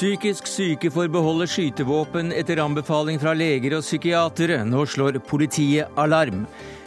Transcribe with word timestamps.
Psykisk 0.00 0.46
syke 0.48 0.88
får 0.88 1.10
beholde 1.12 1.44
skytevåpen 1.44 2.30
etter 2.32 2.62
anbefaling 2.62 3.18
fra 3.20 3.34
leger 3.36 3.74
og 3.76 3.82
psykiatere. 3.84 4.62
Nå 4.64 4.86
slår 4.88 5.18
politiet 5.28 5.92
alarm. 6.00 6.46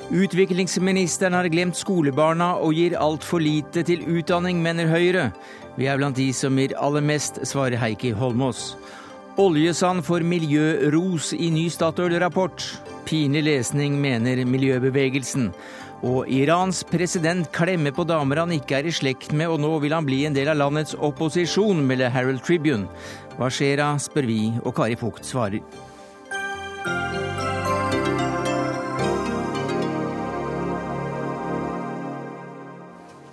Utviklingsministeren 0.09 1.37
har 1.37 1.45
glemt 1.53 1.77
skolebarna 1.77 2.55
og 2.57 2.73
gir 2.73 2.95
altfor 2.97 3.43
lite 3.43 3.83
til 3.85 4.01
utdanning, 4.09 4.63
mener 4.65 4.89
Høyre. 4.89 5.27
Vi 5.77 5.85
er 5.85 6.01
blant 6.01 6.17
de 6.17 6.27
som 6.33 6.57
gir 6.57 6.73
aller 6.81 7.05
mest, 7.05 7.37
svarer 7.45 7.77
Heikki 7.77 8.15
Holmås. 8.17 8.73
Oljesand 9.37 10.01
får 10.09 10.25
miljøros 10.25 11.35
i 11.37 11.51
ny 11.53 11.67
Statoil-rapport. 11.69 12.65
Pinlig 13.05 13.45
lesning, 13.45 14.01
mener 14.01 14.41
miljøbevegelsen. 14.45 15.51
Og 16.03 16.27
Irans 16.27 16.81
president 16.83 17.47
klemmer 17.55 17.93
på 17.95 18.03
damer 18.03 18.41
han 18.41 18.51
ikke 18.51 18.81
er 18.81 18.89
i 18.89 18.91
slekt 18.91 19.31
med, 19.31 19.47
og 19.47 19.61
nå 19.63 19.71
vil 19.79 19.95
han 19.95 20.03
bli 20.03 20.25
en 20.27 20.35
del 20.35 20.51
av 20.51 20.59
landets 20.59 20.97
opposisjon, 20.99 21.79
melder 21.87 22.11
Harold 22.11 22.43
Tribune. 22.43 22.89
Hva 23.37 23.47
skjer 23.47 23.79
da, 23.79 23.93
spør 23.95 24.27
vi, 24.27 24.41
og 24.65 24.75
Kari 24.75 24.99
Fugt 24.99 25.23
svarer. 25.23 25.63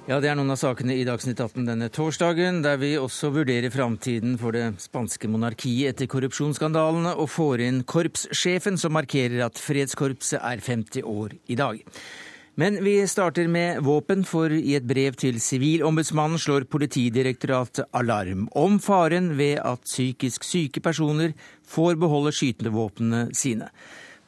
Ja, 0.06 0.18
Det 0.18 0.26
er 0.26 0.34
noen 0.34 0.50
av 0.50 0.58
sakene 0.58 0.94
i 0.98 1.04
Dagsnytt 1.06 1.38
18 1.38 1.66
denne 1.66 1.90
torsdagen, 1.90 2.62
der 2.62 2.80
vi 2.82 2.96
også 2.98 3.30
vurderer 3.34 3.70
framtiden 3.70 4.38
for 4.38 4.54
det 4.54 4.80
spanske 4.82 5.30
monarkiet 5.30 5.92
etter 5.92 6.10
korrupsjonsskandalene, 6.10 7.18
og 7.18 7.30
får 7.30 7.66
inn 7.66 7.84
korpssjefen 7.86 8.78
som 8.78 8.94
markerer 8.94 9.44
at 9.46 9.58
Fredskorpset 9.58 10.38
er 10.38 10.62
50 10.66 11.06
år 11.06 11.38
i 11.50 11.58
dag. 11.58 11.78
Men 12.60 12.76
vi 12.84 13.06
starter 13.08 13.46
med 13.48 13.78
våpen, 13.86 14.20
for 14.28 14.52
i 14.52 14.74
et 14.76 14.84
brev 14.84 15.14
til 15.16 15.38
Sivilombudsmannen 15.40 16.36
slår 16.36 16.66
Politidirektoratet 16.68 17.86
alarm 17.96 18.50
om 18.58 18.76
faren 18.84 19.30
ved 19.38 19.62
at 19.64 19.86
psykisk 19.88 20.44
syke 20.44 20.82
personer 20.84 21.32
får 21.64 21.96
beholde 22.02 22.34
skytende 22.36 22.74
våpnene 22.74 23.22
sine. 23.32 23.70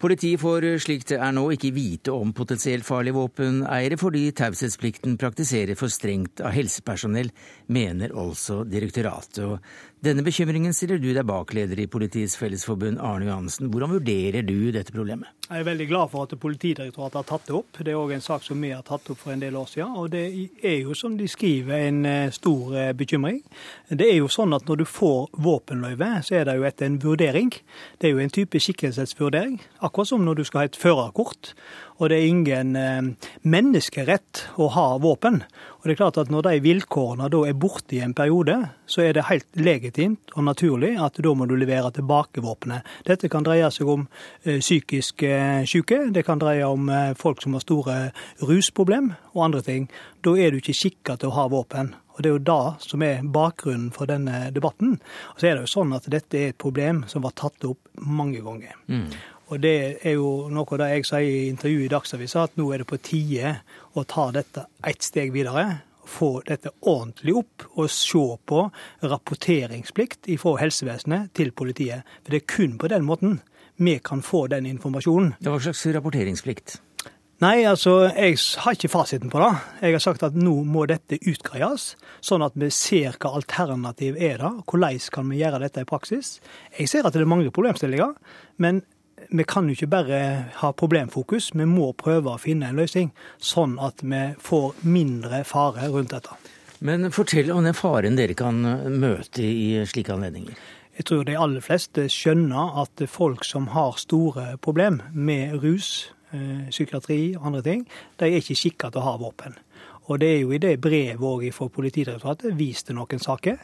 Politiet 0.00 0.40
får 0.40 0.64
slik 0.82 1.04
det 1.12 1.18
er 1.20 1.34
nå 1.36 1.44
ikke 1.54 1.74
vite 1.76 2.14
om 2.14 2.32
potensielt 2.34 2.88
farlige 2.88 3.18
våpeneiere, 3.18 4.00
fordi 4.00 4.24
taushetsplikten 4.34 5.18
praktiserer 5.20 5.76
for 5.78 5.92
strengt 5.92 6.40
av 6.40 6.56
helsepersonell, 6.56 7.28
mener 7.68 8.16
altså 8.16 8.62
direktoratet. 8.64 9.44
Og 9.44 9.91
denne 10.02 10.24
bekymringen 10.26 10.74
stiller 10.74 10.98
du 10.98 11.12
deg 11.14 11.22
bak, 11.28 11.52
leder 11.54 11.78
i 11.78 11.86
Politiets 11.86 12.34
Fellesforbund 12.34 12.98
Arne 12.98 13.28
Johansen. 13.28 13.68
Hvordan 13.70 13.92
vurderer 13.92 14.42
du 14.42 14.72
dette 14.74 14.90
problemet? 14.90 15.30
Jeg 15.46 15.62
er 15.62 15.68
veldig 15.68 15.86
glad 15.86 16.10
for 16.10 16.26
at 16.26 16.34
Politidirektoratet 16.42 17.20
har 17.20 17.28
tatt 17.28 17.46
det 17.46 17.54
opp. 17.54 17.78
Det 17.78 17.92
er 17.92 18.00
òg 18.00 18.14
en 18.16 18.24
sak 18.24 18.42
som 18.42 18.58
vi 18.58 18.72
har 18.74 18.82
tatt 18.82 19.06
opp 19.12 19.20
for 19.20 19.34
en 19.34 19.44
del 19.44 19.54
år 19.60 19.68
siden. 19.70 19.94
Og 20.00 20.08
det 20.10 20.24
er 20.58 20.80
jo, 20.80 20.96
som 20.98 21.14
de 21.18 21.28
skriver, 21.30 21.86
en 21.86 22.00
eh, 22.08 22.32
stor 22.34 22.74
eh, 22.74 22.90
bekymring. 22.98 23.38
Det 23.92 24.08
er 24.08 24.18
jo 24.18 24.32
sånn 24.32 24.56
at 24.56 24.66
når 24.66 24.82
du 24.82 24.86
får 24.90 25.30
våpenløyve, 25.38 26.10
så 26.26 26.40
er 26.40 26.50
det 26.50 26.58
jo 26.58 26.66
etter 26.66 26.90
en 26.90 26.98
vurdering. 27.04 27.54
Det 28.02 28.10
er 28.10 28.16
jo 28.16 28.24
en 28.24 28.34
type 28.34 28.58
skikkelsesvurdering. 28.58 29.60
Akkurat 29.86 30.10
som 30.10 30.26
når 30.26 30.40
du 30.40 30.44
skal 30.48 30.64
ha 30.64 30.72
et 30.72 30.82
førerkort 30.82 31.54
og 32.02 32.10
det 32.10 32.18
er 32.18 32.30
ingen 32.30 32.76
eh, 32.78 33.28
menneskerett 33.46 34.46
å 34.58 34.66
ha 34.74 34.86
våpen. 35.02 35.42
Og 35.82 35.88
det 35.88 35.96
er 35.96 35.98
klart 35.98 36.18
at 36.22 36.30
Når 36.30 36.42
de 36.46 36.60
vilkårene 36.62 37.28
da 37.32 37.40
er 37.42 37.58
borte 37.58 37.96
i 37.96 38.02
en 38.04 38.14
periode, 38.14 38.54
så 38.86 39.02
er 39.02 39.16
det 39.16 39.26
helt 39.26 39.48
legitimt 39.58 40.30
og 40.36 40.44
naturlig 40.46 40.94
at 40.94 41.18
da 41.18 41.32
må 41.34 41.48
du 41.50 41.56
levere 41.58 41.90
tilbake 41.90 42.42
våpenet. 42.44 42.86
Dette 43.06 43.28
kan 43.28 43.42
dreie 43.42 43.66
seg 43.74 43.90
om 43.90 44.06
eh, 44.44 44.60
psykisk 44.60 45.24
eh, 45.26 45.66
syke, 45.66 46.04
det 46.14 46.22
kan 46.26 46.38
dreie 46.38 46.68
om 46.68 46.86
eh, 46.88 47.16
folk 47.18 47.42
som 47.42 47.58
har 47.58 47.64
store 47.66 47.96
rusproblem 48.46 49.10
og 49.34 49.44
andre 49.48 49.64
ting. 49.66 49.90
Da 50.22 50.36
er 50.38 50.52
du 50.52 50.60
ikke 50.60 50.76
skikka 50.76 51.18
til 51.18 51.32
å 51.32 51.36
ha 51.40 51.48
våpen. 51.50 51.96
Og 52.12 52.22
Det 52.22 52.28
er 52.28 52.36
jo 52.36 52.44
da 52.44 52.60
som 52.78 53.02
er 53.02 53.22
bakgrunnen 53.24 53.90
for 53.90 54.06
denne 54.06 54.50
debatten. 54.54 54.98
Og 55.32 55.40
så 55.40 55.48
er 55.48 55.56
det 55.56 55.66
jo 55.66 55.74
sånn 55.74 55.94
at 55.96 56.06
Dette 56.12 56.38
er 56.38 56.52
et 56.52 56.60
problem 56.60 57.02
som 57.08 57.24
var 57.24 57.34
tatt 57.34 57.64
opp 57.66 57.88
mange 57.96 58.42
ganger. 58.44 58.76
Mm. 58.86 59.08
Og 59.52 59.60
Det 59.60 59.98
er 60.00 60.14
jo 60.16 60.48
noe 60.48 60.64
av 60.64 60.78
det 60.80 60.86
jeg 60.94 61.04
sier 61.04 61.28
i 61.28 61.48
intervjuet 61.50 61.84
i 61.84 61.92
Dagsavisen, 61.92 62.46
at 62.46 62.54
nå 62.56 62.70
er 62.72 62.80
det 62.80 62.88
på 62.88 62.96
tide 63.04 63.58
å 63.92 64.04
ta 64.08 64.30
dette 64.32 64.64
ett 64.88 65.04
steg 65.04 65.34
videre. 65.34 65.82
Få 66.08 66.38
dette 66.46 66.72
ordentlig 66.80 67.34
opp 67.42 67.66
og 67.74 67.90
se 67.92 68.22
på 68.48 68.62
rapporteringsplikt 69.04 70.30
fra 70.40 70.54
helsevesenet 70.62 71.34
til 71.36 71.52
politiet. 71.52 72.08
For 72.22 72.32
det 72.32 72.40
er 72.40 72.48
kun 72.54 72.78
på 72.80 72.88
den 72.94 73.04
måten 73.04 73.42
vi 73.76 73.98
kan 74.00 74.24
få 74.24 74.46
den 74.48 74.70
informasjonen. 74.70 75.34
Hva 75.44 75.60
slags 75.60 75.84
rapporteringsplikt? 75.98 76.78
Nei, 77.42 77.64
altså, 77.66 78.06
jeg 78.14 78.38
har 78.62 78.76
ikke 78.76 78.88
fasiten 78.92 79.30
på 79.32 79.40
det. 79.42 79.50
Jeg 79.82 79.96
har 79.96 80.02
sagt 80.04 80.22
at 80.22 80.36
nå 80.38 80.52
må 80.62 80.84
dette 80.86 81.18
utgreies, 81.26 81.88
sånn 82.22 82.44
at 82.46 82.54
vi 82.54 82.68
ser 82.70 83.16
hva 83.18 83.32
alternativ 83.40 84.14
er 84.14 84.38
det. 84.38 84.52
Hvordan 84.70 85.00
kan 85.12 85.28
vi 85.28 85.40
gjøre 85.40 85.58
dette 85.64 85.82
i 85.82 85.88
praksis? 85.88 86.36
Jeg 86.78 86.88
ser 86.92 87.08
at 87.08 87.16
det 87.16 87.24
er 87.24 87.32
mange 87.32 87.50
problemstillinger, 87.50 88.14
men 88.62 88.84
vi 89.32 89.44
kan 89.48 89.68
jo 89.68 89.76
ikke 89.76 89.90
bare 89.92 90.18
ha 90.60 90.72
problemfokus, 90.76 91.52
vi 91.56 91.66
må 91.68 91.92
prøve 91.98 92.34
å 92.34 92.40
finne 92.40 92.68
en 92.68 92.80
løsning, 92.80 93.12
sånn 93.40 93.78
at 93.82 94.04
vi 94.04 94.22
får 94.42 94.84
mindre 94.84 95.42
fare 95.48 95.88
rundt 95.92 96.12
dette. 96.12 96.36
Men 96.82 97.12
fortell 97.14 97.52
om 97.54 97.64
den 97.64 97.76
faren 97.78 98.18
dere 98.18 98.34
kan 98.34 98.58
møte 98.98 99.44
i 99.46 99.84
slike 99.88 100.14
anledninger. 100.16 100.56
Jeg 100.98 101.06
tror 101.08 101.22
de 101.24 101.38
aller 101.40 101.64
fleste 101.64 102.04
skjønner 102.12 102.74
at 102.82 103.04
folk 103.08 103.46
som 103.48 103.70
har 103.72 103.96
store 104.02 104.58
problem 104.60 105.00
med 105.14 105.62
rus, 105.62 106.10
eh, 106.32 106.68
psykiatri 106.68 107.36
og 107.38 107.46
andre 107.48 107.62
ting, 107.62 107.86
de 108.18 108.26
er 108.26 108.42
ikke 108.42 108.58
skikka 108.58 108.90
til 108.90 109.00
å 109.00 109.06
ha 109.06 109.16
våpen. 109.16 109.56
Og 110.10 110.18
det 110.20 110.28
er 110.28 110.40
jo 110.42 110.52
i 110.52 110.58
det 110.58 110.80
brevet 110.82 111.22
òg 111.22 111.46
fra 111.54 111.68
Politidirektoratet 111.70 112.56
vist 112.58 112.88
til 112.88 112.98
noen 112.98 113.22
saker. 113.22 113.56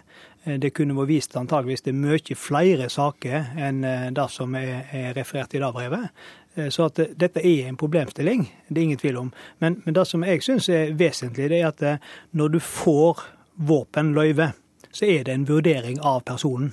Eh, 0.49 0.59
det 0.61 0.73
kunne 0.77 0.97
vært 0.97 1.13
vist 1.13 1.37
antageligvis 1.37 1.85
til 1.87 1.97
mye 1.99 2.37
flere 2.39 2.89
saker 2.93 3.55
enn 3.61 3.85
eh, 3.85 4.09
det 4.15 4.29
som 4.33 4.55
er 4.59 5.13
referert 5.17 5.55
i 5.55 5.63
det 5.63 5.73
brevet. 5.75 6.09
Eh, 6.57 6.71
så 6.75 6.89
at 6.89 7.03
dette 7.21 7.45
er 7.45 7.69
en 7.69 7.79
problemstilling, 7.81 8.47
det 8.69 8.81
er 8.81 8.89
ingen 8.89 9.03
tvil 9.03 9.23
om. 9.25 9.33
Men, 9.61 9.81
men 9.85 9.97
det 9.97 10.07
som 10.09 10.25
jeg 10.25 10.45
syns 10.47 10.71
er 10.73 10.95
vesentlig, 10.99 11.51
det 11.53 11.63
er 11.63 11.73
at 11.73 12.11
når 12.33 12.57
du 12.57 12.61
får 12.61 13.25
våpenløyve, 13.69 14.53
så 14.93 15.07
er 15.07 15.25
det 15.27 15.35
en 15.35 15.49
vurdering 15.49 16.01
av 16.01 16.23
personen. 16.27 16.73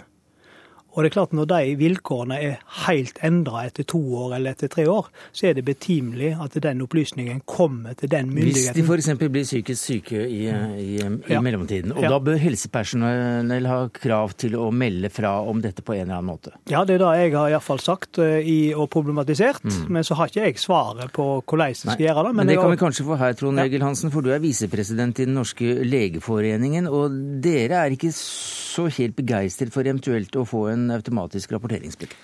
Og 0.96 1.04
det 1.04 1.12
er 1.12 1.16
klart 1.18 1.34
Når 1.36 1.48
de 1.52 1.76
vilkårene 1.80 2.38
er 2.40 2.60
helt 2.86 3.20
endra 3.26 3.66
etter 3.68 3.86
to 3.88 4.00
år 4.24 4.38
eller 4.38 4.56
etter 4.56 4.72
tre 4.72 4.86
år, 4.90 5.10
så 5.36 5.50
er 5.50 5.58
det 5.58 5.66
betimelig 5.68 6.32
at 6.42 6.56
den 6.64 6.84
opplysningen 6.86 7.42
kommer 7.50 7.96
til 8.00 8.12
den 8.12 8.32
myndigheten. 8.32 8.86
Hvis 8.86 9.06
de 9.06 9.12
f.eks. 9.12 9.32
blir 9.32 9.44
psykisk 9.44 9.82
syke 9.82 10.22
i, 10.24 10.46
i, 10.48 10.96
i 11.04 11.34
ja. 11.34 11.42
mellomtiden, 11.44 11.94
og 11.96 12.04
ja. 12.06 12.12
da 12.14 12.20
bør 12.24 12.40
helsepersonell 12.40 13.70
ha 13.70 13.80
krav 13.94 14.36
til 14.40 14.56
å 14.60 14.70
melde 14.72 15.12
fra 15.14 15.36
om 15.44 15.62
dette 15.64 15.84
på 15.86 15.98
en 15.98 16.06
eller 16.06 16.20
annen 16.20 16.32
måte? 16.32 16.56
Ja, 16.72 16.86
det 16.88 16.98
er 16.98 17.04
det 17.04 17.12
jeg 17.26 17.36
har 17.36 17.52
iallfall 17.54 17.84
sagt 17.84 18.22
uh, 18.22 18.38
i, 18.40 18.72
og 18.76 18.88
problematisert. 18.94 19.64
Mm. 19.66 19.92
Men 19.98 20.08
så 20.08 20.18
har 20.20 20.32
ikke 20.32 20.48
jeg 20.48 20.62
svaret 20.64 21.14
på 21.16 21.28
hvordan 21.42 21.74
jeg 21.74 21.82
skal 21.82 21.94
Nei. 21.94 22.00
gjøre 22.08 22.28
det. 22.28 22.32
Men, 22.32 22.42
men 22.42 22.54
det 22.54 22.60
kan 22.62 22.74
vi 22.74 22.82
kanskje 22.86 23.08
få 23.10 23.20
her, 23.20 23.36
Trond 23.38 23.64
Egil 23.66 23.86
Hansen, 23.86 24.14
for 24.14 24.26
du 24.26 24.32
er 24.34 24.44
visepresident 24.44 25.20
i 25.20 25.28
Den 25.28 25.36
norske 25.38 25.76
legeforeningen. 25.86 26.88
Og 26.88 27.20
dere 27.44 27.84
er 27.84 27.96
ikke 27.96 28.14
så 28.16 28.88
helt 28.96 29.16
begeistret 29.18 29.74
for 29.76 29.86
eventuelt 29.86 30.36
å 30.40 30.46
få 30.48 30.68
en 30.72 30.85
automatisk 30.94 31.56
rapporteringsplikt? 31.56 32.18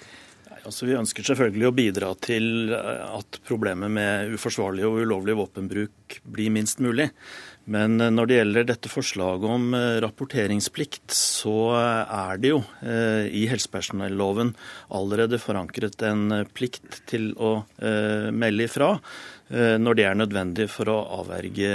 Altså, 0.62 0.86
vi 0.86 0.98
ønsker 0.98 1.26
selvfølgelig 1.26 1.68
å 1.68 1.74
bidra 1.74 2.10
til 2.22 2.74
eh, 2.76 3.06
at 3.18 3.40
problemet 3.48 3.90
med 3.94 4.36
uforsvarlig 4.36 4.86
og 4.86 5.00
ulovlig 5.02 5.36
våpenbruk 5.40 6.20
blir 6.36 6.54
minst 6.54 6.82
mulig. 6.84 7.08
Men 7.72 7.98
eh, 7.98 8.12
når 8.14 8.30
det 8.30 8.38
gjelder 8.38 8.68
dette 8.70 8.92
forslaget 8.92 9.48
om 9.56 9.74
eh, 9.78 9.98
rapporteringsplikt, 10.06 11.10
så 11.18 11.56
er 11.74 12.42
det 12.42 12.54
jo 12.54 12.62
i 12.92 13.44
helsepersonelloven 13.50 14.54
allerede 14.94 15.42
forankret 15.42 16.02
en 16.06 16.44
plikt 16.54 17.02
til 17.10 17.32
å 17.42 17.62
melde 17.82 18.68
ifra. 18.68 18.94
Eh, 19.52 19.76
når 19.82 19.98
det 19.98 20.06
er 20.08 20.16
nødvendig 20.16 20.68
for 20.72 20.88
å 20.92 20.98
avverge 21.20 21.70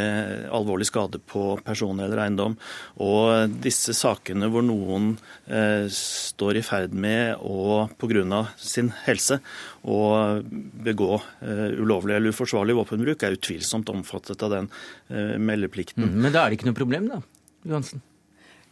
alvorlig 0.55 0.89
skade 0.89 1.21
på 1.21 1.59
person 1.65 2.01
eller 2.01 2.23
eiendom. 2.25 2.57
Og 3.05 3.53
disse 3.63 3.93
sakene 3.97 4.49
hvor 4.53 4.65
noen 4.65 5.13
eh, 5.45 5.85
står 5.93 6.61
i 6.61 6.65
ferd 6.65 6.97
med 6.97 7.37
å 7.45 7.87
pga. 8.01 8.47
sin 8.57 8.93
helse 9.05 9.41
å 9.85 10.01
begå 10.87 11.21
eh, 11.45 11.77
ulovlig 11.77 12.17
eller 12.17 12.33
uforsvarlig 12.33 12.79
våpenbruk, 12.79 13.23
er 13.23 13.37
utvilsomt 13.37 13.91
omfattet 13.93 14.43
av 14.43 14.55
den 14.55 14.69
meldeplikten. 15.09 16.07
Mm, 16.07 16.21
men 16.23 16.33
da 16.35 16.45
er 16.45 16.51
det 16.51 16.59
ikke 16.59 16.71
noe 16.71 16.79
problem, 16.79 17.09
da, 17.11 17.21
Johansen? 17.67 18.03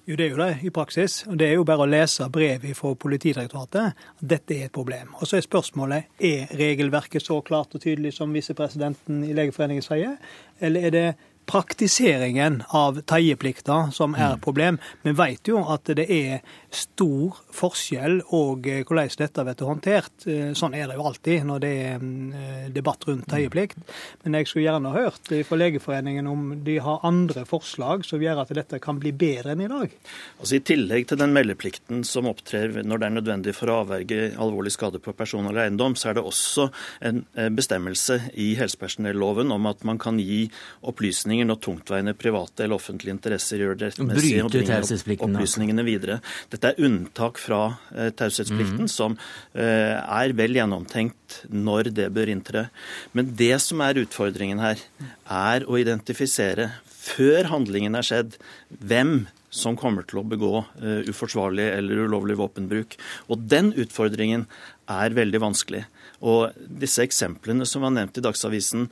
Jo, 0.06 0.16
det 0.16 0.24
er 0.26 0.34
jo 0.34 0.36
det 0.36 0.56
i 0.68 0.70
praksis. 0.70 1.24
og 1.26 1.38
Det 1.38 1.46
er 1.48 1.54
jo 1.54 1.64
bare 1.64 1.86
å 1.86 1.88
lese 1.88 2.26
brevet 2.28 2.76
fra 2.76 2.90
Politidirektoratet 2.94 4.02
dette 4.20 4.54
er 4.54 4.66
et 4.66 4.72
problem. 4.72 5.14
Og 5.16 5.26
så 5.26 5.38
er 5.38 5.46
spørsmålet 5.46 6.20
er 6.20 6.50
regelverket 6.60 7.24
så 7.24 7.38
klart 7.40 7.72
og 7.74 7.80
tydelig 7.80 8.12
som 8.12 8.34
visepresidenten 8.34 9.22
i 9.24 9.32
Legeforeningen 9.32 9.82
sier, 9.82 10.18
eller 10.60 10.84
er 10.84 10.92
det 10.92 11.06
praktiseringen 11.46 12.62
av 12.68 13.00
teieplikta 13.08 13.90
som 13.92 14.14
er 14.14 14.34
et 14.34 14.40
mm. 14.40 14.44
problem. 14.44 14.78
Vi 15.04 15.12
vet 15.16 15.48
jo 15.48 15.64
at 15.72 15.88
det 15.96 16.06
er 16.08 16.44
stor 16.76 17.38
forskjell 17.54 18.20
og 18.36 18.66
eh, 18.70 18.82
hvordan 18.84 19.12
dette 19.20 19.44
blir 19.46 19.68
håndtert. 19.68 20.26
Eh, 20.30 20.52
sånn 20.56 20.74
er 20.76 20.88
det 20.90 20.98
jo 20.98 21.06
alltid 21.08 21.46
når 21.48 21.62
det 21.64 21.72
er 21.84 22.04
eh, 22.04 22.66
debatt 22.74 23.06
rundt 23.08 23.28
teieplikt. 23.30 23.80
Men 24.24 24.38
jeg 24.38 24.50
skulle 24.50 24.66
gjerne 24.66 24.94
hørt 24.94 25.32
fra 25.48 25.58
Legeforeningen 25.58 26.28
om 26.30 26.46
de 26.66 26.78
har 26.84 27.04
andre 27.06 27.44
forslag 27.48 28.04
som 28.06 28.22
gjør 28.22 28.42
at 28.44 28.54
dette 28.56 28.80
kan 28.82 29.00
bli 29.02 29.14
bedre 29.16 29.54
enn 29.54 29.64
i 29.64 29.70
dag. 29.70 29.94
Altså 30.40 30.58
I 30.58 30.62
tillegg 30.66 31.08
til 31.10 31.20
den 31.20 31.34
meldeplikten 31.36 32.04
som 32.08 32.28
opptrer 32.30 32.80
når 32.82 33.02
det 33.02 33.08
er 33.08 33.16
nødvendig 33.18 33.56
for 33.56 33.70
å 33.70 33.80
avverge 33.84 34.32
alvorlig 34.40 34.74
skade 34.74 35.00
på 35.02 35.14
person 35.16 35.46
eller 35.48 35.66
eiendom, 35.66 35.96
så 35.98 36.10
er 36.10 36.18
det 36.18 36.24
også 36.26 36.68
en 37.04 37.22
bestemmelse 37.54 38.18
i 38.40 38.52
helsepersonelloven 38.58 39.52
om 39.54 39.68
at 39.70 39.84
man 39.86 40.00
kan 40.00 40.18
gi 40.22 40.44
opplysninger 40.86 41.46
når 41.48 41.60
tungtveiende 41.64 42.16
private 42.18 42.64
eller 42.64 42.78
offentlige 42.78 43.14
interesser 43.14 43.62
gjør 43.62 43.78
det 43.78 43.92
rettmessig 43.92 44.42
å 44.44 44.50
bringe 44.50 45.28
opplysningene 45.28 45.84
videre. 45.86 46.20
Dette 46.52 46.63
dette 46.64 46.80
er 46.80 46.86
unntak 46.88 47.38
fra 47.40 47.76
eh, 47.92 48.10
taushetsplikten, 48.16 48.86
mm. 48.86 48.90
som 48.90 49.16
eh, 49.52 50.00
er 50.00 50.32
vel 50.36 50.56
gjennomtenkt 50.56 51.42
når 51.52 51.90
det 51.92 52.08
bør 52.16 52.32
inntre. 52.32 52.68
Men 53.12 53.34
det 53.36 53.58
som 53.60 53.82
er 53.84 54.00
utfordringen 54.00 54.62
her, 54.62 54.80
er 55.28 55.66
å 55.68 55.76
identifisere, 55.80 56.70
før 56.88 57.50
handlingen 57.50 57.98
er 57.98 58.06
skjedd, 58.06 58.38
hvem 58.80 59.26
som 59.54 59.76
kommer 59.78 60.06
til 60.08 60.18
å 60.18 60.26
begå 60.26 60.64
uh, 60.64 61.04
uforsvarlig 61.06 61.66
eller 61.76 62.00
ulovlig 62.08 62.34
våpenbruk. 62.40 62.96
Og 63.30 63.44
den 63.52 63.68
utfordringen 63.78 64.48
er 64.90 65.14
veldig 65.14 65.42
vanskelig. 65.44 65.84
Og 66.24 66.56
disse 66.80 67.04
eksemplene 67.04 67.68
som 67.68 67.84
var 67.84 67.92
nevnt 67.94 68.18
i 68.18 68.24
Dagsavisen 68.24 68.88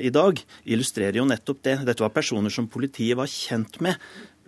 i 0.00 0.10
dag, 0.10 0.40
illustrerer 0.64 1.20
jo 1.20 1.28
nettopp 1.28 1.62
det. 1.68 1.76
Dette 1.86 2.02
var 2.02 2.16
personer 2.16 2.50
som 2.50 2.66
politiet 2.72 3.20
var 3.20 3.30
kjent 3.30 3.78
med, 3.84 4.00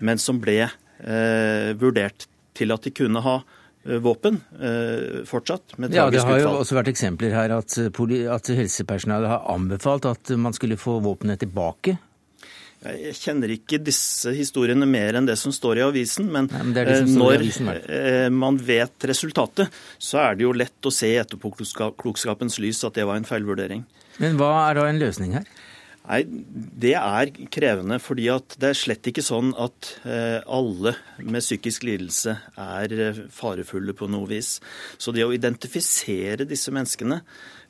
men 0.02 0.18
som 0.18 0.40
ble 0.42 0.64
eh, 0.64 1.70
vurdert 1.78 2.26
til 2.56 2.74
at 2.74 2.86
de 2.86 2.92
kunne 2.94 3.22
ha 3.24 3.34
eh, 3.40 3.98
våpen 4.02 4.38
eh, 4.60 5.24
fortsatt. 5.28 5.76
med 5.78 5.94
ja, 5.94 6.08
Det 6.10 6.22
har 6.22 6.40
jo 6.42 6.54
også 6.60 6.78
vært 6.78 6.92
eksempler 6.92 7.34
her 7.36 7.56
at, 7.58 7.76
eh, 7.80 8.32
at 8.32 8.54
helsepersonellet 8.62 9.32
har 9.32 9.46
anbefalt 9.52 10.08
at 10.10 10.34
man 10.36 10.56
skulle 10.56 10.80
få 10.80 11.00
våpenet 11.04 11.42
tilbake. 11.44 11.98
Jeg 12.82 13.14
kjenner 13.14 13.52
ikke 13.54 13.78
disse 13.78 14.32
historiene 14.34 14.88
mer 14.90 15.14
enn 15.14 15.28
det 15.28 15.36
som 15.38 15.52
står 15.54 15.78
i 15.78 15.84
avisen, 15.86 16.26
men, 16.34 16.48
Nei, 16.50 16.62
men 16.66 16.72
det 16.74 16.96
når 17.12 17.36
avisen, 17.36 17.68
man 18.34 18.56
vet 18.58 19.06
resultatet, 19.06 19.70
så 20.02 20.18
er 20.24 20.34
det 20.34 20.48
jo 20.48 20.50
lett 20.50 20.88
å 20.88 20.90
se 20.90 21.12
i 21.12 21.20
etterpåklokskapens 21.20 22.58
lys 22.58 22.82
at 22.88 22.98
det 22.98 23.06
var 23.06 23.20
en 23.20 23.28
feilvurdering. 23.28 23.84
Men 24.18 24.34
hva 24.40 24.50
er 24.64 24.80
da 24.80 24.88
en 24.90 24.98
løsning 24.98 25.36
her? 25.38 25.46
Nei, 26.02 26.22
Det 26.26 26.94
er 26.98 27.30
krevende, 27.54 28.00
fordi 28.02 28.26
det 28.58 28.68
er 28.72 28.78
slett 28.78 29.06
ikke 29.06 29.22
sånn 29.22 29.52
at 29.54 29.92
eh, 30.02 30.40
alle 30.50 30.96
med 31.22 31.44
psykisk 31.44 31.86
lidelse 31.86 32.34
er 32.58 32.94
eh, 32.96 33.20
farefulle 33.30 33.94
på 33.94 34.08
noe 34.10 34.26
vis. 34.30 34.56
Så 34.98 35.14
det 35.14 35.22
å 35.22 35.34
identifisere 35.34 36.48
disse 36.48 36.74
menneskene 36.74 37.20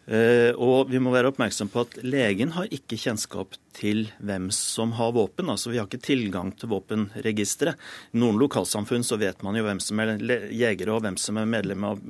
og 0.02 0.88
vi 0.90 0.98
må 0.98 1.12
være 1.14 1.30
oppmerksom 1.30 1.68
på 1.70 1.84
at 1.84 1.92
legen 2.02 2.50
har 2.56 2.70
ikke 2.74 2.98
kjennskap 2.98 3.54
til 3.76 4.08
hvem 4.18 4.48
som 4.54 4.96
har 4.98 5.12
våpen. 5.14 5.50
Altså 5.52 5.70
Vi 5.70 5.78
har 5.78 5.86
ikke 5.86 6.02
tilgang 6.02 6.50
til 6.58 6.72
våpenregisteret. 6.72 7.78
I 8.12 8.18
noen 8.18 8.40
lokalsamfunn 8.40 9.06
så 9.06 9.18
vet 9.20 9.44
man 9.46 9.56
jo 9.56 9.64
hvem 9.66 9.80
som 9.80 10.02
er 10.02 10.16
jegere 10.50 10.96
og 10.96 11.04
hvem 11.06 11.16
som 11.20 11.38
er 11.38 11.48
medlem 11.48 11.86
av 11.86 12.02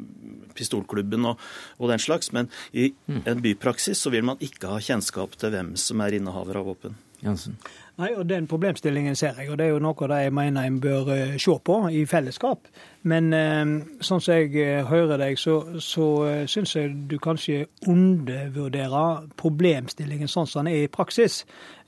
pistolklubben 0.57 1.29
og, 1.29 1.41
og 1.79 1.93
den 1.93 2.03
slags. 2.03 2.33
Men 2.33 2.51
i 2.73 2.91
mm. 3.07 3.23
en 3.29 3.45
bypraksis 3.45 4.01
så 4.01 4.13
vil 4.15 4.25
man 4.25 4.41
ikke 4.41 4.73
ha 4.73 4.81
kjennskap 4.83 5.37
til 5.37 5.55
hvem 5.55 5.75
som 5.77 6.01
er 6.01 6.19
innehaver 6.19 6.63
av 6.63 6.73
våpen. 6.73 6.97
Jansen. 7.23 7.59
Nei, 8.01 8.15
og 8.17 8.25
Den 8.29 8.47
problemstillingen 8.49 9.17
ser 9.17 9.37
jeg, 9.37 9.51
og 9.53 9.59
det 9.61 9.67
er 9.67 9.75
jo 9.75 9.83
noe 9.83 10.07
jeg 10.17 10.33
mener 10.33 10.65
en 10.65 10.79
bør 10.81 11.11
eh, 11.13 11.35
se 11.41 11.53
på 11.65 11.77
i 11.93 12.07
fellesskap. 12.09 12.71
Men 13.05 13.33
eh, 13.37 13.75
sånn 14.01 14.23
som 14.25 14.39
jeg 14.39 14.57
eh, 14.57 14.87
hører 14.89 15.21
deg, 15.21 15.37
så, 15.39 15.59
så 15.77 16.07
syns 16.49 16.73
jeg 16.77 16.95
du 17.11 17.19
kanskje 17.21 17.67
undervurderer 17.87 19.29
problemstillingen 19.37 20.31
sånn 20.31 20.49
som 20.49 20.65
den 20.65 20.73
er 20.73 20.87
i 20.87 20.93
praksis. 20.93 21.43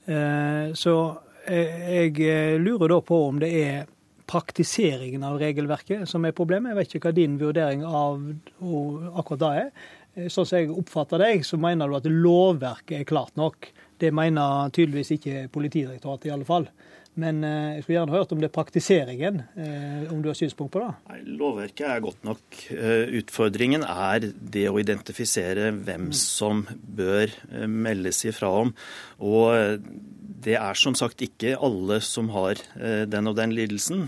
Så 0.05 0.91
jeg 1.49 2.11
lurer 2.61 2.91
da 2.91 2.99
på 3.01 3.17
om 3.25 3.39
det 3.41 3.49
er 3.57 3.87
praktiseringen 4.29 5.23
av 5.25 5.39
regelverket 5.41 6.05
som 6.09 6.25
er 6.25 6.35
problemet. 6.37 6.71
Jeg 6.71 6.77
vet 6.77 6.93
ikke 6.93 7.09
hva 7.09 7.17
din 7.17 7.39
vurdering 7.41 7.81
av 7.85 8.21
akkurat 9.17 9.41
det 9.41 9.49
er. 9.63 10.29
Sånn 10.29 10.45
som 10.45 10.61
jeg 10.61 10.69
oppfatter 10.71 11.25
deg, 11.25 11.41
så 11.41 11.57
mener 11.57 11.89
du 11.89 11.97
at 11.97 12.05
lovverket 12.05 12.99
er 12.99 13.09
klart 13.09 13.33
nok. 13.39 13.71
Det 14.01 14.11
mener 14.13 14.69
tydeligvis 14.75 15.15
ikke 15.15 15.47
Politidirektoratet, 15.53 16.29
i 16.29 16.35
alle 16.35 16.47
fall. 16.47 16.69
Men 17.15 17.43
eh, 17.47 17.75
jeg 17.77 17.83
skulle 17.83 17.95
gjerne 17.95 18.15
hørt 18.17 18.33
om 18.35 18.41
det 18.41 18.49
er 18.49 18.55
praktiseringen, 18.55 19.37
eh, 19.55 20.01
om 20.11 20.19
du 20.23 20.27
har 20.27 20.35
synspunkt 20.35 20.73
på 20.73 20.81
det? 20.83 20.89
Nei, 21.11 21.19
lovverket 21.39 21.85
er 21.87 22.03
godt 22.03 22.27
nok. 22.27 22.57
Eh, 22.75 23.13
utfordringen 23.21 23.85
er 23.87 24.27
det 24.35 24.65
å 24.67 24.79
identifisere 24.81 25.71
hvem 25.77 26.09
som 26.15 26.65
bør 26.67 27.31
meldes 27.71 28.19
ifra 28.27 28.51
om. 28.65 28.73
Og 29.23 29.79
det 30.43 30.57
er 30.59 30.77
som 30.79 30.95
sagt 30.97 31.21
ikke 31.25 31.55
alle 31.63 31.99
som 32.03 32.29
har 32.33 32.59
den 33.09 33.29
og 33.29 33.37
den 33.37 33.53
lidelsen. 33.55 34.03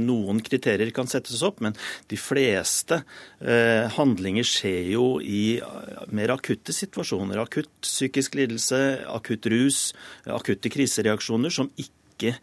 Noen 0.00 0.40
kriterier 0.44 0.90
kan 0.94 1.08
settes 1.10 1.42
opp, 1.46 1.60
men 1.64 1.76
de 2.10 2.18
fleste 2.20 3.02
handlinger 3.96 4.46
skjer 4.46 4.90
jo 4.94 5.06
i 5.20 5.58
mer 6.14 6.32
akutte 6.34 6.74
situasjoner. 6.74 7.42
Akutt 7.44 7.70
psykisk 7.84 8.38
lidelse, 8.40 8.82
akutt 9.12 9.46
rus, 9.52 9.80
akutte 10.26 10.72
krisereaksjoner 10.72 11.54
som 11.54 11.70
ikke 11.80 12.36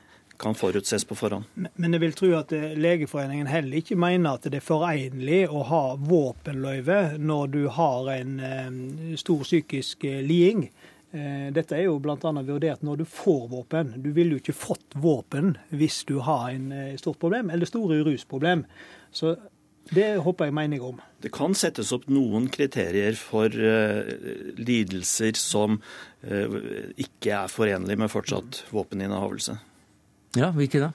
kan 0.44 0.56
forutses 0.56 1.06
på 1.06 1.16
forhånd. 1.16 1.46
Men 1.56 1.96
jeg 1.96 2.04
vil 2.04 2.16
tro 2.18 2.32
at 2.38 2.52
eh, 2.56 2.74
Legeforeningen 2.80 3.48
heller 3.48 3.80
ikke 3.80 3.98
mener 4.00 4.38
at 4.38 4.48
det 4.50 4.60
er 4.60 4.66
forenlig 4.66 5.44
å 5.48 5.64
ha 5.70 5.84
våpenløyve 6.00 7.20
når 7.22 7.54
du 7.54 7.62
har 7.78 8.10
en 8.18 8.34
eh, 8.44 9.16
stor 9.20 9.46
psykisk 9.46 10.08
eh, 10.10 10.22
liding. 10.26 10.68
Dette 11.14 11.76
er 11.78 11.84
jo 11.86 12.00
bl.a. 12.02 12.18
vurdert 12.18 12.82
når 12.82 13.04
du 13.04 13.06
får 13.06 13.44
våpen. 13.52 13.92
Du 14.02 14.08
ville 14.16 14.34
jo 14.34 14.42
ikke 14.42 14.56
fått 14.58 14.96
våpen 14.98 15.52
hvis 15.70 16.00
du 16.10 16.16
har 16.26 16.48
en 16.50 16.72
stort 16.98 17.20
problem, 17.22 17.52
eller 17.54 17.70
store 17.70 18.00
rusproblem. 18.08 18.64
Så 19.14 19.36
det 19.92 20.08
håper 20.24 20.48
jeg 20.48 20.56
mening 20.56 20.84
om. 20.84 21.02
Det 21.20 21.32
kan 21.36 21.56
settes 21.58 21.92
opp 21.96 22.06
noen 22.12 22.48
kriterier 22.52 23.18
for 23.20 23.52
uh, 23.52 24.08
lidelser 24.60 25.36
som 25.40 25.80
uh, 25.80 26.58
ikke 26.96 27.36
er 27.36 27.52
forenlige 27.52 28.00
med 28.00 28.12
fortsatt 28.12 28.64
våpeninnehavelse. 28.72 29.58
Ja, 30.40 30.50
hvilke 30.56 30.80
da? 30.82 30.90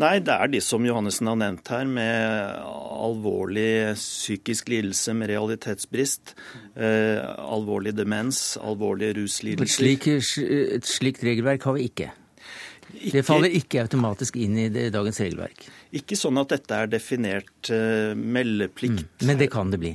Nei, 0.00 0.22
det 0.24 0.32
er 0.32 0.48
de 0.48 0.60
som 0.64 0.84
Johannessen 0.86 1.28
har 1.28 1.36
nevnt 1.36 1.68
her, 1.68 1.84
med 1.84 2.62
alvorlig 3.02 3.92
psykisk 3.98 4.70
lidelse 4.72 5.12
med 5.18 5.28
realitetsbrist, 5.28 6.32
eh, 6.76 7.20
alvorlig 7.20 7.92
demens, 7.98 8.56
alvorlige 8.56 9.18
ruslidelser. 9.20 9.84
Slik, 9.84 10.08
et 10.08 10.88
slikt 10.88 11.24
regelverk 11.28 11.68
har 11.68 11.76
vi 11.76 11.90
ikke. 11.90 12.08
ikke. 12.94 13.18
Det 13.18 13.24
faller 13.28 13.52
ikke 13.60 13.84
automatisk 13.84 14.40
inn 14.40 14.56
i 14.64 14.70
det, 14.72 14.88
dagens 14.96 15.20
regelverk. 15.20 15.68
Ikke 15.92 16.16
sånn 16.16 16.40
at 16.40 16.56
dette 16.56 16.78
er 16.78 16.88
definert 16.88 17.72
eh, 17.74 18.16
meldeplikt. 18.16 19.12
Mm, 19.20 19.28
men 19.28 19.44
det 19.44 19.52
kan 19.52 19.74
det 19.74 19.82
bli. 19.82 19.92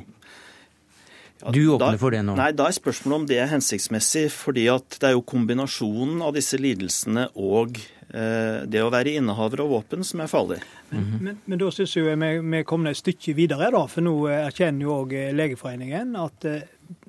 Du 1.54 1.62
åpner 1.76 1.94
da, 1.94 2.00
for 2.02 2.16
det 2.16 2.24
nå? 2.26 2.38
Nei, 2.40 2.52
Da 2.58 2.66
er 2.68 2.76
spørsmålet 2.76 3.22
om 3.22 3.28
det 3.30 3.38
er 3.44 3.52
hensiktsmessig. 3.52 4.30
fordi 4.34 4.68
at 4.74 4.98
det 5.00 5.12
er 5.12 5.18
jo 5.18 5.22
kombinasjonen 5.22 6.22
av 6.26 6.34
disse 6.34 6.58
lidelsene 6.58 7.28
og 7.36 7.78
Eh, 8.08 8.62
det 8.72 8.80
å 8.80 8.92
være 8.92 9.18
innehaver 9.20 9.66
av 9.66 9.72
våpen 9.74 10.06
som 10.08 10.22
er 10.24 10.30
farlig. 10.32 10.62
Men, 10.90 11.00
mm 11.00 11.08
-hmm. 11.12 11.22
men, 11.22 11.38
men 11.46 11.60
da 11.60 11.72
syns 11.72 11.96
jeg 11.96 12.20
vi, 12.20 12.40
vi 12.40 12.64
kommer 12.64 12.90
et 12.92 12.98
stykke 12.98 13.34
videre, 13.36 13.72
da, 13.72 13.86
for 13.88 14.02
nå 14.02 14.14
erkjenner 14.32 14.82
jo 14.82 14.94
òg 15.04 15.12
Legeforeningen 15.36 16.16
at 16.16 16.46
uh, 16.46 16.62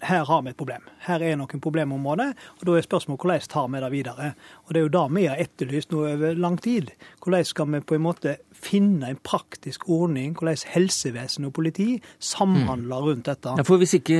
her 0.03 0.25
har 0.25 0.43
vi 0.43 0.51
et 0.51 0.59
problem. 0.59 0.85
Her 1.07 1.23
er 1.23 1.39
noen 1.39 1.63
problemområder. 1.63 2.35
og 2.59 2.67
Da 2.67 2.77
er 2.77 2.87
spørsmålet 2.87 3.21
hvordan 3.23 3.49
tar 3.49 3.69
vi 3.69 3.81
det 3.81 3.93
videre. 3.93 4.33
Og 4.67 4.75
Det 4.75 4.81
er 4.81 4.87
jo 4.87 4.95
det 4.97 5.07
vi 5.17 5.27
har 5.27 5.37
etterlyst 5.37 5.93
nå 5.93 6.05
over 6.07 6.35
lang 6.35 6.59
tid. 6.63 6.93
Hvordan 7.23 7.45
skal 7.45 7.73
vi 7.73 7.81
på 7.81 7.95
en 7.95 8.07
måte 8.07 8.37
finne 8.59 9.13
en 9.13 9.19
praktisk 9.23 9.89
ordning, 9.89 10.35
hvordan 10.37 10.59
helsevesen 10.75 11.49
og 11.49 11.55
politi 11.57 12.03
samhandler 12.19 13.05
rundt 13.11 13.27
dette. 13.29 13.55
Ja, 13.59 13.63
for 13.67 13.79
Hvis 13.79 13.95
ikke 13.95 14.19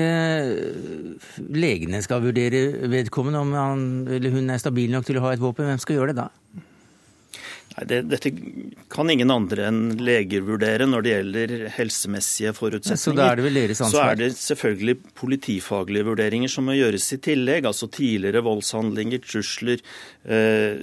legene 1.39 2.03
skal 2.03 2.23
vurdere 2.23 2.91
vedkommende 2.91 3.43
om 3.43 3.53
han 3.53 3.87
eller 4.09 4.31
hun 4.31 4.51
er 4.51 4.63
stabil 4.63 4.91
nok 4.95 5.07
til 5.09 5.19
å 5.19 5.27
ha 5.27 5.35
et 5.35 5.43
våpen, 5.43 5.67
hvem 5.67 5.83
skal 5.83 5.99
gjøre 5.99 6.15
det 6.15 6.23
da? 6.23 6.29
Det, 7.87 8.01
Dette 8.11 8.33
kan 8.91 9.11
ingen 9.13 9.31
andre 9.31 9.69
enn 9.69 9.83
leger 10.03 10.43
vurdere 10.47 10.89
når 10.89 11.05
det 11.05 11.13
gjelder 11.13 11.55
helsemessige 11.77 12.55
forutsetninger. 12.57 13.05
Så 13.05 13.15
da 13.17 13.29
er 13.31 13.39
det 13.39 13.47
vel 13.47 13.61
deres 13.61 13.83
ansvar? 13.85 13.93
Så 13.93 14.05
er 14.05 14.21
det 14.23 14.31
selvfølgelig 14.41 14.97
politifaglige 15.19 16.09
vurderinger 16.09 16.53
som 16.53 16.67
må 16.69 16.79
gjøres 16.79 17.07
i 17.15 17.21
tillegg. 17.29 17.69
Altså 17.71 17.91
tidligere 17.93 18.43
voldshandlinger, 18.47 19.23
trusler. 19.27 19.85
Eh, 20.27 20.83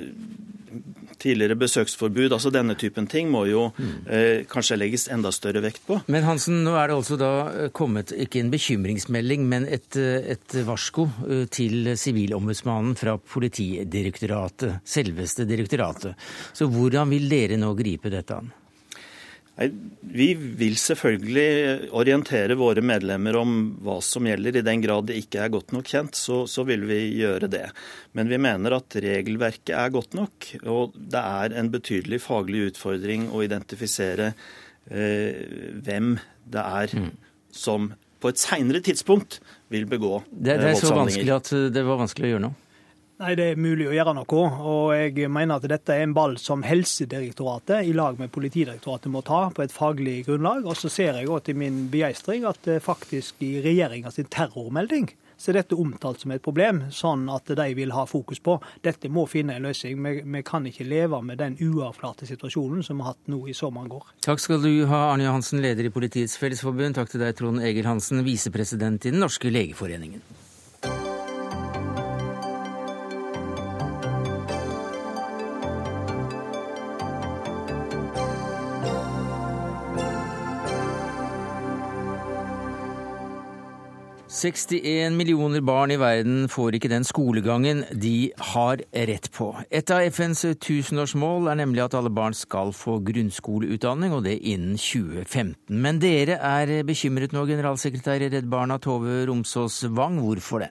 tidligere 1.25 1.57
besøksforbud, 1.59 2.31
altså 2.35 2.51
denne 2.53 2.77
typen 2.79 3.09
ting, 3.11 3.31
må 3.33 3.45
jo 3.49 3.67
eh, 4.05 4.45
kanskje 4.49 4.79
legges 4.79 5.07
enda 5.11 5.33
større 5.35 5.63
vekt 5.65 5.85
på. 5.87 5.99
Men 6.11 6.27
Hansen, 6.27 6.61
nå 6.65 6.75
er 6.77 6.91
det 6.91 6.97
altså 6.99 7.19
da 7.19 7.31
eh, 7.51 7.71
kommet 7.75 8.13
ikke 8.15 8.43
en 8.43 8.51
bekymringsmelding, 8.53 9.47
men 9.51 9.67
et, 9.69 9.89
eh, 9.99 10.33
et 10.35 10.59
varsko 10.67 11.07
eh, 11.27 11.45
til 11.51 11.93
Sivilombudsmannen 11.99 12.97
fra 12.99 13.17
Politidirektoratet, 13.17 14.81
selveste 14.85 15.47
direktoratet. 15.49 16.15
Så 16.55 16.69
hvordan 16.71 17.11
vil 17.13 17.27
dere 17.31 17.59
nå 17.61 17.73
gripe 17.77 18.13
dette 18.13 18.37
an? 18.37 18.53
Nei, 19.55 19.69
Vi 20.15 20.27
vil 20.35 20.75
selvfølgelig 20.79 21.89
orientere 21.95 22.57
våre 22.59 22.83
medlemmer 22.85 23.37
om 23.39 23.55
hva 23.83 23.97
som 24.03 24.27
gjelder. 24.27 24.59
I 24.59 24.65
den 24.67 24.83
grad 24.83 25.09
det 25.09 25.17
ikke 25.21 25.41
er 25.43 25.53
godt 25.53 25.73
nok 25.75 25.89
kjent, 25.91 26.19
så, 26.19 26.43
så, 26.47 26.65
vil 26.67 26.85
vi 26.87 26.99
gjøre 27.21 27.49
det. 27.51 27.65
Men 28.15 28.31
vi 28.31 28.39
mener 28.41 28.77
at 28.77 28.95
regelverket 29.05 29.75
er 29.75 29.93
godt 29.95 30.15
nok. 30.17 30.49
Og 30.71 30.95
det 30.95 31.23
er 31.23 31.57
en 31.59 31.71
betydelig 31.73 32.21
faglig 32.23 32.69
utfordring 32.71 33.29
å 33.31 33.43
identifisere 33.45 34.33
eh, 34.91 35.45
hvem 35.83 36.17
det 36.45 36.65
er 36.65 36.99
mm. 36.99 37.13
som 37.55 37.93
på 38.21 38.31
et 38.31 38.41
seinere 38.41 38.81
tidspunkt 38.81 39.39
vil 39.73 39.83
begå 39.89 40.19
det, 40.31 40.55
det 40.61 40.69
er 40.71 40.77
så 40.79 40.93
vanskelig 40.95 41.33
at 41.35 41.49
det 41.73 41.83
var 41.85 41.99
vanskelig 41.99 42.29
å 42.29 42.31
gjøre 42.35 42.43
noe? 42.47 42.64
Nei, 43.15 43.35
Det 43.35 43.43
er 43.53 43.55
mulig 43.55 43.87
å 43.87 43.93
gjøre 43.95 44.13
noe. 44.17 44.39
og 44.59 44.93
Jeg 44.93 45.29
mener 45.31 45.55
at 45.55 45.67
dette 45.71 45.93
er 45.93 46.03
en 46.03 46.13
ball 46.13 46.37
som 46.37 46.63
Helsedirektoratet 46.63 47.87
i 47.87 47.93
lag 47.93 48.19
med 48.19 48.31
Politidirektoratet 48.31 49.11
må 49.11 49.23
ta 49.23 49.49
på 49.49 49.63
et 49.63 49.71
faglig 49.71 50.25
grunnlag. 50.25 50.65
Og 50.65 50.75
så 50.75 50.89
ser 50.89 51.13
jeg 51.15 51.29
også 51.29 51.45
til 51.45 51.55
min 51.55 51.89
begeistring 51.89 52.43
at 52.45 52.59
faktisk 52.81 53.35
i 53.39 53.61
regjeringas 53.63 54.19
terrormelding 54.29 55.13
så 55.37 55.51
er 55.51 55.59
dette 55.59 55.75
omtalt 55.75 56.21
som 56.23 56.31
et 56.31 56.43
problem, 56.43 56.85
sånn 56.95 57.27
at 57.31 57.49
de 57.59 57.65
vil 57.75 57.91
ha 57.95 58.05
fokus 58.07 58.39
på. 58.39 58.55
Dette 58.83 59.11
må 59.11 59.25
finne 59.27 59.57
en 59.57 59.67
løsning. 59.67 59.99
Vi, 59.99 60.21
vi 60.23 60.43
kan 60.47 60.65
ikke 60.67 60.87
leve 60.87 61.19
med 61.23 61.41
den 61.41 61.57
uavklarte 61.59 62.27
situasjonen 62.27 62.85
som 62.87 62.99
vi 62.99 63.03
har 63.03 63.15
hatt 63.15 63.31
nå 63.31 63.41
i 63.47 63.55
så 63.57 63.71
mange 63.73 63.99
år. 63.99 64.15
Takk 64.25 64.39
skal 64.43 64.63
du 64.63 64.85
ha, 64.91 65.09
Arne 65.11 65.27
Johansen, 65.27 65.59
leder 65.63 65.87
i 65.87 65.93
Politiets 65.93 66.39
Fellesforbund. 66.39 66.95
Takk 66.95 67.11
til 67.11 67.23
deg, 67.23 67.35
Trond 67.35 67.63
Egil 67.63 67.87
Hansen, 67.87 68.23
visepresident 68.27 69.07
i 69.07 69.11
Den 69.15 69.23
norske 69.23 69.51
legeforeningen. 69.51 70.23
61 84.35 85.15
millioner 85.15 85.61
barn 85.63 85.93
i 85.93 85.95
verden 85.95 86.49
får 86.51 86.75
ikke 86.75 86.89
den 86.91 87.05
skolegangen 87.07 87.85
de 87.95 88.33
har 88.51 88.81
rett 89.07 89.29
på. 89.31 89.47
Et 89.71 89.91
av 89.95 90.03
FNs 90.11 90.41
tusenårsmål 90.59 91.47
er 91.53 91.59
nemlig 91.61 91.85
at 91.85 91.95
alle 91.95 92.11
barn 92.11 92.35
skal 92.35 92.73
få 92.75 92.97
grunnskoleutdanning, 93.07 94.11
og 94.11 94.25
det 94.25 94.33
innen 94.41 94.73
2015. 94.75 95.79
Men 95.79 96.01
dere 96.03 96.35
er 96.43 96.73
bekymret 96.83 97.31
nå, 97.31 97.45
generalsekretær 97.47 98.25
i 98.25 98.29
Redd 98.33 98.49
Barna 98.51 98.75
Tove 98.83 99.21
Romsås 99.29 99.85
Wang. 99.95 100.19
Hvorfor 100.25 100.65
det? 100.65 100.69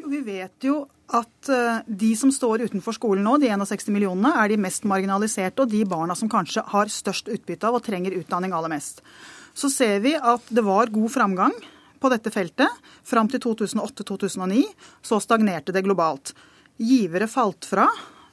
Jo, 0.00 0.08
vi 0.08 0.22
vet 0.24 0.64
jo 0.64 0.78
at 1.12 1.52
eh, 1.52 1.84
de 1.84 2.14
som 2.16 2.32
står 2.32 2.64
utenfor 2.64 2.96
skolen 2.96 3.28
nå, 3.28 3.36
de 3.42 3.52
61 3.52 3.92
millionene, 3.92 4.32
er 4.40 4.54
de 4.54 4.60
mest 4.64 4.88
marginaliserte 4.88 5.66
og 5.66 5.76
de 5.76 5.84
barna 5.84 6.16
som 6.16 6.32
kanskje 6.32 6.64
har 6.72 6.88
størst 6.88 7.28
utbytte 7.28 7.68
av 7.68 7.76
og 7.76 7.84
trenger 7.84 8.16
utdanning 8.22 8.56
aller 8.56 8.72
mest. 8.72 9.04
Så 9.52 9.68
ser 9.68 10.00
vi 10.00 10.16
at 10.16 10.48
det 10.48 10.64
var 10.64 10.88
god 10.96 11.12
framgang 11.12 11.60
på 12.02 12.10
dette 12.12 12.32
feltet 12.34 12.82
fram 13.06 13.30
til 13.30 13.42
2008-2009. 13.44 14.64
Så 15.02 15.20
stagnerte 15.22 15.74
det 15.74 15.84
globalt. 15.86 16.34
Givere 16.82 17.28
falt 17.30 17.68
fra, 17.68 17.86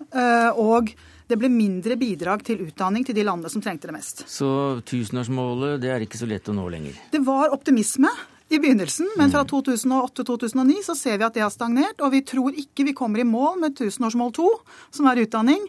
eh, 0.10 0.50
og 0.58 0.90
det 1.30 1.38
ble 1.38 1.52
mindre 1.54 1.94
bidrag 2.00 2.42
til 2.46 2.64
utdanning 2.66 3.06
til 3.06 3.14
de 3.14 3.26
landene 3.28 3.52
som 3.54 3.62
trengte 3.62 3.90
det 3.90 3.94
mest. 3.94 4.24
Så 4.26 4.82
tusenårsmålet 4.90 5.78
det 5.84 5.94
er 5.94 6.06
ikke 6.06 6.18
så 6.18 6.30
lett 6.30 6.50
å 6.50 6.56
nå 6.58 6.66
lenger? 6.74 6.98
Det 7.14 7.22
var 7.26 7.54
optimisme 7.54 8.10
i 8.50 8.58
begynnelsen, 8.58 9.12
men 9.20 9.30
fra 9.30 9.44
2008-2009 9.46 10.80
så 10.88 10.96
ser 10.98 11.20
vi 11.20 11.28
at 11.28 11.38
det 11.38 11.46
har 11.46 11.54
stagnert. 11.54 12.02
Og 12.02 12.16
vi 12.16 12.24
tror 12.26 12.58
ikke 12.58 12.88
vi 12.88 12.96
kommer 12.98 13.22
i 13.22 13.28
mål 13.30 13.62
med 13.62 13.78
tusenårsmål 13.78 14.34
to, 14.40 14.50
som 14.90 15.06
er 15.12 15.22
utdanning, 15.22 15.62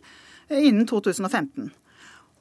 eh, 0.49 0.65
innen 0.71 0.89
2015. 0.89 1.69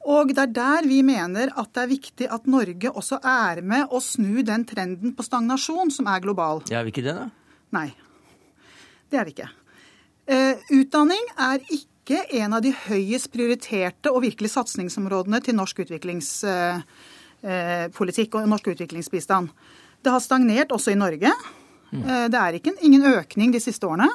Og 0.08 0.32
det 0.32 0.40
er 0.46 0.52
der 0.56 0.86
vi 0.88 1.02
mener 1.04 1.50
at 1.60 1.74
det 1.76 1.82
er 1.82 1.90
viktig 1.90 2.28
at 2.32 2.46
Norge 2.48 2.90
også 2.90 3.18
er 3.20 3.60
med 3.60 3.92
å 3.92 4.00
snu 4.00 4.40
den 4.46 4.64
trenden 4.64 5.12
på 5.16 5.24
stagnasjon 5.26 5.92
som 5.92 6.08
er 6.08 6.22
global. 6.24 6.62
Er 6.72 6.86
vi 6.86 6.94
ikke 6.94 7.04
det, 7.04 7.16
da? 7.18 7.28
Nei. 7.76 7.90
Det 9.10 9.18
er 9.20 9.26
vi 9.28 9.34
ikke. 9.34 9.50
Eh, 10.30 10.56
utdanning 10.78 11.24
er 11.36 11.60
ikke 11.74 12.22
en 12.40 12.56
av 12.56 12.62
de 12.64 12.72
høyest 12.86 13.30
prioriterte 13.34 14.12
og 14.12 14.22
virkelig 14.24 14.50
satsingsområdene 14.54 15.40
til 15.44 15.54
norsk 15.58 15.84
utviklingspolitikk 15.84 17.44
eh, 17.44 18.38
eh 18.38 18.40
og 18.40 18.48
norsk 18.54 18.72
utviklingsbistand. 18.72 19.52
Det 20.00 20.12
har 20.14 20.20
stagnert 20.24 20.72
også 20.72 20.94
i 20.94 20.98
Norge. 20.98 21.32
Mm. 21.90 22.02
Eh, 22.02 22.26
det 22.32 22.40
er 22.40 22.52
ikke, 22.56 22.76
ingen 22.80 23.04
økning 23.04 23.52
de 23.52 23.60
siste 23.60 23.86
årene. 23.86 24.08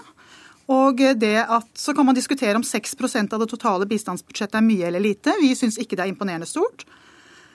Og 0.71 1.01
det 1.19 1.37
at, 1.43 1.67
Så 1.77 1.93
kan 1.93 2.05
man 2.05 2.15
diskutere 2.15 2.55
om 2.55 2.63
6% 2.63 3.33
av 3.33 3.39
det 3.39 3.49
totale 3.51 3.85
bistandsbudsjettet 3.85 4.57
er 4.57 4.65
mye 4.65 4.87
eller 4.87 5.03
lite. 5.03 5.35
Vi 5.41 5.53
syns 5.55 5.77
ikke 5.77 5.95
det 5.95 6.07
er 6.07 6.13
imponerende 6.13 6.49
stort. 6.49 6.87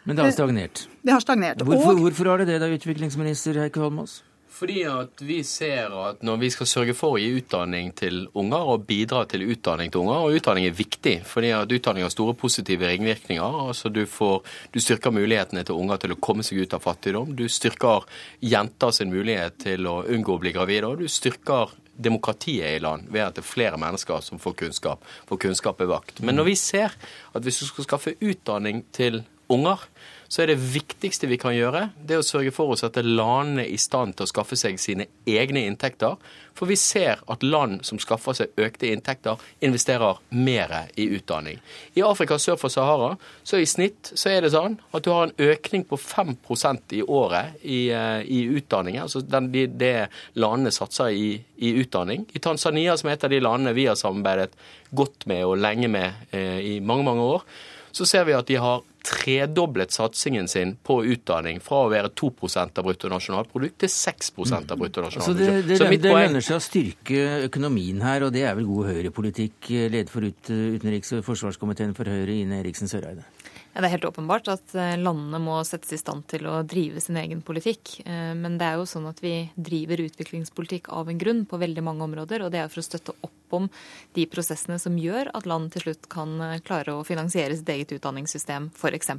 Men 0.05 0.17
det 0.17 0.25
har 0.25 0.33
stagnert? 0.33 0.87
Det 1.03 1.13
har 1.13 1.21
stagnert. 1.21 1.63
Hvorfor, 1.63 1.93
og, 1.93 2.05
hvorfor 2.07 2.33
har 2.33 2.43
det 2.43 2.53
det, 2.55 2.59
da, 2.63 2.71
utviklingsminister 2.73 3.61
Heikki 3.61 3.83
Holmås? 3.83 4.21
Fordi 4.61 4.83
at 4.85 5.23
vi 5.25 5.39
ser 5.47 5.93
at 5.97 6.25
når 6.27 6.41
vi 6.43 6.49
skal 6.53 6.69
sørge 6.69 6.95
for 6.97 7.17
å 7.17 7.21
gi 7.21 7.31
utdanning 7.39 7.95
til 7.97 8.27
unger 8.37 8.73
og 8.75 8.83
bidra 8.89 9.23
til 9.31 9.47
utdanning 9.49 9.93
til 9.93 10.03
unger, 10.03 10.27
og 10.27 10.37
utdanning 10.37 10.67
er 10.69 10.75
viktig, 10.77 11.15
fordi 11.25 11.53
at 11.57 11.73
utdanning 11.73 12.05
har 12.05 12.13
store 12.13 12.35
positive 12.37 12.91
ringvirkninger. 12.91 13.61
altså 13.71 13.89
Du, 13.89 14.03
får, 14.05 14.43
du 14.75 14.81
styrker 14.83 15.15
mulighetene 15.17 15.65
til 15.65 15.81
unger 15.81 16.03
til 16.03 16.13
å 16.13 16.19
komme 16.21 16.45
seg 16.45 16.61
ut 16.61 16.77
av 16.77 16.85
fattigdom. 16.85 17.33
Du 17.39 17.47
styrker 17.49 18.05
jenter 18.45 18.93
sin 18.93 19.15
mulighet 19.15 19.63
til 19.65 19.89
å 19.89 20.03
unngå 20.05 20.37
å 20.37 20.43
bli 20.43 20.53
gravide. 20.53 20.93
Og 20.93 21.01
du 21.01 21.09
styrker 21.09 21.73
demokratiet 22.03 22.77
i 22.77 22.83
land 22.83 23.09
ved 23.13 23.25
at 23.25 23.37
det 23.37 23.45
er 23.45 23.51
flere 23.51 23.81
mennesker 23.81 24.23
som 24.25 24.41
får 24.43 24.57
kunnskap, 24.65 25.05
For 25.29 25.37
kunnskap 25.37 25.81
er 25.81 25.91
vakt. 25.91 26.23
Men 26.23 26.35
når 26.35 26.51
vi 26.51 26.55
ser 26.55 26.97
at 27.35 27.43
hvis 27.43 27.61
du 27.61 27.67
skal 27.67 27.85
skaffe 27.85 28.15
utdanning 28.21 28.85
til 28.93 29.23
unger, 29.49 29.87
så 30.31 30.45
er 30.45 30.53
det 30.53 30.61
viktigste 30.63 31.27
vi 31.27 31.41
kan 31.43 31.57
gjøre, 31.57 31.89
det 32.07 32.21
å 32.21 32.23
sørge 32.23 32.53
for 32.55 32.71
å 32.71 32.77
sette 32.79 33.03
landene 33.03 33.65
i 33.67 33.79
stand 33.83 34.15
til 34.15 34.29
å 34.29 34.31
skaffe 34.31 34.55
seg 34.59 34.77
sine 34.79 35.09
egne 35.27 35.65
inntekter. 35.67 36.21
For 36.55 36.71
vi 36.71 36.77
ser 36.79 37.19
at 37.31 37.43
land 37.43 37.81
som 37.89 37.99
skaffer 37.99 38.37
seg 38.39 38.61
økte 38.63 38.93
inntekter, 38.93 39.41
investerer 39.65 40.21
mer 40.31 40.75
i 40.95 41.09
utdanning. 41.17 41.59
I 41.99 42.05
Afrika 42.07 42.39
sør 42.39 42.61
for 42.61 42.71
Sahara 42.71 43.17
så 43.43 43.59
i 43.59 43.67
snitt 43.67 44.13
så 44.15 44.31
er 44.31 44.45
det 44.45 44.53
sånn 44.55 44.77
at 44.95 45.03
du 45.03 45.11
har 45.11 45.27
en 45.27 45.51
økning 45.51 45.83
på 45.91 45.99
5% 45.99 46.95
i 47.01 47.03
året 47.03 47.59
i, 47.65 47.81
eh, 47.91 48.23
i 48.23 48.45
utdanning. 48.55 49.01
Altså 49.03 49.25
den, 49.27 49.51
de, 49.51 49.67
det 49.67 50.11
landene 50.39 50.71
satser 50.75 51.11
i, 51.11 51.33
i, 51.59 51.75
utdanning. 51.83 52.29
I 52.31 52.45
Tanzania, 52.45 52.95
som 52.95 53.11
er 53.11 53.19
et 53.19 53.27
av 53.27 53.35
de 53.35 53.43
landene 53.43 53.75
vi 53.75 53.89
har 53.91 53.99
samarbeidet 53.99 54.55
godt 54.95 55.27
med 55.27 55.43
og 55.49 55.59
lenge 55.59 55.91
med 55.91 56.31
eh, 56.31 56.63
i 56.77 56.79
mange, 56.79 57.09
mange 57.11 57.27
år, 57.35 57.47
så 57.93 58.07
ser 58.09 58.27
vi 58.29 58.37
at 58.37 58.49
de 58.51 58.59
har 58.61 58.83
tredoblet 59.07 59.93
satsingen 59.93 60.49
sin 60.49 60.75
på 60.85 60.99
utdanning 61.09 61.61
fra 61.65 61.85
å 61.87 61.91
være 61.93 62.13
2 62.21 62.31
av 62.61 62.83
bruttonasjonalprodukt 62.85 63.79
til 63.81 63.93
6 63.93 64.33
av 64.37 64.45
mm. 64.45 64.79
bruttonasjonalprodukt. 64.83 65.25
Så 65.25 65.35
det, 65.39 65.51
det, 65.69 65.79
det, 65.81 66.01
det 66.05 66.15
lønner 66.15 66.45
seg 66.45 66.59
å 66.59 66.65
styrke 66.65 67.27
økonomien 67.49 68.03
her, 68.05 68.27
og 68.27 68.35
det 68.37 68.45
er 68.45 68.59
vel 68.59 68.69
god 68.69 68.93
høyrepolitikk. 68.93 69.73
Leder 69.91 70.13
for 70.13 70.27
utenriks- 70.29 71.15
og 71.17 71.25
forsvarskomiteen 71.27 71.97
for 71.97 72.13
Høyre, 72.13 72.37
Ine 72.45 72.61
Eriksen 72.61 72.91
Søreide. 72.93 73.25
Det 73.71 73.87
er 73.87 73.93
helt 73.93 74.07
åpenbart 74.09 74.49
at 74.51 74.73
eh, 74.75 74.97
landene 74.99 75.39
må 75.39 75.61
settes 75.67 75.95
i 75.95 76.01
stand 76.01 76.25
til 76.31 76.49
å 76.51 76.57
drive 76.67 76.99
sin 77.03 77.19
egen 77.21 77.39
politikk. 77.47 78.01
Eh, 78.03 78.33
men 78.35 78.57
det 78.59 78.67
er 78.67 78.81
jo 78.81 78.89
sånn 78.89 79.07
at 79.07 79.23
vi 79.23 79.45
driver 79.55 80.03
utviklingspolitikk 80.09 80.91
av 80.91 81.09
en 81.09 81.21
grunn 81.21 81.45
på 81.47 81.61
veldig 81.61 81.85
mange 81.87 82.03
områder. 82.09 82.43
Og 82.43 82.51
det 82.51 82.65
er 82.65 82.73
for 82.73 82.83
å 82.83 82.89
støtte 82.89 83.15
opp 83.15 83.55
om 83.55 83.69
de 84.15 84.25
prosessene 84.31 84.79
som 84.79 84.99
gjør 84.99 85.31
at 85.35 85.47
land 85.47 85.71
til 85.75 85.87
slutt 85.87 86.11
kan 86.11 86.35
eh, 86.43 86.59
klare 86.67 86.97
å 86.99 87.07
finansiere 87.07 87.55
sitt 87.61 87.71
eget 87.71 87.95
utdanningssystem, 87.95 88.73
f.eks. 88.75 89.15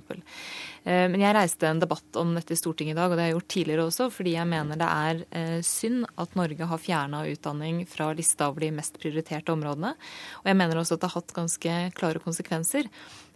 Men 0.81 1.21
jeg 1.21 1.35
reiste 1.37 1.67
en 1.69 1.79
debatt 1.79 2.17
om 2.17 2.31
dette 2.33 2.55
i 2.55 2.57
Stortinget 2.57 2.95
i 2.95 2.97
dag, 2.97 3.11
og 3.11 3.15
det 3.15 3.21
har 3.21 3.29
jeg 3.29 3.35
gjort 3.35 3.51
tidligere 3.53 3.83
også, 3.85 4.07
fordi 4.09 4.31
jeg 4.33 4.49
mener 4.49 4.79
det 4.81 4.87
er 4.89 5.61
synd 5.67 6.07
at 6.19 6.33
Norge 6.39 6.65
har 6.71 6.81
fjerna 6.81 7.19
utdanning 7.29 7.83
fra 7.85 8.07
lista 8.17 8.47
over 8.49 8.65
de 8.65 8.71
mest 8.79 8.97
prioriterte 8.97 9.53
områdene. 9.53 9.93
Og 10.41 10.49
jeg 10.49 10.57
mener 10.57 10.81
også 10.81 10.97
at 10.97 11.03
det 11.03 11.11
har 11.11 11.21
hatt 11.21 11.35
ganske 11.37 11.75
klare 11.99 12.23
konsekvenser 12.23 12.89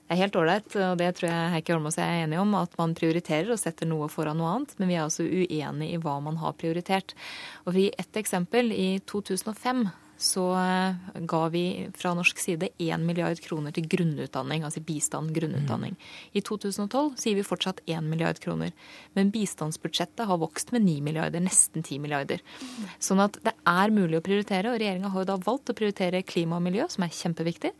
er 0.07 0.19
helt 0.19 0.35
ålreit, 0.37 0.67
og 0.77 0.97
det 1.01 1.09
tror 1.17 1.29
jeg 1.31 1.51
Heikki 1.55 1.73
Holmås 1.73 1.97
er 2.01 2.23
enig 2.23 2.37
om, 2.41 2.53
at 2.59 2.75
man 2.77 2.93
prioriterer 2.97 3.49
og 3.55 3.61
setter 3.61 3.89
noe 3.89 4.09
foran 4.11 4.37
noe 4.37 4.51
annet. 4.53 4.75
Men 4.77 4.91
vi 4.91 4.97
er 4.97 5.05
altså 5.05 5.25
uenig 5.25 5.91
i 5.91 6.01
hva 6.01 6.19
man 6.21 6.37
har 6.41 6.57
prioritert. 6.59 7.15
Og 7.63 7.71
for 7.71 7.79
å 7.79 7.85
gi 7.85 7.91
ett 7.97 8.19
eksempel. 8.21 8.69
I 8.75 8.99
2005 9.09 9.87
så 10.17 10.43
eh, 10.55 10.95
ga 11.27 11.41
vi 11.49 11.89
fra 11.97 12.13
norsk 12.15 12.39
side 12.39 12.69
1 12.77 13.03
milliard 13.03 13.39
kroner 13.43 13.73
til 13.75 13.87
grunnutdanning, 13.91 14.63
altså 14.63 14.83
bistand 14.85 15.33
grunnutdanning. 15.35 15.97
I 16.31 16.43
2012 16.45 17.17
sier 17.19 17.35
vi 17.35 17.43
fortsatt 17.45 17.81
1 17.85 18.07
milliard 18.07 18.39
kroner. 18.43 18.71
Men 19.17 19.33
bistandsbudsjettet 19.33 20.27
har 20.29 20.39
vokst 20.41 20.71
med 20.75 20.85
9 20.87 21.01
milliarder, 21.05 21.43
nesten 21.43 21.83
10 21.83 21.99
milliarder. 22.03 22.43
Sånn 23.03 23.23
at 23.23 23.41
det 23.45 23.55
er 23.67 23.95
mulig 23.95 24.21
å 24.21 24.25
prioritere, 24.25 24.71
og 24.71 24.79
regjeringa 24.79 25.11
har 25.11 25.25
jo 25.25 25.31
da 25.33 25.37
valgt 25.43 25.73
å 25.73 25.77
prioritere 25.77 26.23
klima 26.27 26.61
og 26.61 26.65
miljø, 26.69 26.87
som 26.91 27.05
er 27.05 27.15
kjempeviktig. 27.15 27.73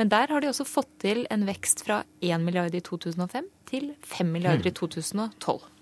Men 0.00 0.10
der 0.12 0.32
har 0.32 0.42
de 0.42 0.50
også 0.50 0.66
fått 0.66 0.90
til 1.06 1.24
en 1.30 1.46
vekst 1.46 1.86
fra 1.86 2.02
1 2.20 2.42
milliard 2.46 2.74
i 2.74 2.82
2005 2.82 3.46
til 3.70 3.92
5 4.02 4.34
milliarder 4.34 4.72
i 4.72 4.74
2012. 4.74 5.75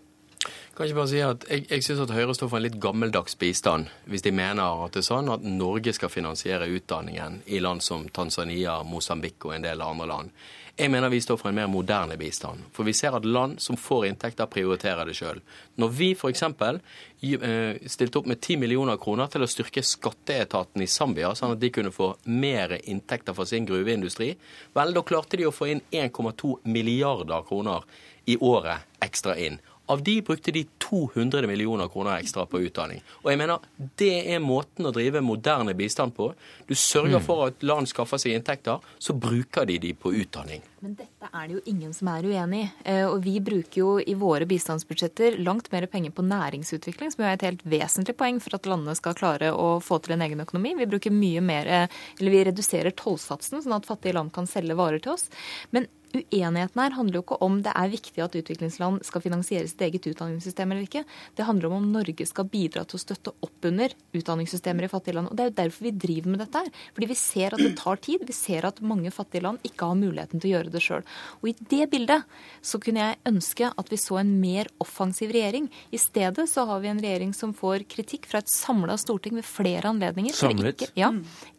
Kan 0.75 0.89
ikke 0.89 0.99
bare 0.99 1.11
si 1.13 1.21
at 1.23 1.45
Jeg, 1.51 1.67
jeg 1.71 1.85
syns 1.87 2.03
at 2.03 2.15
Høyre 2.15 2.35
står 2.35 2.51
for 2.51 2.59
en 2.59 2.67
litt 2.67 2.81
gammeldags 2.83 3.39
bistand, 3.39 3.87
hvis 4.11 4.25
de 4.27 4.33
mener 4.35 4.85
at 4.85 4.97
det 4.97 5.05
er 5.05 5.07
sånn 5.07 5.31
at 5.31 5.47
Norge 5.47 5.95
skal 5.95 6.11
finansiere 6.11 6.67
utdanningen 6.67 7.43
i 7.47 7.63
land 7.63 7.83
som 7.83 8.09
Tanzania, 8.09 8.81
Mosambik 8.83 9.47
og 9.47 9.55
en 9.55 9.67
del 9.67 9.85
andre 9.85 10.11
land. 10.11 10.35
Jeg 10.75 10.91
mener 10.91 11.07
vi 11.07 11.21
står 11.23 11.37
for 11.39 11.53
en 11.53 11.55
mer 11.55 11.69
moderne 11.71 12.17
bistand. 12.19 12.65
For 12.75 12.83
vi 12.83 12.93
ser 12.99 13.15
at 13.15 13.27
land 13.27 13.61
som 13.63 13.77
får 13.79 14.09
inntekter, 14.09 14.49
prioriterer 14.51 15.07
det 15.07 15.15
sjøl. 15.15 15.39
Når 15.79 15.93
vi 15.95 16.09
f.eks. 16.19 16.43
Eh, 16.43 17.77
stilte 17.87 18.19
opp 18.19 18.27
med 18.27 18.41
10 18.41 18.59
millioner 18.59 18.99
kroner 18.99 19.31
til 19.31 19.47
å 19.47 19.49
styrke 19.49 19.85
skatteetaten 19.87 20.83
i 20.83 20.89
Zambia, 20.91 21.31
sånn 21.39 21.55
at 21.55 21.63
de 21.63 21.71
kunne 21.71 21.95
få 21.95 22.17
mer 22.27 22.75
inntekter 22.83 23.37
fra 23.39 23.47
sin 23.47 23.69
gruveindustri, 23.71 24.33
vel, 24.75 24.97
da 24.97 25.05
klarte 25.07 25.39
de 25.39 25.47
å 25.47 25.55
få 25.55 25.71
inn 25.71 25.85
1,2 25.95 26.57
milliarder 26.67 27.47
kroner 27.47 27.87
i 28.27 28.37
året 28.43 28.99
ekstra 29.05 29.39
inn. 29.39 29.61
Av 29.87 30.03
de 30.03 30.23
brukte 30.23 30.53
de 30.55 30.65
200 30.79 31.47
millioner 31.47 31.89
kroner 31.89 32.17
ekstra 32.17 32.47
på 32.47 32.61
utdanning. 32.65 33.03
Og 33.23 33.31
jeg 33.33 33.39
mener, 33.41 33.59
Det 33.97 34.33
er 34.33 34.41
måten 34.41 34.87
å 34.87 34.93
drive 34.93 35.21
moderne 35.21 35.75
bistand 35.75 36.15
på. 36.17 36.31
Du 36.67 36.75
sørger 36.75 37.19
mm. 37.19 37.25
for 37.25 37.49
at 37.49 37.63
land 37.63 37.89
skaffer 37.89 38.21
seg 38.21 38.33
inntekter, 38.33 38.81
så 38.99 39.13
bruker 39.13 39.67
de 39.69 39.79
de 39.79 39.93
på 39.95 40.13
utdanning. 40.15 40.63
Men 40.85 40.95
dette 40.99 41.29
er 41.29 41.49
det 41.49 41.57
jo 41.57 41.63
ingen 41.71 41.93
som 41.97 42.09
er 42.13 42.27
uenig 42.29 42.63
i. 42.63 42.69
Eh, 42.93 43.05
og 43.09 43.19
vi 43.25 43.39
bruker 43.45 43.81
jo 43.81 43.91
i 44.01 44.15
våre 44.21 44.49
bistandsbudsjetter 44.49 45.39
langt 45.45 45.71
mer 45.73 45.87
penger 45.93 46.13
på 46.17 46.25
næringsutvikling, 46.25 47.13
som 47.13 47.25
jo 47.25 47.29
er 47.29 47.39
et 47.39 47.47
helt 47.49 47.65
vesentlig 47.65 48.17
poeng 48.21 48.41
for 48.45 48.57
at 48.57 48.69
landene 48.69 48.97
skal 48.97 49.17
klare 49.19 49.53
å 49.53 49.79
få 49.85 50.01
til 50.05 50.17
en 50.17 50.25
egen 50.25 50.45
økonomi. 50.45 50.75
Vi 50.81 50.89
bruker 50.93 51.13
mye 51.13 51.45
mer, 51.45 51.67
eh, 51.67 52.01
eller 52.21 52.37
vi 52.37 52.45
reduserer 52.51 52.97
tollsatsen, 52.97 53.61
sånn 53.65 53.77
at 53.77 53.89
fattige 53.89 54.17
land 54.17 54.33
kan 54.33 54.49
selge 54.49 54.77
varer 54.77 55.01
til 55.01 55.13
oss. 55.17 55.29
Men 55.73 55.89
uenigheten 56.17 56.81
her 56.81 56.97
handler 56.97 57.21
jo 57.21 57.25
ikke 57.27 57.41
om 57.45 57.61
det 57.65 57.75
er 57.75 57.93
viktig 57.93 58.25
at 58.25 58.37
utviklingsland 58.41 59.05
skal 59.07 59.25
finansiere 59.25 59.69
sitt 59.69 59.83
eget 59.85 60.07
utdanningssystem 60.11 60.73
eller 60.73 60.87
ikke. 60.87 61.05
Det 61.37 61.49
handler 61.49 61.71
om 61.71 61.75
om 61.85 61.93
Norge 61.93 62.27
skal 62.27 62.49
bidra 62.51 62.85
til 62.89 62.99
å 62.99 63.03
støtte 63.03 63.33
opp 63.45 63.69
under 63.69 63.93
utdanningssystemer 64.15 64.87
i 64.87 64.91
fattige 64.93 65.17
land. 65.19 65.31
Og 65.31 65.37
Det 65.37 65.45
er 65.45 65.51
jo 65.51 65.57
derfor 65.61 65.87
vi 65.87 65.95
driver 66.05 66.33
med 66.33 66.43
dette 66.45 66.63
her. 66.63 66.71
Fordi 66.97 67.09
vi 67.11 67.19
ser 67.19 67.57
at 67.57 67.63
det 67.63 67.75
tar 67.81 68.01
tid. 68.05 68.25
Vi 68.27 68.37
ser 68.37 68.67
at 68.69 68.81
mange 68.81 69.13
fattige 69.15 69.45
land 69.45 69.63
ikke 69.67 69.91
har 69.91 69.99
muligheten 69.99 70.41
til 70.41 70.51
å 70.51 70.55
gjøre 70.57 70.75
det 70.75 70.83
sjøl. 70.85 71.05
Og 71.43 71.51
i 71.51 71.55
det 71.75 71.89
bildet 71.93 72.25
så 72.65 72.81
kunne 72.83 73.09
jeg 73.09 73.21
ønske 73.31 73.71
at 73.71 73.93
vi 73.93 74.01
så 74.01 74.21
en 74.23 74.35
mer 74.41 74.71
offensiv 74.83 75.35
regjering. 75.35 75.69
I 75.95 76.01
stedet 76.01 76.47
så 76.51 76.67
har 76.69 76.83
vi 76.85 76.93
en 76.93 77.03
regjering 77.03 77.35
som 77.37 77.55
får 77.57 77.87
kritikk 77.91 78.29
fra 78.31 78.43
et 78.43 78.53
samla 78.53 78.97
storting 79.01 79.37
ved 79.39 79.47
flere 79.49 79.91
anledninger. 79.91 80.35
Samlet? 80.37 80.75
Ikke, 80.75 80.91
ja, 80.99 81.11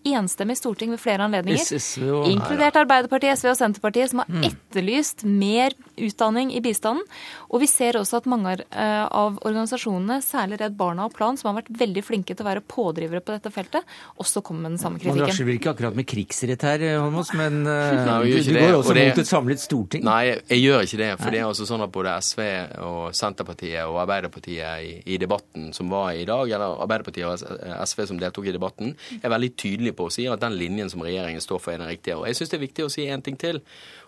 enstemmig 0.05 0.57
storting 0.59 0.93
ved 0.93 1.01
flere 1.01 1.27
anledninger. 1.27 1.65
Inkludert 2.31 2.77
Arbeiderpartiet, 2.79 3.39
SV 3.39 3.51
og 3.53 3.59
Senterpartiet, 3.59 4.11
som 4.13 4.23
har. 4.23 4.31
Etterlyst 4.49 5.25
mer 5.27 5.75
utdanning 5.95 6.51
i 6.55 6.61
bistanden. 6.63 7.03
Og 7.49 7.61
vi 7.63 7.69
ser 7.71 7.97
også 7.99 8.19
at 8.21 8.29
mange 8.29 8.55
eh, 8.59 9.05
av 9.05 9.37
organisasjonene, 9.45 10.19
særlig 10.25 10.59
Redd 10.61 10.75
Barna 10.79 11.07
og 11.07 11.15
Plan, 11.15 11.37
som 11.39 11.51
har 11.51 11.61
vært 11.61 11.71
veldig 11.79 12.03
flinke 12.05 12.35
til 12.35 12.45
å 12.45 12.49
være 12.49 12.63
pådrivere 12.67 13.23
på 13.25 13.35
dette 13.35 13.51
feltet, 13.53 13.87
også 14.21 14.43
kommer 14.45 14.65
med 14.65 14.75
den 14.75 14.83
samme 14.83 14.99
kritikken. 14.99 15.21
Man 15.21 15.31
rasjer 15.31 15.49
vel 15.49 15.59
ikke 15.59 15.73
akkurat 15.75 15.97
med 15.97 16.07
krigsrett 16.09 16.65
her, 16.67 16.85
Holmås, 16.99 17.31
men 17.37 17.61
Nei, 17.65 18.17
du, 18.25 18.35
du 18.35 18.59
går 18.59 18.77
også 18.79 18.97
det, 18.97 19.07
mot 19.09 19.23
et 19.23 19.31
samlet 19.31 19.63
storting? 19.63 20.05
Nei, 20.07 20.21
jeg 20.51 20.61
gjør 20.61 20.87
ikke 20.87 21.01
det. 21.01 21.11
For 21.21 21.35
det 21.35 21.41
er 21.41 21.49
også 21.49 21.69
sånn 21.69 21.85
at 21.85 21.93
både 21.95 22.15
SV 22.25 22.43
og 22.85 23.01
Senterpartiet 23.15 23.83
og 23.85 24.01
Arbeiderpartiet 24.03 24.85
i, 24.85 24.93
i 25.15 25.19
debatten 25.21 25.71
som 25.75 25.91
var 25.93 26.13
i 26.15 26.25
dag, 26.27 26.49
eller 26.49 26.83
Arbeiderpartiet 26.85 27.27
og 27.27 27.85
SV 27.85 28.05
som 28.11 28.21
deltok 28.21 28.49
i 28.49 28.55
debatten, 28.55 28.95
er 29.21 29.33
veldig 29.33 29.51
tydelige 29.55 29.97
på 29.97 30.09
å 30.09 30.13
si 30.13 30.27
at 30.31 30.43
den 30.43 30.57
linjen 30.59 30.91
som 30.91 31.03
regjeringen 31.05 31.43
står 31.43 31.61
for, 31.61 31.75
er 31.75 31.83
den 31.83 31.91
riktige. 31.91 32.19
Og 32.19 32.27
jeg 32.29 32.39
syns 32.39 32.53
det 32.53 32.59
er 32.59 32.65
viktig 32.67 32.87
å 32.87 32.91
si 32.93 33.07
en 33.11 33.23
ting 33.25 33.39
til. 33.39 33.61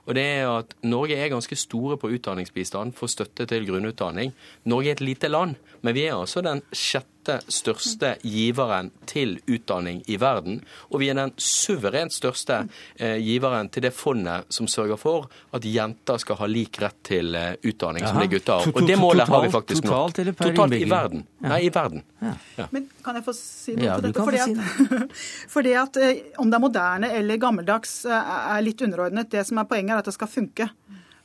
Og 0.07 0.15
det 0.15 0.23
er 0.23 0.47
at 0.47 0.73
Norge 0.87 1.17
er 1.19 1.31
ganske 1.33 1.57
store 1.59 1.97
på 1.99 2.09
utdanningsbistand 2.15 2.95
for 2.95 3.11
støtte 3.11 3.45
til 3.49 3.67
grunnutdanning. 3.67 4.31
Norge 4.65 4.93
er 4.93 4.97
et 4.97 5.03
lite 5.03 5.27
land, 5.27 5.57
men 5.83 5.95
vi 5.97 6.07
er 6.07 6.15
altså 6.15 6.43
den 6.45 6.63
sjette 6.71 7.16
største 7.51 8.13
giveren 8.23 8.89
til 9.09 9.37
utdanning 9.47 10.01
i 10.07 10.17
verden. 10.21 10.61
Og 10.91 11.01
vi 11.01 11.09
er 11.11 11.17
den 11.19 11.33
suverent 11.41 12.15
største 12.15 12.63
eh, 12.95 13.17
giveren 13.23 13.69
til 13.73 13.87
det 13.87 13.93
fondet 13.95 14.47
som 14.53 14.69
sørger 14.71 14.99
for 15.01 15.27
at 15.55 15.65
jenter 15.67 16.21
skal 16.23 16.39
ha 16.41 16.49
lik 16.49 16.81
rett 16.83 16.97
til 17.07 17.35
eh, 17.37 17.53
utdanning 17.67 18.05
Aha. 18.05 18.13
som 18.13 18.21
det 18.23 18.29
gutter 18.35 18.61
har. 18.61 18.73
Og 18.73 18.87
det 18.87 18.99
målet 19.01 19.29
har 19.29 19.45
vi 19.45 19.51
faktisk 19.53 19.85
nå. 19.85 19.91
Totalt 19.91 20.23
eller 20.23 20.37
per 20.37 20.51
Totalt 20.51 20.77
i 20.77 20.89
verden. 20.89 21.25
Ja. 21.41 21.51
Nei, 21.53 21.61
i 21.67 21.71
verden. 21.73 22.03
Ja. 22.19 22.33
Ja. 22.57 22.67
Men 22.73 22.89
kan 23.05 23.19
jeg 23.19 23.27
få 23.27 23.35
si 23.37 23.77
noe 23.77 23.87
ja, 23.87 23.97
til 23.99 24.09
dette? 24.09 24.25
Fordi 24.27 24.43
at, 24.43 24.91
fordi 25.55 25.77
at, 25.83 26.01
eh, 26.01 26.23
om 26.41 26.51
det 26.51 26.59
er 26.59 26.63
moderne 26.63 27.13
eller 27.19 27.41
gammeldags 27.41 27.99
eh, 28.09 28.35
er 28.57 28.65
litt 28.65 28.81
underordnet. 28.85 29.31
Det 29.33 29.45
som 29.47 29.61
er 29.61 29.69
poenget, 29.69 29.95
er 29.95 30.05
at 30.05 30.09
det 30.09 30.15
skal 30.17 30.31
funke. 30.31 30.71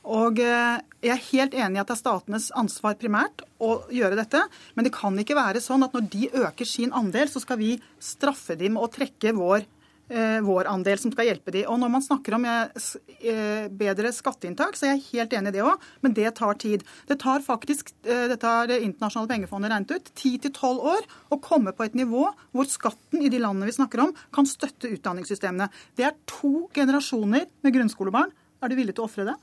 Og 0.03 0.39
eh, 0.43 0.81
Jeg 1.03 1.13
er 1.15 1.27
helt 1.29 1.53
enig 1.55 1.79
i 1.79 1.83
at 1.83 1.89
det 1.89 1.95
er 1.95 2.01
statenes 2.01 2.49
ansvar 2.59 2.97
primært 2.99 3.43
å 3.63 3.83
gjøre 3.91 4.19
dette. 4.19 4.41
Men 4.75 4.87
det 4.87 4.95
kan 4.95 5.15
ikke 5.19 5.37
være 5.37 5.63
sånn 5.63 5.85
at 5.85 5.95
når 5.95 6.09
de 6.11 6.27
øker 6.43 6.67
sin 6.67 6.91
andel, 6.95 7.29
så 7.31 7.43
skal 7.43 7.59
vi 7.61 7.77
straffe 8.03 8.57
dem 8.59 8.75
og 8.79 8.91
trekke 8.95 9.33
vår, 9.35 9.63
eh, 10.11 10.39
vår 10.43 10.67
andel 10.71 10.99
som 10.99 11.13
skal 11.13 11.29
hjelpe 11.29 11.55
dem. 11.55 11.69
Og 11.71 11.79
Når 11.79 11.91
man 11.91 12.03
snakker 12.03 12.35
om 12.35 12.47
eh, 12.47 13.67
bedre 13.71 14.11
skatteinntak, 14.15 14.75
så 14.75 14.89
er 14.89 14.97
jeg 14.97 15.05
helt 15.13 15.37
enig 15.39 15.53
i 15.53 15.55
det 15.57 15.63
òg. 15.63 15.87
Men 16.03 16.17
det 16.19 16.35
tar 16.39 16.59
tid. 16.59 16.83
Det 17.07 17.19
tar 17.23 17.39
faktisk, 17.43 17.95
Dette 18.03 18.43
har 18.43 18.67
Det 18.67 18.81
internasjonale 18.83 19.31
pengefondet 19.31 19.71
regnet 19.71 19.95
ut. 19.95 20.11
10-12 20.19 20.83
år 20.97 21.07
å 21.31 21.39
komme 21.39 21.71
på 21.71 21.87
et 21.87 21.95
nivå 21.95 22.27
hvor 22.51 22.67
skatten 22.67 23.23
i 23.23 23.31
de 23.31 23.39
landene 23.39 23.71
vi 23.71 23.79
snakker 23.79 24.03
om, 24.03 24.15
kan 24.35 24.47
støtte 24.47 24.91
utdanningssystemene. 24.91 25.71
Det 25.95 26.11
er 26.11 26.19
to 26.27 26.67
generasjoner 26.75 27.47
med 27.63 27.75
grunnskolebarn. 27.75 28.35
Er 28.63 28.71
du 28.71 28.79
villig 28.79 28.95
til 28.95 29.03
å 29.03 29.11
ofre 29.11 29.31
det? 29.31 29.39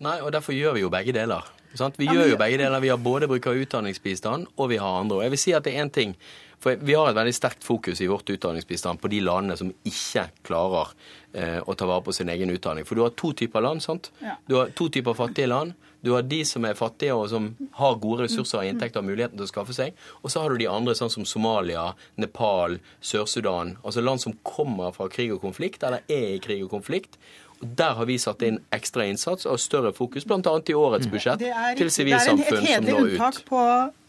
Nei, 0.00 0.18
og 0.24 0.32
derfor 0.32 0.56
gjør 0.56 0.76
vi 0.76 0.84
jo 0.84 0.92
begge 0.92 1.12
deler. 1.12 1.48
Sant? 1.76 1.98
Vi 2.00 2.08
ja, 2.08 2.14
gjør 2.16 2.32
jo 2.32 2.38
begge 2.40 2.58
deler. 2.62 2.82
Vi 2.82 2.90
har 2.90 3.00
både 3.00 3.28
bruker 3.30 3.58
utdanningsbistand, 3.62 4.48
og 4.56 4.70
vi 4.72 4.78
har 4.80 5.00
andre. 5.02 5.20
Og 5.20 5.26
jeg 5.26 5.34
vil 5.34 5.42
si 5.42 5.52
at 5.56 5.66
det 5.66 5.74
er 5.76 5.84
én 5.84 5.92
ting. 5.92 6.14
For 6.60 6.76
vi 6.76 6.96
har 6.96 7.08
et 7.08 7.16
veldig 7.16 7.32
sterkt 7.32 7.64
fokus 7.64 8.02
i 8.04 8.08
vårt 8.10 8.28
utdanningsbistand 8.28 9.00
på 9.00 9.08
de 9.12 9.22
landene 9.24 9.56
som 9.56 9.70
ikke 9.88 10.26
klarer 10.44 10.90
eh, 11.32 11.60
å 11.60 11.76
ta 11.76 11.88
vare 11.88 12.04
på 12.04 12.12
sin 12.12 12.28
egen 12.28 12.52
utdanning. 12.52 12.84
For 12.88 12.98
du 12.98 13.04
har 13.06 13.14
to 13.16 13.32
typer 13.36 13.64
land. 13.64 13.80
sant? 13.84 14.10
Ja. 14.20 14.36
Du 14.48 14.58
har 14.58 14.74
to 14.76 14.90
typer 14.92 15.16
fattige 15.16 15.48
land. 15.48 15.72
Du 16.04 16.12
har 16.12 16.24
de 16.24 16.40
som 16.48 16.64
er 16.64 16.76
fattige 16.76 17.16
og 17.16 17.26
som 17.32 17.50
har 17.76 17.98
gode 18.00 18.26
ressurser 18.26 18.60
og 18.60 18.68
inntekter 18.68 19.00
og 19.00 19.08
muligheten 19.08 19.36
til 19.36 19.44
å 19.44 19.50
skaffe 19.52 19.76
seg. 19.76 19.96
Og 20.20 20.32
så 20.32 20.44
har 20.44 20.52
du 20.52 20.60
de 20.60 20.68
andre, 20.68 20.96
sånn 20.96 21.12
som 21.12 21.28
Somalia, 21.28 21.90
Nepal, 22.20 22.78
Sør-Sudan. 23.04 23.76
Altså 23.84 24.04
land 24.04 24.24
som 24.24 24.36
kommer 24.44 24.96
fra 24.96 25.08
krig 25.12 25.32
og 25.36 25.42
konflikt, 25.44 25.84
eller 25.84 26.04
er 26.08 26.34
i 26.34 26.42
krig 26.44 26.64
og 26.64 26.72
konflikt. 26.72 27.20
Der 27.60 27.92
har 27.98 28.06
vi 28.08 28.16
satt 28.16 28.40
inn 28.46 28.56
ekstra 28.72 29.04
innsats 29.04 29.44
og 29.44 29.58
større 29.60 29.92
fokus, 29.92 30.24
bl.a. 30.24 30.40
i 30.40 30.76
årets 30.76 31.08
mm. 31.08 31.12
budsjett, 31.12 31.42
er, 31.44 31.74
til 31.76 31.90
sivilsamfunn 31.92 32.40
som 32.40 32.46
når 32.46 32.46
ut. 32.46 32.64
Det 32.64 32.70
er 32.70 32.78
et 32.80 32.86
hederlig 32.86 33.12
unntak 33.12 33.40
på 33.50 33.64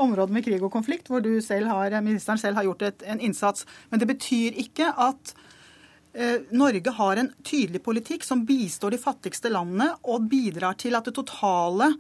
området 0.06 0.36
med 0.38 0.46
krig 0.46 0.64
og 0.64 0.72
konflikt, 0.72 1.12
hvor 1.12 1.24
du 1.26 1.34
selv 1.44 1.68
har, 1.68 1.98
ministeren 2.00 2.40
selv 2.40 2.60
har 2.60 2.70
gjort 2.70 2.86
et, 2.88 3.04
en 3.12 3.20
innsats. 3.20 3.68
Men 3.92 4.00
det 4.00 4.08
betyr 4.14 4.56
ikke 4.64 4.88
at 4.96 5.34
eh, 6.16 6.48
Norge 6.56 6.96
har 7.02 7.20
en 7.20 7.32
tydelig 7.44 7.84
politikk 7.84 8.24
som 8.24 8.46
bistår 8.48 8.96
de 8.96 9.02
fattigste 9.04 9.52
landene 9.52 9.92
og 10.08 10.32
bidrar 10.32 10.80
til 10.80 10.96
at 10.96 11.12
det 11.12 11.18
totale 11.20 11.92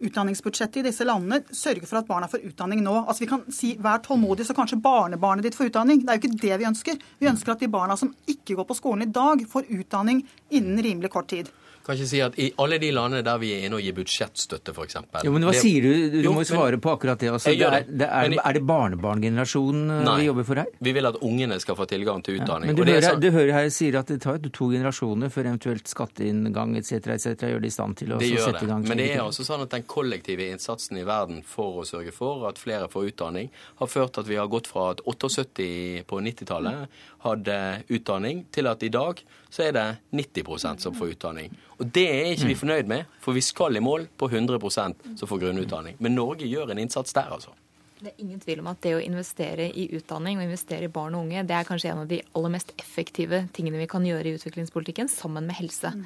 utdanningsbudsjettet 0.00 0.80
i 0.82 0.86
disse 0.88 1.06
landene 1.06 1.42
sørge 1.54 1.86
for 1.88 2.00
at 2.00 2.08
barna 2.08 2.28
får 2.30 2.44
utdanning 2.50 2.82
nå. 2.84 2.94
Altså 3.04 3.24
Vi 3.24 3.30
kan 3.30 3.44
si 3.52 3.74
vær 3.80 4.02
tålmodig, 4.04 4.46
så 4.46 4.56
kanskje 4.56 4.80
barnebarnet 4.82 5.46
ditt 5.46 5.58
får 5.58 5.70
utdanning. 5.70 6.02
Det 6.02 6.12
er 6.12 6.18
jo 6.18 6.24
ikke 6.24 6.42
det 6.46 6.58
vi 6.60 6.70
ønsker. 6.70 7.04
Vi 7.20 7.30
ønsker 7.30 7.54
at 7.54 7.62
de 7.64 7.70
barna 7.72 7.96
som 7.96 8.14
ikke 8.28 8.58
går 8.58 8.68
på 8.68 8.78
skolen 8.78 9.06
i 9.06 9.12
dag, 9.12 9.46
får 9.48 9.70
utdanning 9.72 10.24
innen 10.50 10.82
rimelig 10.82 11.12
kort 11.14 11.30
tid 11.32 11.52
kan 11.86 11.94
ikke 11.94 12.08
si 12.10 12.20
at 12.24 12.36
I 12.42 12.48
alle 12.62 12.78
de 12.82 12.88
landene 12.94 13.22
der 13.26 13.38
vi 13.38 13.52
er 13.54 13.66
inne 13.66 13.78
og 13.78 13.84
gir 13.84 13.94
budsjettstøtte, 13.94 14.74
f.eks. 14.74 14.96
Jo, 15.26 15.32
men 15.34 15.46
hva 15.46 15.52
det, 15.54 15.60
sier 15.62 15.84
du? 15.84 15.90
Du 16.16 16.18
jo, 16.24 16.32
må 16.34 16.42
jo 16.42 16.48
svare 16.48 16.80
på 16.82 16.94
akkurat 16.96 17.20
det. 17.22 17.30
Altså, 17.30 17.52
det, 17.54 17.68
er, 17.68 17.86
det 17.86 18.08
er, 18.08 18.34
er, 18.34 18.56
det 18.56 18.62
barnebarngenerasjonen 18.66 19.92
eh, 20.00 20.10
vi 20.18 20.26
jobber 20.26 20.48
for 20.48 20.62
her? 20.62 20.72
Vi 20.88 20.94
vil 20.96 21.10
at 21.10 21.18
ungene 21.26 21.58
skal 21.62 21.78
få 21.78 21.86
tilgang 21.90 22.24
til 22.26 22.40
utdanning. 22.40 22.72
Ja, 22.72 22.74
men 22.74 22.80
du 22.80 22.90
hører, 22.90 23.06
så, 23.06 23.14
du 23.22 23.28
hører, 23.30 23.52
her 23.54 23.70
sier 23.74 24.00
at 24.00 24.10
det 24.10 24.18
tar 24.24 24.42
to 24.46 24.70
generasjoner 24.72 25.32
før 25.32 25.50
eventuelt 25.52 25.90
skatteinngang 25.90 26.74
etc. 26.80 26.98
etc. 27.14 27.46
gjør 27.52 27.62
det 27.62 27.70
i 27.70 27.76
stand 27.76 28.00
til 28.02 28.16
å 28.16 28.20
sette 28.20 28.66
i 28.66 28.70
gang. 28.72 28.86
Men 28.86 29.02
det 29.02 29.10
er 29.14 29.22
også 29.22 29.46
sånn 29.46 29.62
at 29.66 29.74
den 29.76 29.86
kollektive 29.86 30.50
innsatsen 30.50 30.98
i 30.98 31.06
verden 31.06 31.42
for 31.46 31.82
å 31.82 31.86
sørge 31.86 32.14
for 32.16 32.48
at 32.50 32.60
flere 32.62 32.90
får 32.92 33.12
utdanning, 33.12 33.52
har 33.78 33.92
ført 33.92 34.18
at 34.18 34.26
vi 34.26 34.40
har 34.40 34.50
gått 34.50 34.70
fra 34.70 34.90
at 34.96 35.04
78 35.06 36.06
på 36.10 36.22
90-tallet 36.26 37.02
hadde 37.26 37.58
utdanning, 37.94 38.46
til 38.54 38.70
at 38.70 38.82
i 38.86 38.90
dag 38.92 39.22
så 39.56 39.64
er 39.64 39.72
det 39.72 39.84
90% 40.12 40.84
som 40.84 40.94
får 40.94 41.14
utdanning. 41.14 41.52
Og 41.80 41.88
det 41.94 42.06
er 42.12 42.32
ikke 42.34 42.50
vi 42.50 42.56
mm. 42.56 42.60
fornøyd 42.60 42.90
med, 42.90 43.12
for 43.24 43.36
vi 43.36 43.44
skal 43.44 43.76
i 43.76 43.84
mål 43.84 44.04
på 44.20 44.28
100% 44.28 45.16
som 45.16 45.30
får 45.30 45.46
grunnutdanning. 45.46 45.96
Men 45.98 46.16
Norge 46.18 46.48
gjør 46.48 46.74
en 46.74 46.82
innsats 46.82 47.16
der, 47.16 47.32
altså. 47.32 47.54
Det 47.96 48.10
er 48.10 48.18
ingen 48.20 48.40
tvil 48.42 48.60
om 48.60 48.66
at 48.68 48.80
det 48.84 48.90
å 48.92 49.00
investere 49.00 49.70
i 49.72 49.86
utdanning 49.96 50.36
og 50.36 50.44
investere 50.44 50.84
i 50.84 50.92
barn 50.92 51.14
og 51.16 51.22
unge, 51.24 51.46
det 51.48 51.54
er 51.56 51.64
kanskje 51.64 51.88
en 51.94 52.02
av 52.02 52.10
de 52.10 52.18
aller 52.36 52.52
mest 52.52 52.74
effektive 52.76 53.38
tingene 53.56 53.80
vi 53.80 53.86
kan 53.88 54.04
gjøre 54.04 54.28
i 54.28 54.34
utviklingspolitikken, 54.36 55.08
sammen 55.08 55.46
med 55.48 55.56
helse. 55.56 55.94
Mm. 55.96 56.02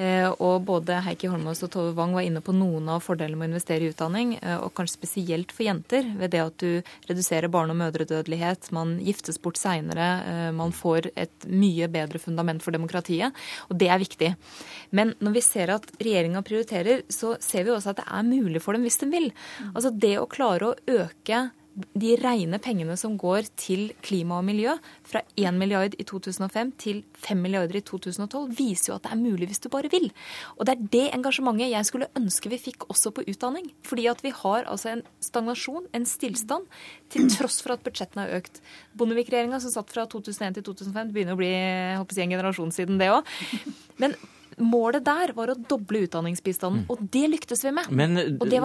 Eh, 0.00 0.28
og 0.32 0.64
både 0.64 1.02
Heikki 1.04 1.28
Holmås 1.28 1.60
og 1.66 1.74
Tove 1.74 1.92
Wang 1.98 2.14
var 2.16 2.24
inne 2.24 2.40
på 2.44 2.54
noen 2.56 2.88
av 2.94 3.04
fordelene 3.04 3.36
med 3.36 3.50
å 3.50 3.52
investere 3.52 3.84
i 3.84 3.92
utdanning, 3.92 4.38
eh, 4.40 4.56
og 4.56 4.72
kanskje 4.78 4.96
spesielt 4.96 5.52
for 5.52 5.66
jenter, 5.66 6.08
ved 6.16 6.32
det 6.32 6.40
at 6.46 6.56
du 6.64 6.80
reduserer 7.10 7.52
barne- 7.52 7.76
og 7.76 7.80
mødredødelighet, 7.82 8.72
man 8.72 8.96
giftes 9.04 9.36
bort 9.36 9.60
seinere, 9.60 10.08
eh, 10.24 10.50
man 10.56 10.72
får 10.72 11.10
et 11.12 11.44
mye 11.44 11.90
bedre 11.92 12.22
fundament 12.24 12.64
for 12.64 12.72
demokratiet, 12.72 13.36
og 13.68 13.76
det 13.76 13.92
er 13.92 14.00
viktig. 14.00 14.32
Men 14.96 15.12
når 15.20 15.36
vi 15.36 15.44
ser 15.44 15.76
at 15.76 15.92
regjeringa 16.00 16.40
prioriterer, 16.40 17.04
så 17.12 17.36
ser 17.38 17.68
vi 17.68 17.76
også 17.76 17.92
at 17.92 18.00
det 18.00 18.08
er 18.08 18.24
mulig 18.32 18.64
for 18.64 18.72
dem 18.72 18.88
hvis 18.88 19.00
de 19.04 19.12
vil. 19.12 19.28
Mm. 19.60 19.72
Altså 19.74 19.92
det 19.92 20.16
å 20.16 20.28
klare 20.30 20.72
å 20.72 20.76
øke 20.88 21.43
de 21.74 22.12
rene 22.20 22.58
pengene 22.62 22.94
som 22.98 23.16
går 23.18 23.48
til 23.58 23.88
klima 24.04 24.38
og 24.38 24.46
miljø, 24.46 24.76
fra 25.06 25.24
1 25.34 25.56
milliard 25.58 25.96
i 25.98 26.06
2005 26.06 26.70
til 26.78 27.00
5 27.24 27.40
milliarder 27.42 27.80
i 27.80 27.82
2012, 27.84 28.52
viser 28.58 28.92
jo 28.92 28.96
at 28.96 29.06
det 29.06 29.12
er 29.14 29.20
mulig 29.22 29.48
hvis 29.50 29.62
du 29.64 29.68
bare 29.72 29.90
vil. 29.90 30.06
Og 30.58 30.68
det 30.68 30.74
er 30.74 30.84
det 30.94 31.04
engasjementet 31.16 31.72
jeg 31.72 31.88
skulle 31.88 32.10
ønske 32.18 32.52
vi 32.52 32.60
fikk 32.68 32.86
også 32.92 33.14
på 33.16 33.26
utdanning. 33.30 33.66
Fordi 33.86 34.06
at 34.10 34.22
vi 34.24 34.32
har 34.34 34.68
altså 34.70 34.92
en 34.92 35.04
stagnasjon, 35.24 35.88
en 35.94 36.06
stillstand, 36.08 36.68
til 37.10 37.26
tross 37.32 37.60
for 37.64 37.74
at 37.74 37.82
budsjettene 37.84 38.26
har 38.26 38.38
økt. 38.38 38.62
Bondevik-regjeringa 38.98 39.60
som 39.62 39.74
satt 39.74 39.90
fra 39.94 40.06
2001 40.10 40.60
til 40.60 40.68
2005, 40.70 41.10
det 41.10 41.16
begynner 41.16 41.36
å 41.36 41.42
bli 41.42 41.50
jeg 41.50 41.98
håper, 42.00 42.22
en 42.24 42.36
generasjon 42.36 42.72
siden 42.74 43.02
det 43.02 43.10
òg. 43.12 43.34
Men 44.02 44.14
Målet 44.62 45.04
der 45.06 45.32
var 45.36 45.52
å 45.52 45.56
doble 45.58 46.04
utdanningsbistanden, 46.06 46.84
mm. 46.84 46.90
og 46.92 47.02
det 47.14 47.24
lyktes 47.32 47.64
vi 47.66 47.72
med. 47.74 47.90
Men 47.90 48.18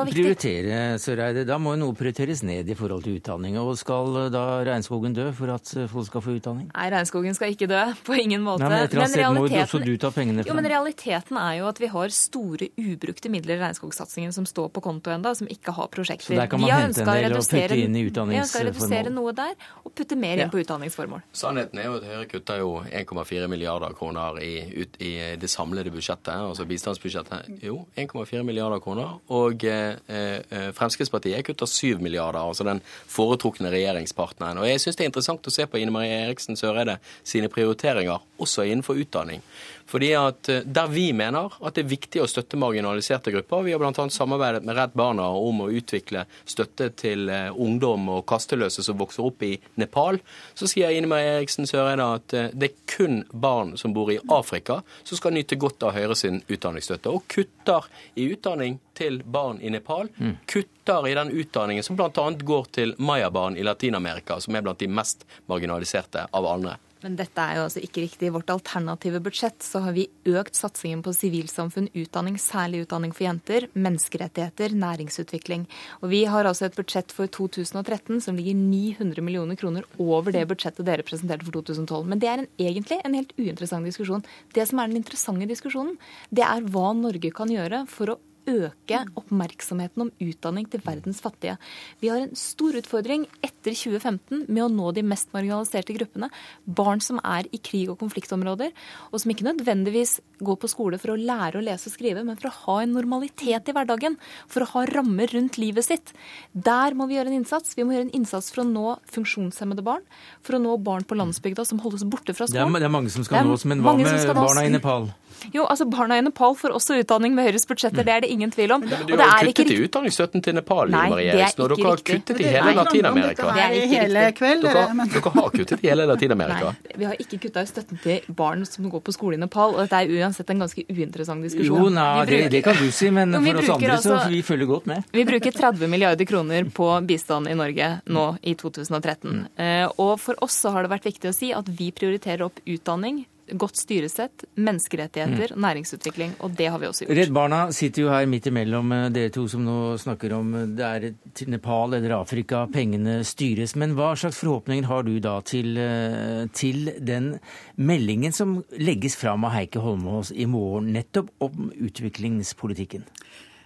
prioritere, 0.09 0.99
Søreide, 1.01 1.45
da 1.47 1.57
må 1.61 1.75
jo 1.75 1.81
noe 1.83 1.97
prioriteres 1.97 2.43
ned 2.45 2.69
i 2.69 2.77
forhold 2.77 3.05
til 3.07 3.17
utdanning. 3.19 3.57
Og 3.61 3.75
skal 3.79 4.29
da 4.33 4.43
regnskogen 4.67 5.15
dø 5.17 5.29
for 5.35 5.53
at 5.55 5.73
folk 5.91 6.09
skal 6.09 6.23
få 6.25 6.35
utdanning? 6.37 6.69
Nei, 6.73 6.87
regnskogen 6.93 7.37
skal 7.37 7.55
ikke 7.55 7.69
dø. 7.69 7.81
På 8.05 8.17
ingen 8.19 8.43
måte. 8.45 8.63
Nei, 8.65 8.71
men 8.73 8.85
etter 8.87 9.01
annet 9.03 9.15
sted 9.15 9.37
må 9.37 9.45
også 9.47 9.81
du 9.83 9.93
ta 10.01 10.11
pengene 10.13 10.43
fra. 10.43 10.51
Jo, 10.51 10.57
men 10.59 10.69
realiteten 10.69 11.39
er 11.41 11.57
jo 11.59 11.69
at 11.69 11.81
vi 11.81 11.91
har 11.91 12.15
store 12.15 12.69
ubrukte 12.79 13.31
midler 13.33 13.57
i 13.57 13.63
regnskogsatsingen 13.63 14.35
som 14.35 14.47
står 14.49 14.69
på 14.75 14.83
konto 14.85 15.13
ennå, 15.13 15.33
som 15.37 15.49
ikke 15.51 15.75
har 15.77 15.89
prosjekter. 15.93 16.33
Så 16.33 16.39
der 16.39 16.51
kan 16.51 16.61
man 16.63 16.73
hente 16.73 17.03
en 17.03 17.09
del 17.09 17.37
og 17.37 17.45
putte 17.45 17.79
inn 17.79 17.97
i 17.97 18.05
utdanningsformål? 18.07 18.35
Vi 18.35 18.41
ønsker 18.43 18.65
å 18.65 18.69
redusere 18.69 19.13
noe 19.13 19.35
der, 19.37 19.55
og 19.83 19.95
putte 19.97 20.19
mer 20.19 20.37
inn 20.37 20.45
ja. 20.47 20.51
på 20.53 20.61
utdanningsformål. 20.63 21.25
Sannheten 21.43 21.81
er 21.81 21.89
jo 21.89 21.97
at 21.99 22.07
Høyre 22.09 22.29
kutter 22.29 22.63
jo 22.63 22.71
1,4 22.85 23.49
milliarder 23.51 23.95
kroner 23.97 24.39
i, 24.43 24.53
i 25.01 25.13
det 25.39 25.49
samlede 25.51 25.78
samlede 25.79 25.93
budsjettet, 25.93 26.33
altså 26.33 26.65
bistandsbudsjettet? 26.65 27.63
Jo, 27.63 27.85
1,4 27.97 28.43
milliarder 28.43 28.79
kroner. 28.79 29.19
Og 29.29 29.63
eh, 29.63 29.95
eh, 30.07 30.71
Fremskrittspartiet 30.75 31.45
kutter 31.45 31.65
7 31.65 31.99
milliarder, 31.99 32.39
altså 32.39 32.63
den 32.63 32.81
foretrukne 33.07 33.71
regjeringspartneren. 33.71 34.57
Og 34.57 34.67
jeg 34.67 34.81
syns 34.81 34.95
det 34.97 35.05
er 35.05 35.11
interessant 35.11 35.47
å 35.47 35.53
se 35.53 35.65
på 35.65 35.79
Ine 35.79 35.91
Marie 35.91 36.25
Eriksen 36.25 36.57
Søreide 36.59 36.99
sine 37.23 37.49
prioriteringer, 37.49 38.19
også 38.39 38.67
innenfor 38.67 38.99
utdanning. 38.99 39.41
Fordi 39.89 40.11
at 40.13 40.49
eh, 40.49 40.59
Der 40.65 40.87
vi 40.87 41.13
mener 41.13 41.53
at 41.59 41.75
det 41.75 41.85
er 41.85 41.89
viktig 41.89 42.21
å 42.21 42.27
støtte 42.29 42.59
marginaliserte 42.59 43.33
grupper, 43.33 43.65
vi 43.65 43.73
har 43.73 43.81
bl.a. 43.81 44.05
samarbeidet 44.13 44.63
med 44.67 44.77
Redd 44.77 44.93
Barna 44.97 45.29
om 45.33 45.63
å 45.65 45.69
utvikle 45.73 46.25
støtte 46.45 46.91
til 46.99 47.29
eh, 47.33 47.49
ungdom 47.49 48.09
og 48.13 48.25
kasteløse 48.29 48.85
som 48.85 48.99
vokser 48.99 49.25
opp 49.25 49.43
i 49.45 49.55
Nepal, 49.81 50.19
så 50.53 50.69
sier 50.69 50.93
Ine 50.93 51.09
Marie 51.09 51.39
Eriksen 51.39 51.67
Søreide 51.69 52.05
at 52.19 52.35
eh, 52.37 52.51
det 52.53 52.69
er 52.69 52.83
kun 52.89 53.23
barn 53.31 53.75
som 53.81 53.95
bor 53.95 54.11
i 54.13 54.19
Afrika 54.29 54.81
som 55.03 55.17
skal 55.17 55.33
nyte 55.35 55.57
godt 55.59 55.87
av 55.87 55.95
Høyre 55.97 56.17
sin 56.17 56.41
utdanningsstøtte, 56.45 57.09
og 57.09 57.25
kutter 57.31 57.87
i 58.19 58.29
utdanning 58.33 58.79
til 58.99 59.21
barn 59.23 59.61
i 59.63 59.71
Nepal. 59.73 60.11
Mm. 60.17 60.35
Kutter 60.49 61.07
i 61.07 61.15
den 61.17 61.31
utdanningen 61.31 61.85
som 61.85 61.97
bl.a. 61.97 62.27
går 62.51 62.69
til 62.75 62.93
mayabarn 62.97 63.57
i 63.57 63.65
Latin-Amerika, 63.65 64.39
som 64.43 64.55
er 64.55 64.65
blant 64.65 64.81
de 64.83 64.91
mest 64.91 65.25
marginaliserte 65.49 66.27
av 66.29 66.49
andre. 66.49 66.77
Men 67.03 67.15
dette 67.19 67.39
er 67.39 67.57
jo 67.57 67.65
altså 67.67 67.81
ikke 67.83 68.03
riktig. 68.03 68.27
I 68.27 68.33
vårt 68.35 68.51
alternative 68.51 69.21
budsjett 69.23 69.63
så 69.63 69.79
har 69.85 69.95
vi 69.95 70.07
økt 70.27 70.57
satsingen 70.57 71.01
på 71.05 71.13
sivilsamfunn, 71.15 71.87
utdanning, 71.95 72.35
særlig 72.41 72.83
utdanning 72.83 73.13
for 73.15 73.23
jenter, 73.23 73.69
menneskerettigheter, 73.71 74.75
næringsutvikling. 74.75 75.65
Og 76.03 76.11
vi 76.11 76.25
har 76.27 76.49
altså 76.49 76.67
et 76.67 76.75
budsjett 76.75 77.13
for 77.15 77.31
2013 77.31 78.19
som 78.25 78.39
ligger 78.39 78.57
900 78.59 79.23
millioner 79.23 79.59
kroner 79.59 79.87
over 79.97 80.35
det 80.35 80.43
budsjettet 80.51 80.87
dere 80.87 81.07
presenterte 81.07 81.47
for 81.47 81.55
2012. 81.61 82.09
Men 82.11 82.19
det 82.19 82.31
er 82.31 82.43
en, 82.43 82.49
egentlig 82.59 82.99
en 83.03 83.15
helt 83.15 83.35
uinteressant 83.39 83.87
diskusjon. 83.87 84.25
Det 84.55 84.67
som 84.67 84.83
er 84.83 84.91
den 84.91 84.99
interessante 84.99 85.47
diskusjonen, 85.49 85.95
det 86.35 86.43
er 86.43 86.67
hva 86.67 86.91
Norge 86.97 87.31
kan 87.35 87.51
gjøre 87.51 87.85
for 87.91 88.15
å 88.15 88.19
øke 88.47 89.01
oppmerksomheten 89.19 90.05
om 90.05 90.11
utdanning 90.23 90.67
til 90.69 90.81
verdens 90.85 91.21
fattige. 91.23 91.57
Vi 92.01 92.09
har 92.11 92.21
en 92.23 92.35
stor 92.37 92.77
utfordring 92.79 93.25
etter 93.45 93.75
2015 93.75 94.45
med 94.47 94.63
å 94.63 94.69
nå 94.71 94.93
de 94.95 95.03
mest 95.05 95.31
marginaliserte 95.35 95.95
gruppene. 95.97 96.29
Barn 96.65 97.03
som 97.03 97.19
er 97.23 97.49
i 97.51 97.59
krig- 97.59 97.89
og 97.91 97.99
konfliktområder, 97.99 98.71
og 99.11 99.21
som 99.21 99.33
ikke 99.33 99.47
nødvendigvis 99.49 100.19
går 100.39 100.59
på 100.61 100.71
skole 100.71 100.99
for 101.01 101.13
å 101.13 101.19
lære 101.19 101.59
å 101.59 101.63
lese 101.65 101.89
og 101.89 101.95
skrive, 101.95 102.23
men 102.25 102.39
for 102.39 102.49
å 102.49 102.57
ha 102.65 102.77
en 102.83 102.95
normalitet 102.95 103.69
i 103.69 103.75
hverdagen. 103.75 104.17
For 104.47 104.63
å 104.63 104.69
ha 104.73 104.85
rammer 104.89 105.31
rundt 105.35 105.59
livet 105.61 105.85
sitt. 105.85 106.13
Der 106.53 106.95
må 106.97 107.09
vi 107.09 107.17
gjøre 107.17 107.33
en 107.33 107.41
innsats. 107.41 107.75
Vi 107.77 107.85
må 107.85 107.95
gjøre 107.95 108.09
en 108.09 108.17
innsats 108.21 108.51
for 108.53 108.63
å 108.63 108.69
nå 108.69 108.97
funksjonshemmede 109.11 109.85
barn. 109.85 110.05
For 110.45 110.57
å 110.57 110.63
nå 110.63 110.77
barn 110.83 111.07
på 111.07 111.17
landsbygda 111.19 111.65
som 111.67 111.81
holdes 111.83 112.05
borte 112.07 112.35
fra 112.35 112.47
skolen. 112.47 112.71
Det 112.73 112.79
er, 112.79 112.85
det 112.85 112.89
er 112.89 112.95
mange 112.99 113.13
som 113.13 113.25
skal 113.27 113.47
nås, 113.47 113.67
men 113.69 113.83
hva 113.85 113.95
med 113.99 114.31
barna 114.35 114.65
i 114.65 114.73
Nepal? 114.73 115.11
Jo, 115.53 115.65
altså 115.65 115.87
Barna 115.89 116.17
i 116.19 116.23
Nepal 116.25 116.55
får 116.57 116.73
også 116.75 116.99
utdanning 117.01 117.35
med 117.37 117.47
Høyres 117.49 117.67
budsjetter, 117.69 118.05
det 118.05 118.13
er 118.13 118.25
det 118.25 118.29
ingen 118.33 118.51
tvil 118.53 118.73
om. 118.75 118.85
Men 118.85 119.05
du 119.07 119.15
har 119.19 119.43
jo 119.45 119.53
kuttet 119.53 119.73
i 119.73 119.79
utdanningsstøtten 119.85 120.43
til 120.45 120.57
Nepal, 120.57 120.91
Nei, 120.93 121.05
Marie 121.13 121.33
Eriksen, 121.33 121.63
og 121.65 121.73
dere 121.73 121.89
har 121.89 122.03
kuttet 122.11 122.41
i 122.41 122.49
hele 122.49 122.73
Latin-Amerika. 122.79 123.49
Det 123.55 123.63
er 123.63 123.75
ikke 123.77 123.89
hele 123.93 124.25
dere, 124.29 125.07
dere 125.15 125.33
har 125.37 125.55
kuttet 125.55 125.83
i 125.83 125.91
hele 125.91 126.07
Latin-Amerika. 126.09 126.73
Vi 126.99 127.09
har 127.09 127.23
ikke 127.25 127.41
kutta 127.45 127.63
i 127.65 127.71
støtten 127.71 128.01
til 128.03 128.29
barn 128.41 128.65
som 128.69 128.89
går 128.91 129.03
på 129.05 129.15
skole 129.15 129.39
i 129.39 129.41
Nepal, 129.41 129.75
og 129.75 129.83
dette 129.85 130.03
er 130.03 130.13
uansett 130.19 130.53
en 130.53 130.65
ganske 130.65 130.85
uinteressant 130.89 131.45
diskusjon. 131.47 131.85
Jo, 131.85 131.89
nei, 131.93 132.07
bruker, 132.25 132.45
det, 132.45 132.51
det, 132.57 132.63
kan 132.67 132.79
du 132.79 132.91
si, 132.95 133.11
men 133.15 133.35
for 133.39 133.61
oss 133.63 133.73
andre 133.77 133.95
altså, 133.97 134.19
så 134.19 134.33
vi 134.33 134.43
følger 134.45 134.69
godt 134.69 134.89
med. 134.91 135.09
Vi 135.15 135.25
bruker 135.29 135.55
30 135.55 135.91
milliarder 135.91 136.29
kroner 136.29 136.69
på 136.75 136.91
bistand 137.09 137.49
i 137.49 137.57
Norge 137.57 137.91
nå 138.09 138.27
i 138.41 138.55
2013. 138.59 139.29
Mm. 139.29 139.43
Eh, 139.55 139.85
og 139.97 140.15
for 140.21 140.39
oss 140.43 140.59
så 140.63 140.73
har 140.75 140.85
det 140.85 140.93
vært 140.93 141.09
viktig 141.09 141.31
å 141.31 141.35
si 141.35 141.51
at 141.55 141.69
vi 141.69 141.91
prioriterer 141.95 142.47
opp 142.47 142.61
utdanning, 142.65 143.23
godt 143.57 143.79
styresett, 143.79 144.43
menneskerettigheter, 144.55 145.53
mm. 145.55 145.61
næringsutvikling. 145.61 146.35
Og 146.45 146.55
det 146.57 146.69
har 146.71 146.81
vi 146.81 146.89
også 146.89 147.05
gjort. 147.05 147.17
Redd 147.17 147.33
Barna 147.35 147.61
sitter 147.75 148.05
jo 148.05 148.11
her 148.13 148.27
midt 148.29 148.49
imellom 148.51 148.93
eh, 148.95 149.07
dere 149.15 149.33
to 149.33 149.45
som 149.51 149.63
nå 149.65 149.77
snakker 150.01 150.35
om 150.37 150.53
eh, 150.59 150.67
det 150.77 150.87
er 150.87 151.07
til 151.37 151.51
Nepal 151.53 151.97
eller 151.97 152.17
Afrika 152.19 152.65
pengene 152.71 153.19
styres. 153.27 153.75
Men 153.79 153.95
hva 153.97 154.11
slags 154.19 154.41
forhåpninger 154.43 154.89
har 154.89 155.05
du 155.07 155.15
da 155.23 155.39
til, 155.45 155.77
eh, 155.79 156.45
til 156.53 156.91
den 156.99 157.35
meldingen 157.75 158.35
som 158.35 158.59
legges 158.77 159.17
fram 159.19 159.47
av 159.47 159.55
Heike 159.57 159.83
Holmås 159.83 160.33
i 160.35 160.47
morgen, 160.49 160.93
nettopp 160.95 161.33
om 161.43 161.71
utviklingspolitikken? 161.75 163.07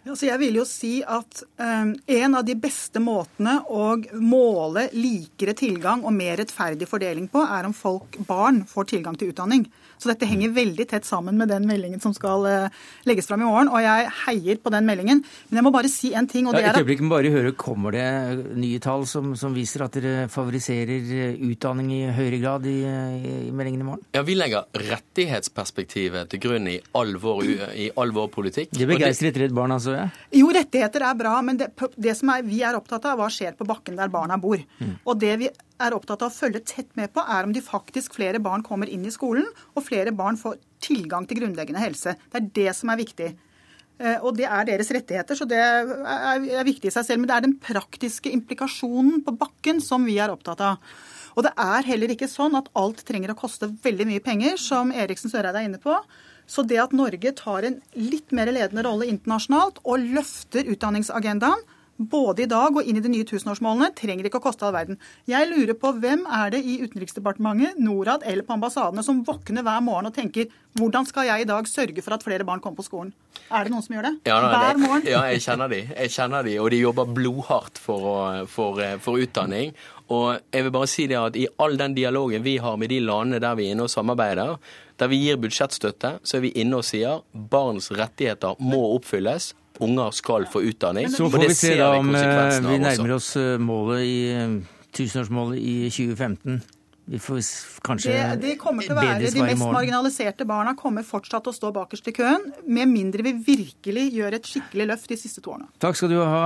Altså 0.03 0.27
jeg 0.27 0.39
vil 0.41 0.57
jo 0.59 0.65
si 0.67 0.97
at 0.99 1.43
um, 1.63 1.93
En 2.11 2.35
av 2.35 2.43
de 2.43 2.55
beste 2.59 2.99
måtene 2.99 3.55
å 3.71 3.93
måle 4.19 4.89
likere 4.97 5.55
tilgang 5.55 6.03
og 6.03 6.15
mer 6.15 6.41
rettferdig 6.41 6.89
fordeling 6.89 7.29
på, 7.31 7.43
er 7.43 7.69
om 7.69 7.75
folk, 7.75 8.19
barn 8.27 8.63
får 8.67 8.89
tilgang 8.91 9.15
til 9.19 9.31
utdanning. 9.31 9.63
Så 10.03 10.11
dette 10.11 10.27
henger 10.27 10.51
veldig 10.51 10.85
tett 10.91 11.05
sammen 11.07 11.37
med 11.39 11.47
den 11.47 11.63
meldingen 11.69 12.01
som 12.03 12.11
skal 12.15 12.43
uh, 12.43 12.81
legges 13.07 13.29
fram 13.29 13.45
i 13.45 13.47
morgen. 13.47 13.69
Og 13.71 13.79
jeg 13.79 14.09
heier 14.25 14.59
på 14.59 14.73
den 14.73 14.87
meldingen. 14.89 15.21
Men 15.47 15.59
jeg 15.61 15.65
må 15.65 15.71
bare 15.71 15.91
si 15.91 16.11
en 16.11 16.27
ting. 16.27 16.49
og 16.49 16.57
det 16.57 16.65
ja, 16.65 16.73
Et 16.73 16.81
øyeblikk, 16.81 17.05
bare 17.11 17.31
høre, 17.31 17.53
Kommer 17.63 17.95
det 17.95 18.57
nye 18.59 18.81
tall 18.83 19.05
som, 19.07 19.31
som, 19.39 19.53
viser 19.55 19.85
at 19.85 19.95
dere 19.95 20.27
favoriserer 20.31 21.11
eh, 21.15 21.37
utdanning 21.47 21.91
i 21.95 22.01
høyere 22.11 22.39
grad 22.41 22.67
i, 22.67 22.79
i 22.83 23.51
meldingen 23.55 23.85
i 23.85 23.87
morgen? 23.87 24.03
Ja, 24.17 24.25
Vi 24.27 24.35
legger 24.35 24.67
rettighetsperspektivet 24.91 26.33
til 26.33 26.43
grunn 26.43 26.67
i 26.67 26.79
all 26.99 27.15
vår, 27.21 27.51
i 27.79 27.89
all 27.95 28.11
vår 28.15 28.31
politikk. 28.33 28.73
Det 28.75 28.89
begeistret 28.89 29.39
Redd 29.39 29.55
Barna, 29.55 29.79
altså? 29.79 29.95
jeg. 29.95 30.41
Jo, 30.41 30.49
rettigheter 30.55 31.07
er 31.07 31.19
bra, 31.19 31.37
men 31.45 31.61
det, 31.61 31.71
det 31.95 32.17
som 32.19 32.33
er, 32.33 32.43
vi 32.47 32.63
er 32.65 32.75
opptatt 32.79 33.05
av, 33.07 33.21
hva 33.21 33.29
skjer 33.31 33.55
på 33.59 33.67
bakken 33.69 33.99
der 33.99 34.11
barna 34.11 34.39
bor. 34.41 34.59
Mm. 34.79 34.97
Og 35.05 35.21
det 35.21 35.37
vi 35.39 35.53
er 35.81 35.95
opptatt 35.95 36.21
av 36.21 36.31
å 36.31 36.35
følge 36.35 36.61
tett 36.67 36.91
med 36.99 37.13
på, 37.13 37.23
er 37.23 37.47
om 37.47 37.53
de 37.55 37.63
faktisk 37.63 38.17
flere 38.17 38.41
barn 38.43 38.63
kommer 38.65 38.89
inn 38.91 39.05
i 39.07 39.13
skolen, 39.13 39.47
og 39.73 39.85
flere 39.87 40.13
barn 40.15 40.37
får 40.39 40.59
tilgang 40.83 41.25
til 41.29 41.41
grunnleggende 41.41 41.81
helse. 41.81 42.15
Det 42.29 42.39
er 42.39 42.51
det 42.59 42.75
som 42.77 42.91
er 42.93 43.01
viktig. 43.01 43.31
Eh, 44.01 44.19
og 44.19 44.35
det 44.37 44.47
er 44.49 44.67
deres 44.67 44.91
rettigheter, 44.95 45.37
så 45.37 45.47
det 45.49 45.59
er 45.59 46.67
viktig 46.67 46.89
i 46.89 46.93
seg 46.93 47.07
selv. 47.07 47.23
Men 47.23 47.31
det 47.31 47.37
er 47.37 47.47
den 47.47 47.57
praktiske 47.61 48.31
implikasjonen 48.33 49.23
på 49.25 49.35
bakken 49.39 49.81
som 49.83 50.05
vi 50.07 50.17
er 50.21 50.33
opptatt 50.33 50.63
av. 50.65 50.93
Og 51.33 51.47
det 51.47 51.53
er 51.57 51.87
heller 51.87 52.13
ikke 52.13 52.29
sånn 52.29 52.57
at 52.57 52.69
alt 52.77 53.01
trenger 53.07 53.33
å 53.33 53.39
koste 53.39 53.71
veldig 53.83 54.05
mye 54.09 54.23
penger, 54.23 54.59
som 54.61 54.93
Eriksen 54.93 55.31
Søreide 55.33 55.61
er 55.61 55.69
inne 55.69 55.81
på. 55.81 55.95
Så 56.49 56.65
det 56.67 56.81
at 56.81 56.93
Norge 56.93 57.31
tar 57.37 57.65
en 57.65 57.79
litt 57.95 58.33
mer 58.35 58.51
ledende 58.53 58.83
rolle 58.85 59.07
internasjonalt 59.09 59.79
og 59.87 60.03
løfter 60.13 60.67
utdanningsagendaen, 60.73 61.63
både 62.09 62.45
i 62.45 62.49
dag 62.49 62.75
og 62.75 62.87
inn 62.87 62.99
i 62.99 63.03
de 63.03 63.11
nye 63.11 63.27
tusenårsmålene, 63.27 63.91
trenger 63.97 64.27
ikke 64.29 64.41
å 64.41 64.45
koste 64.47 64.67
all 64.67 64.75
verden. 64.75 64.99
Jeg 65.29 65.49
lurer 65.49 65.77
på 65.79 65.93
hvem 66.03 66.25
er 66.27 66.53
det 66.55 66.63
i 66.63 66.79
Utenriksdepartementet, 66.83 67.79
Norad 67.83 68.25
eller 68.27 68.45
på 68.47 68.55
ambassadene 68.57 69.05
som 69.05 69.23
våkner 69.27 69.65
hver 69.65 69.81
morgen 69.85 70.09
og 70.09 70.15
tenker 70.15 70.51
hvordan 70.79 71.05
skal 71.05 71.27
jeg 71.27 71.43
i 71.43 71.49
dag 71.49 71.67
sørge 71.69 72.01
for 72.01 72.15
at 72.15 72.23
flere 72.25 72.45
barn 72.47 72.61
kommer 72.61 72.81
på 72.81 72.87
skolen? 72.87 73.11
Er 73.53 73.67
det 73.67 73.73
noen 73.73 73.83
som 73.85 73.93
gjør 73.93 74.07
det? 74.07 74.13
Ja, 74.25 74.39
nei, 74.41 74.53
hver 74.53 74.79
morgen? 74.81 75.03
Ja, 75.05 75.25
jeg 75.29 75.43
kjenner 75.45 75.69
de. 75.69 75.81
Jeg 75.91 76.13
kjenner 76.15 76.47
de, 76.47 76.55
Og 76.63 76.71
de 76.73 76.79
jobber 76.81 77.11
blodhardt 77.13 77.81
for, 77.81 78.07
å, 78.09 78.45
for, 78.49 78.81
for 79.03 79.21
utdanning. 79.21 79.75
Og 80.13 80.39
jeg 80.51 80.65
vil 80.65 80.73
bare 80.73 80.89
si 80.89 81.05
det 81.09 81.19
at 81.19 81.37
i 81.39 81.45
all 81.61 81.77
den 81.79 81.93
dialogen 81.95 82.43
vi 82.45 82.57
har 82.61 82.79
med 82.81 82.89
de 82.89 82.99
landene 83.05 83.41
der 83.43 83.57
vi 83.59 83.69
er 83.69 83.77
inne 83.77 83.85
og 83.85 83.93
samarbeider, 83.93 84.57
der 84.99 85.09
vi 85.11 85.21
gir 85.23 85.39
budsjettstøtte, 85.41 86.17
så 86.23 86.37
er 86.37 86.45
vi 86.47 86.53
inne 86.61 86.81
og 86.81 86.87
sier 86.87 87.21
barns 87.33 87.91
rettigheter 87.93 88.59
må 88.61 88.81
oppfylles. 88.97 89.53
Unger 89.79 90.11
skal 90.11 90.45
få 90.51 90.61
utdanning. 90.61 91.09
Så 91.09 91.29
får 91.29 91.47
vi 91.47 91.55
se 91.55 91.73
da 91.79 91.95
om 91.97 92.13
eh, 92.15 92.59
vi 92.67 92.77
nærmer 92.81 93.17
oss 93.17 93.33
eh, 93.39 93.57
målet 93.57 94.05
i 94.05 94.15
eh, 94.29 94.55
tusenårsmålet 94.93 95.59
i 95.59 95.75
2015. 95.89 96.61
Vi 97.03 97.19
får 97.19 97.39
kanskje 97.83 98.13
det, 98.13 98.35
det 98.39 98.51
kommer 98.61 98.85
til 98.85 98.93
å 98.93 98.95
være 98.95 99.31
De 99.33 99.41
mest 99.43 99.59
marginaliserte 99.59 100.45
barna 100.47 100.71
kommer 100.79 101.03
fortsatt 101.03 101.43
til 101.43 101.51
å 101.51 101.57
stå 101.57 101.71
bakerst 101.75 102.05
i 102.07 102.13
køen, 102.15 102.45
med 102.63 102.87
mindre 102.87 103.25
vi 103.25 103.33
virkelig 103.43 104.05
gjør 104.15 104.37
et 104.37 104.47
skikkelig 104.47 104.85
løft 104.93 105.11
de 105.11 105.17
siste 105.19 105.43
to 105.43 105.51
årene. 105.51 105.67
Takk 105.83 105.99
skal 105.99 106.13
du 106.13 106.21
ha, 106.21 106.45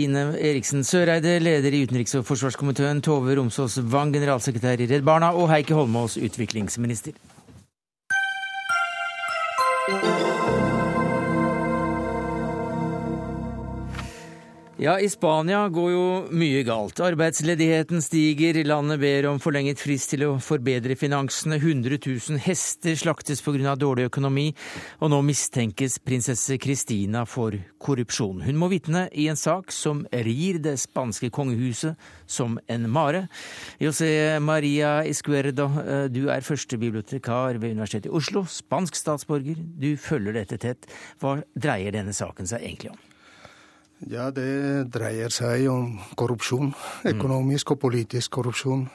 Ine 0.00 0.22
Eriksen 0.38 0.80
Søreide, 0.80 1.34
leder 1.44 1.76
i 1.76 1.82
utenriks- 1.84 2.16
og 2.16 2.24
forsvarskomiteen, 2.30 3.04
Tove 3.04 3.36
Romsås 3.36 3.76
Wang, 3.92 4.16
generalsekretær 4.16 4.80
i 4.80 4.88
Redd 4.94 5.04
Barna, 5.04 5.34
og 5.36 5.52
Heikki 5.52 5.76
Holmås, 5.76 6.16
utviklingsminister. 6.16 7.20
Ja, 14.80 14.94
i 15.00 15.08
Spania 15.12 15.68
går 15.68 15.90
jo 15.92 16.04
mye 16.32 16.62
galt. 16.64 17.02
Arbeidsledigheten 17.04 18.00
stiger, 18.00 18.56
landet 18.64 19.02
ber 19.02 19.26
om 19.28 19.36
forlenget 19.36 19.82
frist 19.82 20.14
til 20.14 20.22
å 20.24 20.30
forbedre 20.40 20.96
finansene, 20.96 21.58
100 21.58 21.98
000 22.06 22.40
hester 22.40 22.96
slaktes 22.96 23.44
pga. 23.44 23.74
dårlig 23.76 24.06
økonomi, 24.08 24.46
og 25.04 25.12
nå 25.12 25.18
mistenkes 25.28 25.98
prinsesse 26.00 26.56
Christina 26.56 27.26
for 27.28 27.58
korrupsjon. 27.76 28.40
Hun 28.40 28.56
må 28.56 28.70
vitne 28.72 29.10
i 29.12 29.28
en 29.28 29.36
sak 29.36 29.68
som 29.68 30.06
rir 30.12 30.62
det 30.64 30.78
spanske 30.80 31.28
kongehuset 31.28 32.00
som 32.24 32.58
en 32.66 32.88
mare. 32.88 33.28
José 33.78 34.40
Maria 34.40 35.04
Iscuerdo, 35.04 35.68
eh, 35.84 36.08
du 36.08 36.30
er 36.30 36.40
førstebibliotekar 36.40 37.60
ved 37.60 37.76
Universitetet 37.76 38.08
i 38.08 38.16
Oslo, 38.16 38.46
spansk 38.48 38.96
statsborger. 38.96 39.60
Du 39.60 39.94
følger 39.98 40.40
dette 40.40 40.56
tett. 40.56 40.88
Hva 41.20 41.42
dreier 41.52 41.92
denne 41.92 42.16
saken 42.16 42.48
seg 42.48 42.64
egentlig 42.64 42.96
om? 42.96 43.09
Ja, 44.08 44.30
det 44.32 44.88
dreier 44.88 45.28
seg 45.28 45.66
om 45.68 45.98
korrupsjon. 46.16 46.72
Økonomisk 47.10 47.74
og 47.74 47.82
politisk 47.82 48.32
korrupsjon. 48.38 48.86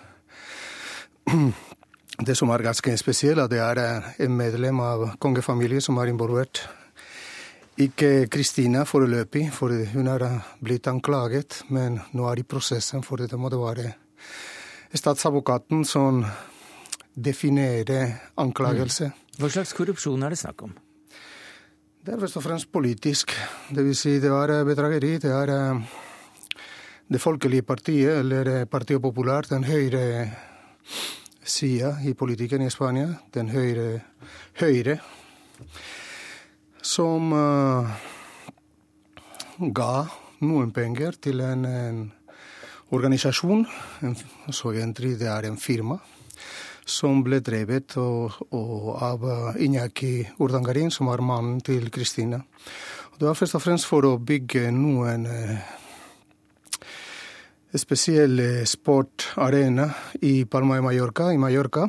Det 2.16 2.34
som 2.38 2.50
er 2.50 2.64
ganske 2.66 2.96
spesielt, 2.98 3.38
er 3.38 3.44
at 3.44 3.52
det 3.52 3.60
er 3.62 4.26
en 4.26 4.38
medlem 4.38 4.80
av 4.82 5.18
kongefamilien 5.22 5.84
som 5.84 6.00
er 6.02 6.10
involvert. 6.10 6.64
Ikke 7.78 8.28
Kristina 8.32 8.86
foreløpig, 8.88 9.50
for 9.52 9.74
hun 9.92 10.08
er 10.08 10.24
blitt 10.64 10.88
anklaget, 10.88 11.66
men 11.70 12.00
nå 12.16 12.30
er 12.32 12.40
i 12.40 12.48
prosessen, 12.48 13.04
for 13.04 13.20
det 13.20 13.38
må 13.38 13.52
det 13.52 13.60
være 13.60 13.92
statsadvokaten 14.96 15.84
som 15.86 16.24
definerer 17.16 18.16
anklagelse. 18.40 19.12
Hva 19.38 19.52
slags 19.52 19.76
korrupsjon 19.76 20.24
er 20.24 20.32
det 20.32 20.40
snakk 20.40 20.64
om? 20.70 20.74
Det 22.06 22.14
er 22.14 22.20
først 22.22 22.38
og 22.38 22.44
fremst 22.46 22.68
politisk. 22.70 23.32
Det 23.74 23.82
vil 23.82 23.96
si 23.98 24.20
det 24.22 24.30
er 24.30 24.52
eh, 24.54 24.66
bedrageri. 24.68 25.16
Det 25.18 25.32
er 25.34 25.50
eh, 25.50 25.80
det 27.10 27.22
folkelige 27.22 27.66
partiet, 27.66 28.20
eller 28.20 28.50
eh, 28.52 28.66
Partiet 28.70 29.02
Populært, 29.02 29.50
den 29.50 29.66
høyre 29.66 30.30
sida 31.42 31.96
i 32.06 32.14
politikken 32.14 32.62
i 32.62 32.70
Spania, 32.70 33.08
den 33.34 33.50
høyre 33.50 34.04
høyre, 34.62 35.00
som 36.82 37.34
uh, 37.34 37.90
ga 39.74 40.06
noen 40.46 40.72
penger 40.78 41.18
til 41.18 41.42
en, 41.42 41.66
en 41.66 42.04
organisasjon. 42.94 43.66
En, 44.06 44.18
så 44.54 44.76
egentlig 44.78 45.18
det 45.18 45.32
er 45.34 45.50
en 45.50 45.58
firma 45.58 45.98
som 46.86 47.24
ble 47.26 47.42
drevet 47.42 47.98
og, 47.98 48.38
og 48.54 48.92
av 49.02 49.26
Iñaki 49.58 50.20
Urdangarin, 50.38 50.92
som 50.94 51.10
var 51.10 51.24
mannen 51.26 51.60
til 51.66 51.90
Kristina. 51.92 52.40
Det 53.18 53.26
var 53.26 53.38
først 53.38 53.58
og 53.58 53.64
fremst 53.64 53.88
for 53.90 54.06
å 54.06 54.18
bygge 54.22 54.70
noen 54.76 55.26
eh, 55.26 55.60
spesielle 57.80 58.66
sportarena 58.68 59.90
i 60.22 60.44
Palma 60.46 60.78
de 60.78 60.86
Mallorca, 60.86 61.32
i 61.34 61.40
Mallorca, 61.42 61.88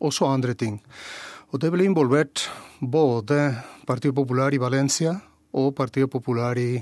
og 0.00 0.14
så 0.16 0.30
andre 0.32 0.54
ting. 0.56 0.80
Og 1.52 1.60
det 1.60 1.70
ble 1.72 1.84
involvert 1.86 2.48
både 2.80 3.50
Partiet 3.86 4.14
Popular 4.16 4.54
i 4.54 4.60
Valencia 4.62 5.16
og 5.52 5.74
Partiet 5.76 6.10
Popular 6.10 6.58
i 6.58 6.78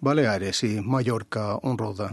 Baleares, 0.00 0.62
i 0.64 0.78
Mallorca-området. 0.80 2.08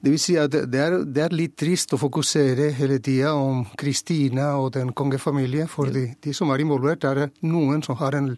Det 0.00 0.12
vil 0.14 0.20
si 0.22 0.36
at 0.40 0.54
det 0.54 0.80
er, 0.80 0.96
det 1.04 1.26
er, 1.26 1.36
litt 1.36 1.58
trist 1.60 1.92
å 1.92 2.00
fokusere 2.00 2.70
hele 2.78 2.98
tida 3.04 3.34
om 3.36 3.66
Kristina 3.78 4.54
og 4.56 4.72
den 4.78 4.94
kongefamilien, 4.96 5.68
for 5.68 5.92
de, 5.92 6.06
de, 6.24 6.34
som 6.34 6.52
er 6.54 6.64
involvert, 6.64 7.04
er 7.04 7.28
noen 7.44 7.84
som 7.84 7.98
har 8.00 8.16
en 8.16 8.32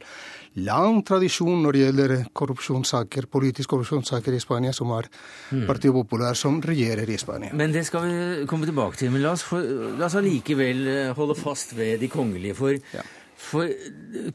lang 0.59 0.99
tradisjon 1.07 1.63
når 1.63 1.77
det 1.77 1.85
gjelder 1.85 2.15
korrupsjonssaker, 2.35 3.31
politiske 3.31 3.71
korrupsjonssaker 3.71 4.35
i 4.35 4.43
Spania, 4.43 4.75
som 4.75 4.91
er 4.99 5.07
mm. 5.07 5.65
Partiet 5.71 5.95
Popular, 5.95 6.35
som 6.35 6.59
regjerer 6.59 7.07
i 7.07 7.19
Spania. 7.21 7.55
Men 7.55 7.75
det 7.75 7.87
skal 7.87 8.09
vi 8.09 8.47
komme 8.51 8.67
tilbake 8.67 8.99
til. 8.99 9.15
Men 9.15 9.23
la 9.23 9.37
oss, 9.37 9.47
for, 9.47 9.63
la 10.01 10.09
oss 10.11 10.19
allikevel 10.19 10.87
eh, 10.91 11.17
holde 11.17 11.39
fast 11.39 11.77
ved 11.79 12.03
de 12.03 12.11
kongelige. 12.11 12.59
For, 12.59 12.75
ja. 12.97 13.07
for 13.39 13.71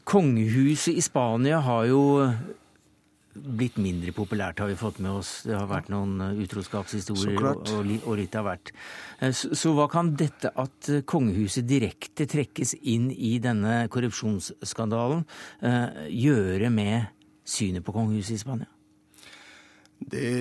kongehuset 0.08 0.96
i 0.96 1.04
Spania 1.04 1.60
har 1.60 1.90
jo 1.92 2.06
blitt 3.36 3.78
mindre 3.82 4.12
populært, 4.16 4.60
har 4.62 4.70
vi 4.70 4.78
fått 4.78 4.98
med 5.04 5.18
oss. 5.18 5.30
Det 5.46 5.54
har 5.56 5.68
vært 5.70 5.90
noen 5.92 6.20
eh, 6.24 6.42
utroskapshistorier 6.44 7.48
og, 7.52 7.70
og, 7.98 8.12
litt 8.18 8.36
av 8.38 8.48
hvert. 8.48 8.72
Eh, 9.20 9.32
så, 9.36 9.52
så, 9.56 9.72
hva 9.76 9.88
kan 9.92 10.12
dette 10.18 10.52
at 10.52 10.90
eh, 10.92 11.04
kongehuset 11.08 11.66
direkte 11.68 12.28
trekkes 12.30 12.76
inn 12.82 13.10
i 13.12 13.36
denne 13.42 13.84
korrupsjonsskandalen, 13.92 15.24
uh, 15.62 16.06
gjøre 16.10 16.70
med 16.72 17.10
synet 17.46 17.84
på 17.86 17.94
kongehuset 17.94 18.36
i 18.36 18.42
Spania? 18.42 18.70
Det 19.96 20.32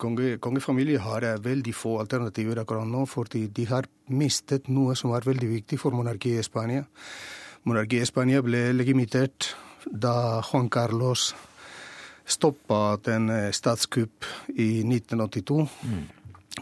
konge, 0.00 0.36
Kongefamilien 0.42 1.02
har 1.04 1.26
veldig 1.42 1.74
få 1.76 1.98
alternativer 2.02 2.62
akkurat 2.62 2.88
nå, 2.88 3.04
fordi 3.10 3.46
de 3.52 3.66
har 3.70 3.88
mistet 4.12 4.70
noe 4.72 4.96
som 4.98 5.14
er 5.16 5.26
veldig 5.26 5.50
viktig 5.58 5.80
for 5.80 5.94
monarkiet 5.96 6.42
i 6.42 6.46
Spania. 6.46 6.86
Monarkiet 7.68 8.06
i 8.06 8.10
Spania 8.10 8.42
ble 8.42 8.70
legimitert 8.74 9.52
da 9.86 10.42
Juan 10.42 10.68
Carlos 10.70 11.32
stoppa 12.24 12.96
den 13.04 13.30
eh, 13.30 13.50
statskupp 13.52 14.24
i 14.54 14.82
1982. 14.84 15.68
Mm. 15.82 16.04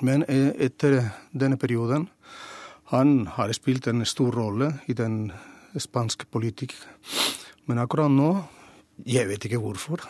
Men 0.00 0.24
eh, 0.28 0.52
etter 0.66 1.02
denne 1.32 1.58
perioden 1.60 2.08
han 2.90 3.26
har 3.36 3.52
spilt 3.54 3.86
en 3.86 4.02
stor 4.06 4.34
rolle 4.34 4.72
i 4.90 4.96
den 4.98 5.28
spanske 5.78 6.26
politikk. 6.26 6.74
Men 7.70 7.78
akkurat 7.78 8.10
nå, 8.10 8.32
jeg 9.06 9.28
vet 9.30 9.46
ikke 9.46 9.60
hvorfor, 9.62 10.02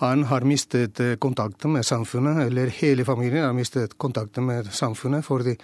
han 0.00 0.24
har 0.30 0.46
mistet 0.48 1.00
eh, 1.04 1.18
kontakten 1.20 1.74
med 1.76 1.84
samfunnet, 1.84 2.46
eller 2.46 2.72
hele 2.80 3.04
familien 3.04 3.44
har 3.44 3.56
mistet 3.56 3.98
kontakten 3.98 4.46
med 4.48 4.72
samfunnet. 4.72 5.24
fordi 5.24 5.56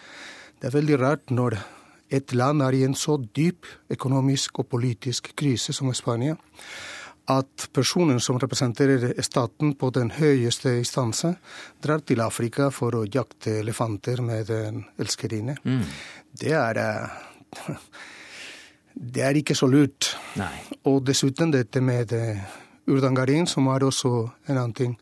det 0.60 0.68
er 0.68 0.76
veldig 0.76 1.00
rart 1.00 1.30
når 1.30 1.56
et 2.10 2.32
land 2.32 2.62
er 2.62 2.76
i 2.76 2.84
en 2.86 2.94
så 2.94 3.16
dyp 3.18 3.66
økonomisk 3.90 4.60
og 4.62 4.68
politisk 4.74 5.32
krise 5.36 5.74
som 5.76 5.92
Spania, 5.94 6.36
at 7.26 7.68
personen 7.74 8.20
som 8.22 8.38
representerer 8.38 9.14
staten 9.26 9.74
på 9.74 9.90
den 9.90 10.12
høyeste 10.14 10.76
instanse, 10.78 11.32
drar 11.82 12.04
til 12.06 12.22
Afrika 12.22 12.68
for 12.70 12.94
å 12.94 13.06
jakte 13.06 13.58
elefanter 13.64 14.22
med 14.22 14.52
en 14.54 14.84
elskerinne. 15.02 15.56
Mm. 15.64 15.82
Det 16.30 16.54
er 16.54 16.82
eh, 16.82 17.72
Det 18.96 19.22
er 19.22 19.36
ikke 19.36 19.54
så 19.54 19.66
lurt. 19.68 20.14
Nei. 20.40 20.54
Og 20.88 21.02
dessuten 21.04 21.50
dette 21.52 21.82
med 21.84 22.12
eh, 22.16 22.38
urdangarin, 22.88 23.46
som 23.46 23.66
er 23.68 23.84
også 23.84 24.12
en 24.48 24.56
annen 24.56 24.72
ting. 24.72 24.94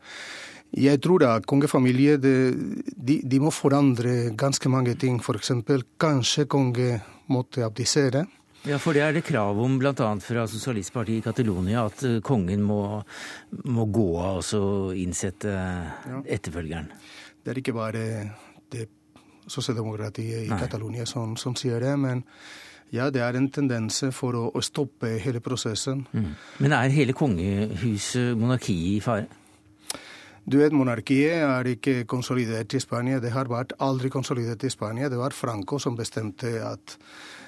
Jeg 0.75 0.99
tror 1.03 1.23
at 1.29 1.45
kongefamilie 1.47 2.17
de, 2.19 3.19
de, 3.23 3.39
må 3.39 3.51
forandre 3.53 4.33
ganske 4.35 4.69
mange 4.71 4.95
ting. 4.99 5.21
F.eks. 5.23 5.53
kanskje 6.01 6.47
konge 6.51 6.97
måtte 7.31 7.63
abdisere. 7.63 8.25
Ja, 8.65 8.79
for 8.81 8.97
det 8.97 9.03
er 9.05 9.13
det 9.13 9.23
krav 9.27 9.59
om 9.61 9.77
bl.a. 9.79 9.93
fra 9.93 10.47
sosialistpartiet 10.49 11.21
i 11.21 11.23
Catalonia 11.23 11.85
at 11.85 12.01
eh, 12.07 12.17
kongen 12.25 12.63
må, 12.65 12.81
må 13.69 13.85
gå 13.93 14.07
av 14.17 14.39
og 14.41 14.45
så 14.45 14.61
innsette 14.97 15.53
ja. 15.53 16.21
etterfølgeren. 16.25 16.89
Det 17.45 17.53
er 17.53 17.61
ikke 17.61 17.75
bare 17.77 18.05
det 18.73 18.87
sosialdemokratiet 19.45 20.47
i 20.47 20.49
Nei. 20.49 20.59
Catalonia 20.59 21.05
som, 21.05 21.37
som, 21.37 21.53
sier 21.53 21.77
det, 21.83 21.93
men 22.01 22.25
ja, 22.89 23.11
det 23.13 23.21
er 23.21 23.37
en 23.37 23.51
tendens 23.53 24.01
for 24.17 24.33
å, 24.33 24.47
å 24.49 24.65
stoppe 24.65 25.13
hele 25.21 25.43
prosessen. 25.45 26.01
Mm. 26.09 26.31
Men 26.65 26.73
er 26.73 26.95
hele 26.97 27.13
kongehuset, 27.13 28.33
monarkiet, 28.33 28.97
i 28.97 29.01
fare? 29.05 29.29
Du 30.45 30.59
vet, 30.61 30.73
Monarkiet 30.77 31.41
er 31.41 31.67
ikke 31.71 32.03
konsolidert 32.09 32.75
i 32.77 32.81
Spania. 32.83 33.17
Det 33.21 33.31
har 33.33 33.49
vært 33.49 33.73
aldri 33.81 34.11
konsolidert 34.13 34.63
i 34.63 34.69
Spania. 34.69 35.09
Det 35.09 35.17
var 35.17 35.33
Franco 35.33 35.79
som 35.81 35.97
bestemte 35.97 36.51
at 36.61 36.97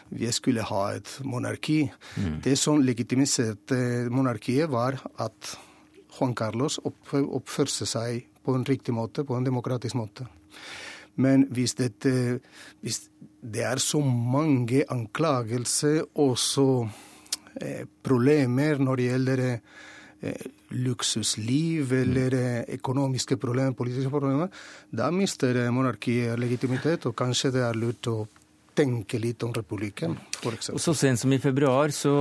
vi 0.09 0.31
skulle 0.33 0.65
ha 0.65 0.83
et 0.95 1.11
monarki. 1.27 1.83
Mm. 2.15 2.39
Det 2.41 2.55
som 2.57 2.81
legitimiserte 2.81 4.07
monarkiet, 4.09 4.71
var 4.71 4.97
at 5.21 5.53
Juan 6.17 6.33
Carlos 6.35 6.79
oppførte 6.81 7.85
seg 7.85 8.25
på 8.41 8.55
en 8.55 8.65
riktig 8.65 8.95
måte, 8.95 9.27
på 9.27 9.37
en 9.37 9.45
demokratisk 9.45 9.97
måte. 9.99 10.25
Men 11.21 11.47
hvis, 11.53 11.75
dette, 11.77 12.39
hvis 12.81 13.03
det 13.41 13.63
er 13.65 13.81
så 13.81 14.01
mange 14.01 14.83
anklagelser 14.89 16.03
og 16.21 16.37
så 16.41 16.69
eh, 17.61 17.85
problemer 18.05 18.81
når 18.81 18.99
det 18.99 19.07
gjelder 19.11 19.43
eh, 19.49 20.47
luksusliv 20.75 21.93
eller 21.93 22.35
eh, 22.37 22.63
økonomiske 22.77 23.37
problemer, 23.41 23.75
politiske 23.77 24.11
problemer, 24.11 24.51
da 24.91 25.11
mister 25.11 25.59
monarkiet 25.71 26.39
legitimitet, 26.39 27.07
og 27.07 27.15
kanskje 27.17 27.53
det 27.55 27.63
er 27.67 27.79
lurt 27.79 28.11
å 28.11 28.19
tenke 28.77 29.19
litt 29.21 29.41
om 29.45 29.53
republikken, 29.55 30.15
f.eks. 30.37 30.71
Så 30.81 30.93
sent 30.97 31.21
som 31.21 31.33
i 31.33 31.39
februar 31.41 31.93
så, 31.95 32.13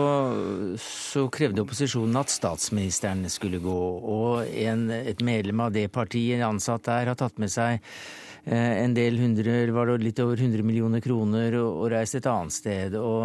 så, 0.80 1.26
krevde 1.32 1.62
opposisjonen 1.64 2.16
at 2.20 2.32
statsministeren 2.32 3.26
skulle 3.32 3.60
gå. 3.60 3.80
Og 4.00 4.46
en, 4.64 4.88
et 4.96 5.20
medlem 5.24 5.66
av 5.66 5.74
det 5.74 5.88
partiet, 5.92 6.40
ansatt 6.46 6.86
der, 6.88 7.12
har 7.12 7.18
tatt 7.20 7.36
med 7.42 7.52
seg 7.52 7.76
eh, 7.76 8.25
en 8.46 8.92
del 8.94 9.16
hundre, 9.18 9.54
var 9.74 9.88
det 9.90 10.04
litt 10.04 10.20
over 10.22 10.38
100 10.38 10.62
millioner 10.62 11.02
kroner 11.02 11.56
og, 11.58 11.80
og 11.82 11.88
reist 11.90 12.14
et 12.14 12.28
annet 12.30 12.54
sted. 12.54 12.94
Og, 12.94 13.24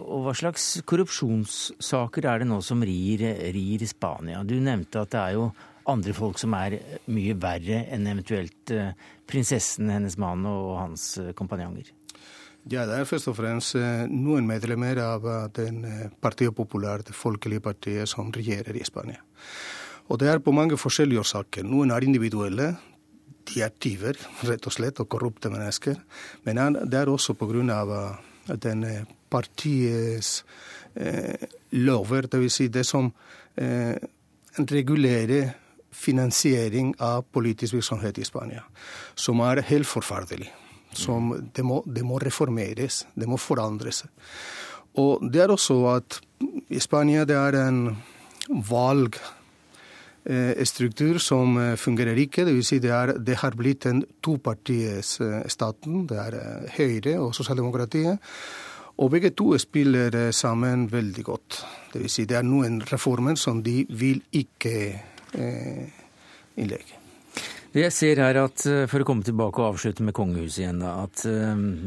og, 0.00 0.22
hva 0.24 0.32
slags 0.32 0.78
korrupsjonssaker 0.88 2.24
er 2.24 2.40
det 2.40 2.48
nå 2.48 2.62
som 2.64 2.80
rir, 2.80 3.26
rir 3.52 3.84
Spania? 3.84 4.40
Du 4.48 4.56
nevnte 4.56 5.04
at 5.04 5.12
det 5.12 5.20
er 5.20 5.36
jo 5.36 5.50
andre 5.92 6.16
folk 6.16 6.40
som 6.40 6.56
er 6.58 6.78
mye 7.12 7.36
verre 7.38 7.84
enn 7.94 8.08
eventuelt 8.10 8.72
eh, 8.74 8.96
prinsessen, 9.28 9.92
hennes 9.92 10.16
mann 10.18 10.42
og 10.48 10.72
hans 10.80 11.12
eh, 11.22 11.34
kompanjonger. 11.36 11.92
Ja, 12.66 12.82
det 12.82 12.96
er 12.98 13.06
først 13.06 13.28
og 13.30 13.36
fremst 13.38 13.76
eh, 13.78 14.08
noen 14.10 14.46
medlemmer 14.48 14.98
av 14.98 15.26
eh, 15.30 15.42
den 15.54 15.84
eh, 15.86 16.08
Partiet 16.22 16.54
Popular, 16.56 17.04
det 17.06 17.14
folkelige 17.14 17.62
partiet 17.62 18.10
som 18.10 18.32
regjerer 18.34 18.74
i 18.74 18.82
Spania. 18.86 19.22
Og 20.10 20.18
det 20.18 20.32
er 20.32 20.42
på 20.42 20.54
mange 20.54 20.78
forskjellige 20.78 21.22
årsaker. 21.22 21.66
Noen 21.66 21.92
er 21.94 22.02
individuelle. 22.06 22.72
De 23.46 23.62
er 23.62 23.74
tyver, 23.78 24.18
rett 24.48 24.66
og 24.66 24.74
slett, 24.74 25.00
og 25.00 25.08
korrupte 25.08 25.50
mennesker. 25.52 25.98
Men 26.44 26.78
det 26.84 27.00
er 27.00 27.12
også 27.12 27.34
pga. 27.34 28.16
denne 28.46 29.06
partiets 29.28 30.44
eh, 30.94 31.48
lover, 31.72 32.26
dvs. 32.30 32.52
Si 32.54 32.68
det 32.68 32.86
som 32.86 33.12
eh, 33.56 33.96
regulerer 34.58 35.50
finansiering 35.90 36.94
av 37.00 37.24
politisk 37.32 37.74
virksomhet 37.74 38.18
i 38.18 38.24
Spania, 38.24 38.62
som 39.14 39.40
er 39.40 39.62
helt 39.62 39.86
forferdelig 39.86 40.52
som 40.96 41.50
det 41.52 41.64
må, 41.64 41.82
det 41.86 42.04
må 42.06 42.18
reformeres, 42.22 43.04
det 43.14 43.28
må 43.28 43.38
forandres. 43.40 44.04
Og 44.96 45.24
det 45.32 45.42
er 45.44 45.52
også 45.52 45.78
at 45.92 46.20
i 46.72 46.80
Spania 46.80 47.26
det 47.28 47.36
er 47.36 47.58
en 47.66 47.80
valgstruktur 48.48 49.34
eh, 50.26 51.18
som 51.18 51.58
eh, 51.58 51.76
fungerer 51.76 52.16
ikke. 52.18 52.44
Det, 52.44 52.54
vil 52.54 52.64
si 52.64 52.78
det, 52.78 52.90
er, 52.90 53.14
det 53.18 53.36
har 53.36 53.54
blitt 53.56 53.86
en 53.86 54.04
topartistaten. 54.22 56.00
Eh, 56.02 56.06
det 56.06 56.18
er 56.18 56.70
Høyre 56.76 57.18
og 57.20 57.34
Sosialdemokratiet. 57.34 58.18
Og 58.96 59.10
begge 59.10 59.30
to 59.30 59.58
spiller 59.58 60.32
sammen 60.32 60.90
veldig 60.90 61.24
godt. 61.24 61.64
Det 61.92 62.00
vil 62.02 62.10
si 62.10 62.24
det 62.24 62.38
er 62.38 62.46
noen 62.46 62.80
reformer 62.80 63.36
som 63.36 63.62
de 63.62 63.84
vil 63.90 64.22
ikke 64.32 64.76
eh, 65.36 65.90
innlegge. 66.56 67.02
Jeg 67.76 67.92
ser 67.92 68.16
her 68.16 68.38
at, 68.40 68.62
eh, 68.64 68.86
for 68.88 69.04
å 69.04 69.04
komme 69.04 69.22
tilbake 69.22 69.60
og 69.60 69.74
avslutte 69.74 70.02
med 70.02 70.16
kongehuset 70.16 70.62
igjen, 70.62 70.80
da, 70.80 70.94
at 71.04 71.26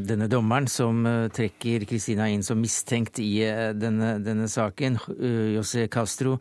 denne 0.06 0.28
dommeren 0.30 0.70
som 0.70 1.02
trekker 1.34 1.88
Kristina 1.90 2.30
inn 2.30 2.46
som 2.46 2.62
mistenkt 2.62 3.18
i 3.24 3.42
denne, 3.74 4.20
denne, 4.22 4.46
saken, 4.46 5.00
José 5.56 5.88
Castro, 5.90 6.38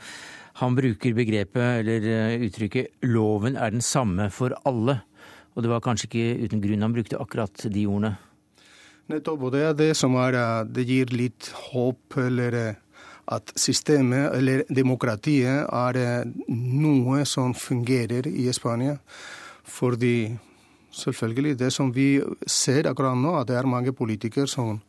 han 0.58 0.74
bruker 0.74 1.14
begrepet 1.14 1.84
eller 1.84 2.38
uttrykket 2.42 3.02
'loven 3.06 3.56
er 3.56 3.70
den 3.70 3.84
samme 3.84 4.30
for 4.30 4.50
alle'. 4.66 5.00
Og 5.54 5.62
det 5.62 5.70
var 5.70 5.80
kanskje 5.80 6.08
ikke 6.08 6.44
uten 6.44 6.62
grunn 6.62 6.82
han 6.82 6.94
brukte 6.94 7.18
akkurat 7.18 7.54
de 7.72 7.86
ordene? 7.86 8.16
Nettopp, 9.08 9.52
det 9.52 9.62
er 9.62 9.72
det 9.74 9.96
som 9.96 10.14
er 10.16 10.64
Det 10.64 10.84
gir 10.86 11.06
litt 11.06 11.48
håp, 11.72 12.16
eller 12.16 12.76
at 13.28 13.52
systemet, 13.56 14.34
eller 14.34 14.64
demokratiet, 14.68 15.66
er 15.68 16.24
noe 16.48 17.24
som 17.24 17.54
fungerer 17.54 18.26
i 18.26 18.52
Spania. 18.52 18.98
Fordi 19.64 20.36
selvfølgelig, 20.92 21.58
det 21.58 21.72
som 21.72 21.92
vi 21.92 22.20
ser 22.46 22.88
akkurat 22.88 23.16
nå, 23.16 23.34
at 23.40 23.48
det 23.48 23.56
er 23.56 23.66
mange 23.66 23.92
politikere 23.92 24.46
som 24.46 24.80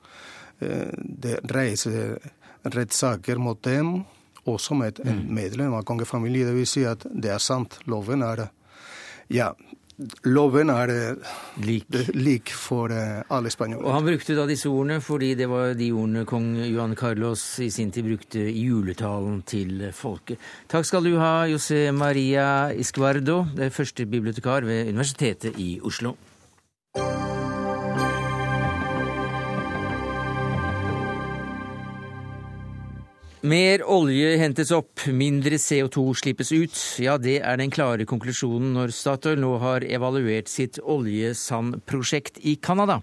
det 0.60 1.40
reiser 1.52 2.18
rettssaker 2.64 3.38
mot 3.40 3.62
dem, 3.64 4.06
også 4.58 4.78
med 4.78 5.02
en 5.06 5.24
mm. 5.24 5.34
medlem 5.36 5.76
av 5.78 5.84
kongefamilien. 5.88 6.50
Det 6.50 6.58
vil 6.58 6.70
si 6.70 6.86
at 6.88 7.06
det 7.10 7.34
er 7.36 7.44
sant. 7.44 7.80
Loven 7.90 8.26
er 8.26 8.48
Ja, 9.30 9.52
Loven 10.32 10.70
er 10.72 10.92
eh, 10.94 11.32
lik, 11.68 11.90
lik 12.16 12.54
for 12.56 12.94
eh, 12.96 13.20
alle 13.36 13.52
spanjoler. 13.52 13.84
Og 13.84 13.98
Han 13.98 14.08
brukte 14.08 14.38
da 14.38 14.46
disse 14.48 14.72
ordene 14.72 15.02
fordi 15.04 15.34
det 15.36 15.50
var 15.52 15.74
de 15.76 15.90
ordene 15.92 16.24
kong 16.30 16.54
Johan 16.62 16.96
Carlos 16.96 17.44
i 17.60 17.68
sin 17.74 17.92
tid 17.92 18.08
brukte 18.08 18.46
i 18.48 18.64
juletalen 18.64 19.42
til 19.44 19.90
folket. 19.96 20.40
Takk 20.72 20.88
skal 20.88 21.04
du 21.04 21.18
ha, 21.20 21.44
José 21.52 21.90
Maria 21.92 22.72
Iscuardo, 22.72 23.42
første 23.76 24.08
bibliotekar 24.08 24.68
ved 24.70 24.94
Universitetet 24.94 25.60
i 25.60 25.74
Oslo. 25.84 26.16
Mer 33.40 33.80
olje 33.88 34.34
hentes 34.36 34.68
opp, 34.76 35.06
mindre 35.16 35.56
CO2 35.56 36.02
slippes 36.20 36.50
ut. 36.52 36.80
Ja, 37.00 37.14
det 37.16 37.38
er 37.40 37.56
den 37.56 37.72
klare 37.72 38.04
konklusjonen 38.04 38.74
når 38.76 38.92
Statoil 38.92 39.40
nå 39.40 39.54
har 39.62 39.86
evaluert 39.88 40.52
sitt 40.52 40.76
oljesandprosjekt 40.84 42.42
i 42.44 42.58
Canada. 42.60 42.98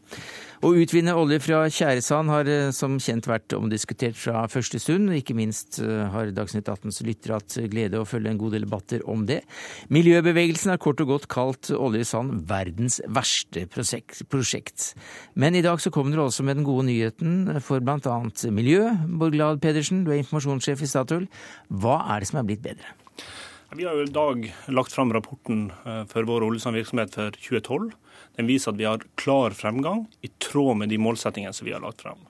Å 0.64 0.71
utvinne 0.73 1.12
olje 1.12 1.37
fra 1.45 1.59
tjæresand 1.69 2.33
har 2.33 2.49
eh, 2.49 2.71
som 2.73 2.95
kjent 3.03 3.27
vært 3.29 3.53
omdiskutert 3.57 4.16
fra 4.16 4.47
første 4.49 4.81
stund. 4.81 5.12
Ikke 5.12 5.37
minst 5.37 5.81
eh, 5.85 6.07
har 6.12 6.33
Dagsnytt 6.37 6.71
18s 6.73 7.03
lyttere 7.05 7.37
hatt 7.37 7.59
glede 7.73 8.01
å 8.01 8.07
følge 8.09 8.33
en 8.33 8.40
god 8.40 8.57
del 8.57 8.64
debatter 8.64 9.05
om 9.11 9.27
det. 9.29 9.42
Miljøbevegelsen 9.92 10.73
har 10.73 10.81
kort 10.83 11.03
og 11.05 11.12
godt 11.12 11.29
kalt 11.33 11.71
oljesand 11.77 12.47
verdens 12.49 13.03
verste 13.05 13.66
prosjekt. 13.69 14.92
Men 15.37 15.59
i 15.59 15.64
dag 15.66 15.83
så 15.83 15.92
kommer 15.92 16.16
dere 16.16 16.31
også 16.31 16.47
med 16.47 16.61
den 16.61 16.69
gode 16.69 16.88
nyheten 16.88 17.61
for 17.64 17.85
bl.a. 17.85 18.19
miljø. 18.49 18.95
Borglad 19.21 19.61
Pedersen, 19.61 20.07
du 20.07 20.14
er 20.14 20.23
informasjonssjef 20.23 20.87
i 20.87 20.88
Statoil. 20.88 21.29
Hva 21.69 22.01
er 22.14 22.25
det 22.25 22.33
som 22.33 22.40
er 22.40 22.49
blitt 22.49 22.64
bedre? 22.64 22.97
Vi 23.77 23.85
har 23.85 23.99
jo 23.99 24.07
i 24.07 24.12
dag 24.14 24.45
lagt 24.73 24.95
fram 24.95 25.11
rapporten 25.12 25.66
eh, 25.85 26.05
for 26.09 26.25
vår 26.25 26.47
oljesandvirksomhet 26.47 27.12
for 27.12 27.35
2012. 27.37 27.92
Den 28.37 28.49
viser 28.51 28.72
at 28.72 28.81
vi 28.81 28.88
har 28.88 29.05
klar 29.20 29.57
fremgang 29.57 30.07
i 30.25 30.31
tråd 30.42 30.77
med 30.83 30.92
de 30.92 31.01
målsettingene 31.01 31.57
som 31.57 31.68
vi 31.68 31.75
har 31.75 31.85
lagt 31.85 32.05
frem. 32.05 32.20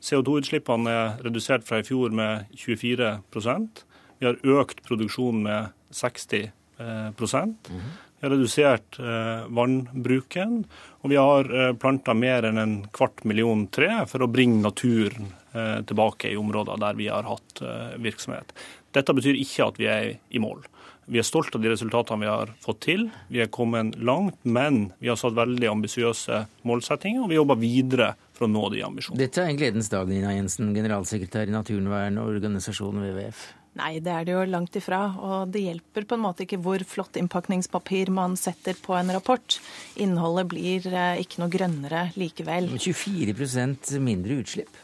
CO2-utslippene 0.00 0.92
er 0.92 1.18
redusert 1.24 1.66
fra 1.68 1.80
i 1.80 1.84
fjor 1.84 2.12
med 2.16 2.48
24% 2.56 3.84
Vi 4.20 4.28
har 4.28 4.40
økt 4.60 4.82
produksjonen 4.84 5.42
med 5.44 5.76
60 5.96 6.50
Vi 8.20 8.26
har 8.26 8.34
redusert 8.34 8.98
eh, 9.00 9.46
vannbruken, 9.48 10.64
og 11.00 11.12
vi 11.12 11.16
har 11.16 11.48
eh, 11.56 11.70
planta 11.80 12.12
mer 12.12 12.44
enn 12.48 12.60
en 12.60 12.74
kvart 12.92 13.22
million 13.24 13.66
tre 13.72 13.88
for 14.08 14.24
å 14.24 14.28
bringe 14.28 14.60
naturen 14.60 15.30
eh, 15.52 15.78
tilbake 15.88 16.28
i 16.28 16.36
områder 16.36 16.80
der 16.82 16.98
vi 17.00 17.08
har 17.08 17.24
hatt 17.24 17.62
virksomhet. 18.00 18.52
Dette 18.92 19.16
betyr 19.16 19.40
ikke 19.40 19.70
at 19.70 19.80
vi 19.80 19.88
er 19.88 20.10
i 20.28 20.42
mål. 20.42 20.60
Vi 21.10 21.18
er 21.18 21.26
stolt 21.26 21.54
av 21.58 21.62
de 21.62 21.72
resultatene 21.72 22.22
vi 22.22 22.30
har 22.30 22.52
fått 22.62 22.84
til. 22.86 23.08
Vi 23.34 23.40
er 23.42 23.50
kommet 23.50 23.96
langt, 23.98 24.38
men 24.46 24.92
vi 25.02 25.10
har 25.10 25.18
satt 25.18 25.34
veldig 25.34 25.66
ambisiøse 25.72 26.44
målsettinger, 26.62 27.24
og 27.24 27.32
vi 27.32 27.40
jobber 27.40 27.58
videre 27.58 28.12
for 28.36 28.46
å 28.46 28.52
nå 28.52 28.68
de 28.70 28.84
ambisjonene. 28.86 29.18
Dette 29.18 29.42
er 29.42 29.50
en 29.50 29.58
gledens 29.58 29.90
dag, 29.90 30.06
Nina 30.06 30.36
Jensen, 30.36 30.70
generalsekretær 30.76 31.50
i 31.50 31.56
Naturvernorganisasjonen 31.56 33.10
WWF. 33.10 33.48
Nei, 33.78 34.00
det 34.02 34.10
er 34.10 34.24
det 34.26 34.34
jo 34.34 34.44
langt 34.50 34.74
ifra. 34.78 35.00
Og 35.22 35.50
det 35.54 35.62
hjelper 35.62 36.06
på 36.08 36.16
en 36.16 36.24
måte 36.24 36.44
ikke 36.44 36.58
hvor 36.62 36.82
flott 36.86 37.18
innpakningspapir 37.20 38.10
man 38.14 38.34
setter 38.38 38.78
på 38.78 38.96
en 38.98 39.12
rapport. 39.14 39.58
Innholdet 40.02 40.48
blir 40.50 40.88
eh, 40.90 41.22
ikke 41.22 41.42
noe 41.42 41.52
grønnere 41.52 42.08
likevel. 42.18 42.72
24% 42.74 43.94
mindre 44.02 44.40
utslipp. 44.42 44.80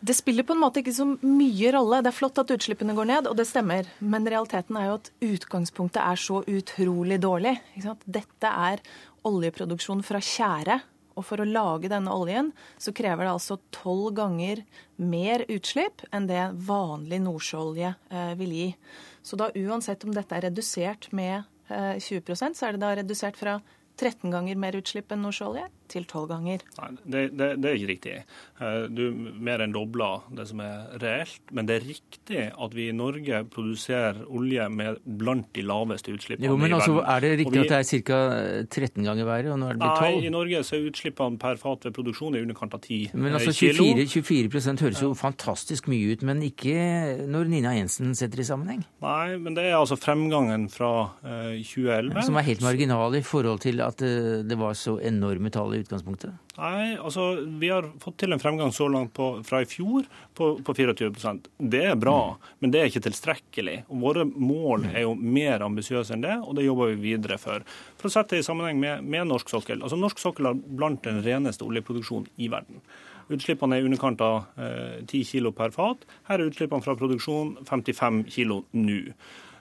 Det 0.00 0.14
spiller 0.14 0.44
på 0.44 0.52
en 0.52 0.60
måte 0.60 0.82
ikke 0.82 0.94
så 0.94 1.06
mye 1.22 1.70
rolle. 1.72 2.02
Det 2.04 2.10
er 2.10 2.16
flott 2.16 2.40
at 2.42 2.50
utslippene 2.52 2.94
går 2.96 3.08
ned, 3.08 3.30
og 3.30 3.38
det 3.38 3.46
stemmer. 3.48 3.88
Men 4.00 4.28
realiteten 4.28 4.76
er 4.76 4.90
jo 4.90 4.98
at 4.98 5.08
utgangspunktet 5.24 6.02
er 6.02 6.20
så 6.20 6.42
utrolig 6.44 7.18
dårlig. 7.22 7.56
Dette 8.04 8.52
er 8.52 8.84
oljeproduksjon 9.26 10.04
fra 10.06 10.20
tjære. 10.20 10.78
Og 11.16 11.24
for 11.24 11.40
å 11.40 11.48
lage 11.48 11.88
denne 11.88 12.12
oljen 12.12 12.50
så 12.76 12.92
krever 12.92 13.24
det 13.24 13.32
altså 13.32 13.56
tolv 13.72 14.10
ganger 14.18 14.60
mer 15.00 15.46
utslipp 15.48 16.04
enn 16.12 16.28
det 16.28 16.42
vanlig 16.68 17.22
nordsjøolje 17.24 17.94
eh, 18.12 18.34
vil 18.36 18.52
gi. 18.52 18.66
Så 19.24 19.40
da 19.40 19.48
uansett 19.56 20.04
om 20.04 20.12
dette 20.12 20.36
er 20.36 20.44
redusert 20.50 21.08
med 21.16 21.48
20% 21.68 22.54
så 22.54 22.68
er 22.68 22.76
det 22.76 22.82
da 22.82 22.92
redusert 22.94 23.38
fra 23.38 23.58
13 23.96 24.30
ganger 24.30 24.58
mer 24.60 24.76
utslipp 24.78 25.12
enn 25.12 25.24
nordsjøolje 25.24 25.66
til 25.92 26.06
12 26.06 26.26
ganger. 26.30 26.64
Nei, 26.80 26.90
det, 27.04 27.22
det, 27.36 27.48
det, 27.62 27.70
er 27.70 27.78
ikke 27.78 27.90
riktig. 27.92 28.14
Eh, 28.60 28.78
du 28.90 29.04
mer 29.46 29.62
enn 29.64 29.74
dobler 29.74 30.24
det 30.36 30.48
som 30.50 30.62
er 30.64 30.96
reelt. 31.02 31.42
Men 31.56 31.68
det 31.68 31.78
er 31.78 31.86
riktig 31.86 32.44
at 32.52 32.76
vi 32.76 32.88
i 32.90 32.96
Norge 32.96 33.42
produserer 33.52 34.22
olje 34.26 34.66
med 34.72 35.00
blant 35.04 35.48
de 35.56 35.64
laveste 35.66 36.14
utslippene 36.14 36.48
jo, 36.48 36.56
men 36.60 36.72
i 36.72 36.76
altså, 36.76 36.96
verden. 36.98 37.10
Er 37.14 37.24
det 37.24 37.32
riktig 37.42 37.58
vi, 37.58 37.64
at 37.64 37.74
det 37.74 37.80
er 37.80 38.04
ca. 38.06 38.20
13 38.66 39.06
ganger 39.06 39.28
verre, 39.28 39.52
og 39.54 39.60
nå 39.60 39.70
er 39.70 39.78
det 39.78 39.82
blitt 39.82 40.02
12? 40.02 40.06
Nei, 40.06 40.26
i 40.26 40.32
Norge 40.34 40.62
så 40.66 40.78
er 40.78 40.88
utslippene 40.90 41.40
per 41.42 41.60
fat 41.60 41.88
ved 41.88 41.96
produksjon 41.96 42.38
i 42.38 42.42
underkant 42.46 42.76
av 42.76 42.82
10 42.82 43.16
men 43.16 43.36
altså, 43.36 43.54
24, 43.54 44.06
24% 44.12 44.84
høres 44.84 45.02
jo 45.02 45.12
fantastisk 45.16 45.90
mye 45.90 46.14
ut, 46.14 46.24
men 46.26 46.42
ikke 46.44 46.76
når 47.30 47.50
Nina 47.52 47.74
Jensen 47.76 48.14
setter 48.18 48.42
i 48.42 48.46
sammenheng? 48.48 48.82
Nei, 49.04 49.36
men 49.42 49.56
det 49.56 49.66
er 49.68 49.78
altså 49.78 49.98
fremgangen 50.00 50.68
fra 50.72 50.92
uh, 51.22 51.54
2011. 51.60 52.26
Som 52.26 52.38
er 52.40 52.48
helt 52.50 52.64
marginal 52.64 53.16
i 53.18 53.22
forhold 53.26 53.62
til 53.64 53.82
at 53.84 54.02
det 54.02 54.58
var 54.58 54.76
så 54.78 54.96
enorme 55.04 55.52
tall 55.54 55.75
i 55.76 55.84
utgangspunktet? 55.84 56.34
Nei, 56.56 56.96
altså 56.96 57.26
vi 57.60 57.70
har 57.72 57.88
fått 58.02 58.18
til 58.22 58.34
en 58.34 58.42
fremgang 58.42 58.72
så 58.74 58.88
langt 58.92 59.12
på, 59.16 59.28
fra 59.46 59.60
i 59.62 59.68
fjor 59.68 60.06
på, 60.36 60.50
på 60.64 60.74
24 60.76 61.34
Det 61.58 61.82
er 61.92 61.98
bra, 62.00 62.18
mm. 62.32 62.54
men 62.60 62.72
det 62.74 62.80
er 62.80 62.90
ikke 62.90 63.04
tilstrekkelig. 63.08 63.78
Og 63.92 64.04
Våre 64.06 64.24
mål 64.26 64.88
er 64.92 65.04
jo 65.04 65.14
mer 65.16 65.64
ambisiøse 65.66 66.16
enn 66.16 66.24
det, 66.24 66.38
og 66.42 66.56
det 66.58 66.66
jobber 66.66 66.94
vi 66.94 67.12
videre 67.12 67.40
for. 67.42 67.66
For 68.00 68.10
å 68.10 68.14
sette 68.16 68.36
det 68.36 68.44
i 68.44 68.48
sammenheng 68.48 68.80
med, 68.82 69.04
med 69.04 69.28
norsk 69.30 69.52
sokkel. 69.52 69.82
Altså 69.82 69.98
Norsk 70.00 70.22
sokkel 70.22 70.50
har 70.50 70.56
blant 70.56 71.04
den 71.06 71.22
reneste 71.26 71.66
oljeproduksjonen 71.66 72.30
i 72.40 72.50
verden. 72.52 72.80
Utslippene 73.32 73.76
er 73.76 73.82
i 73.82 73.88
underkant 73.88 74.22
av 74.22 74.36
eh, 74.62 75.02
10 75.02 75.26
kilo 75.26 75.50
per 75.56 75.74
fat. 75.74 76.06
Her 76.28 76.38
er 76.38 76.50
utslippene 76.50 76.84
fra 76.84 76.94
produksjon 76.98 77.56
55 77.66 78.22
kilo 78.30 78.62
nå. 78.78 79.00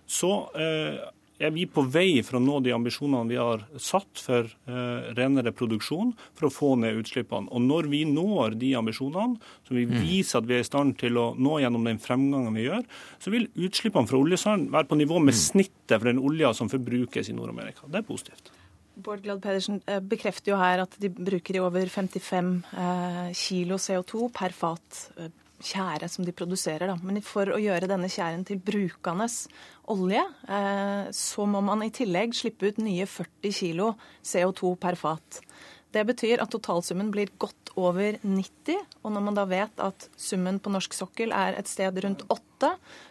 Så 0.05 0.31
eh, 0.53 1.01
er 1.39 1.51
vi 1.55 1.65
på 1.67 1.83
vei 1.91 2.21
for 2.23 2.39
å 2.39 2.43
nå 2.43 2.59
de 2.63 2.73
ambisjonene 2.75 3.29
vi 3.29 3.39
har 3.39 3.65
satt 3.81 4.21
for 4.23 4.47
eh, 4.47 5.11
renere 5.17 5.53
produksjon, 5.55 6.13
for 6.37 6.47
å 6.47 6.53
få 6.53 6.71
ned 6.81 7.01
utslippene. 7.01 7.51
Og 7.51 7.63
når 7.65 7.89
vi 7.91 8.03
når 8.07 8.57
de 8.61 8.71
ambisjonene, 8.79 9.39
som 9.67 9.77
vi 9.77 9.85
mm. 9.89 9.95
viser 10.05 10.39
at 10.39 10.49
vi 10.49 10.57
er 10.57 10.65
i 10.65 10.67
stand 10.67 10.97
til 11.01 11.19
å 11.19 11.27
nå 11.35 11.59
gjennom 11.63 11.87
den 11.87 12.01
fremgangen 12.01 12.55
vi 12.55 12.67
gjør, 12.67 12.85
så 13.19 13.33
vil 13.33 13.49
utslippene 13.67 14.09
fra 14.09 14.21
oljesand 14.21 14.69
være 14.73 14.91
på 14.91 14.99
nivå 15.01 15.19
med 15.19 15.35
mm. 15.35 15.41
snittet 15.41 15.97
for 15.97 16.11
den 16.11 16.21
olja 16.23 16.53
som 16.55 16.71
forbrukes 16.71 17.31
i 17.31 17.37
Nord-Amerika. 17.37 17.89
Det 17.91 18.01
er 18.01 18.07
positivt. 18.07 18.53
Bård 18.95 19.25
Glad 19.25 19.41
Pedersen 19.43 19.81
eh, 19.91 19.99
bekrefter 19.99 20.53
jo 20.53 20.59
her 20.61 20.85
at 20.85 20.93
de 21.01 21.11
bruker 21.11 21.57
i 21.57 21.63
over 21.63 21.89
55 21.91 22.53
eh, 22.71 23.25
kilo 23.35 23.75
CO2 23.81 24.29
per 24.35 24.55
fat 24.55 25.03
tjære 25.63 26.09
som 26.11 26.25
de 26.25 26.33
produserer. 26.35 26.89
Da. 26.89 26.97
Men 27.03 27.21
for 27.25 27.51
å 27.53 27.59
gjøre 27.61 27.89
denne 27.89 28.09
tjæren 28.11 28.45
til 28.47 28.59
brukende 28.59 29.27
olje, 29.91 30.23
eh, 30.49 31.11
så 31.15 31.45
må 31.47 31.61
man 31.63 31.83
i 31.85 31.93
tillegg 31.93 32.35
slippe 32.35 32.71
ut 32.71 32.81
nye 32.83 33.05
40 33.05 33.53
kg 33.59 33.95
CO2 34.23 34.75
per 34.81 34.99
fat. 34.99 35.41
Det 35.95 36.03
betyr 36.03 36.41
at 36.43 36.51
totalsummen 36.51 37.11
blir 37.13 37.31
godt 37.39 37.71
over 37.79 38.17
90, 38.23 38.81
og 39.03 39.13
når 39.15 39.23
man 39.23 39.37
da 39.37 39.45
vet 39.47 39.79
at 39.79 40.09
summen 40.19 40.59
på 40.59 40.73
norsk 40.73 40.95
sokkel 40.95 41.31
er 41.31 41.55
et 41.55 41.71
sted 41.71 42.03
rundt 42.03 42.25
8, 42.27 42.41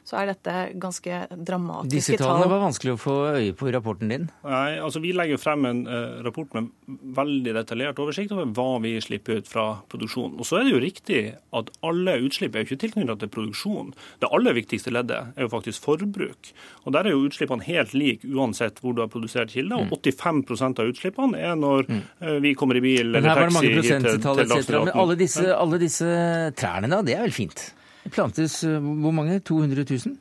så 0.05 0.18
er 0.20 0.28
dette 0.28 0.55
ganske 0.80 1.18
dramatiske 1.32 1.80
tall. 1.80 1.92
Disse 1.94 2.18
tallene 2.20 2.48
var 2.50 2.61
vanskelig 2.66 2.94
å 2.94 3.00
få 3.00 3.14
øye 3.38 3.55
på 3.57 3.70
i 3.70 3.72
rapporten 3.72 4.11
din? 4.12 4.26
Nei, 4.44 4.76
altså 4.76 5.00
Vi 5.00 5.14
legger 5.16 5.40
frem 5.40 5.64
en 5.68 5.82
uh, 5.88 6.20
rapport 6.24 6.50
med 6.57 6.68
veldig 7.16 7.55
detaljert 7.57 8.00
oversikt 8.05 8.34
over 8.36 8.50
hva 8.57 8.82
vi 8.84 8.92
slipper 9.00 9.40
ut 9.40 9.48
fra 9.48 9.66
produksjonen. 9.92 10.36
Og 10.36 10.48
så 10.48 10.61
er 10.61 10.66
det 10.66 10.74
jo 10.74 10.82
riktig 10.82 11.22
at 11.57 11.70
alle 11.88 12.18
utslipp 12.26 12.55
er 12.55 12.64
jo 12.64 12.70
ikke 12.70 12.82
tilknyttet 12.84 13.24
til 13.24 13.32
produksjon. 13.32 13.94
Det 14.20 14.28
aller 14.28 14.57
viktigste 14.59 14.92
leddet 14.92 15.32
er 15.32 15.46
jo 15.46 15.52
faktisk 15.52 15.86
forbruk. 15.86 16.52
Og 16.84 16.96
Der 16.96 17.09
er 17.09 17.16
jo 17.16 17.24
utslippene 17.24 17.64
helt 17.64 17.94
like 17.96 18.28
uansett 18.28 18.82
hvor 18.84 18.92
du 18.92 19.00
har 19.05 19.09
produsert 19.12 19.55
kilder. 19.57 19.86
Og 19.88 19.96
85 20.05 20.44
mm. 20.44 20.66
av 20.68 20.92
utslippene 20.92 21.40
er 21.40 21.57
når 21.57 21.88
uh, 21.88 22.36
vi 22.44 22.52
kommer 22.59 22.76
i 22.76 22.84
bil 22.84 23.14
eller 23.14 23.24
taxi 23.24 23.72
hit 23.72 23.88
til, 23.88 24.20
til 24.20 24.44
Dagsnytt 24.44 24.76
Men 24.90 24.92
alle 25.00 25.16
disse, 25.16 25.48
alle 25.55 25.80
disse 25.80 26.12
trærne, 26.61 26.92
da, 26.92 27.00
det 27.07 27.16
er 27.16 27.24
vel 27.24 27.34
fint? 27.34 27.64
Det 28.05 28.12
plantes 28.12 28.62
eh, 28.64 28.78
hvor 28.78 29.14
mange? 29.16 29.40
200 29.40 29.86
000? 29.90 30.18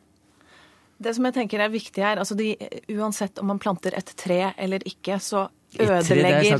Det 1.03 1.11
som 1.17 1.25
jeg 1.27 1.35
tenker 1.35 1.63
er 1.63 1.73
viktig 1.73 2.03
her, 2.03 2.21
altså 2.21 2.37
de, 2.37 2.53
uansett 2.93 3.41
om 3.41 3.49
man 3.51 3.59
planter 3.61 3.95
et 3.97 4.13
tre 4.19 4.53
eller 4.61 4.85
ikke, 4.87 5.19
så 5.19 5.47
ødelegger 5.73 6.59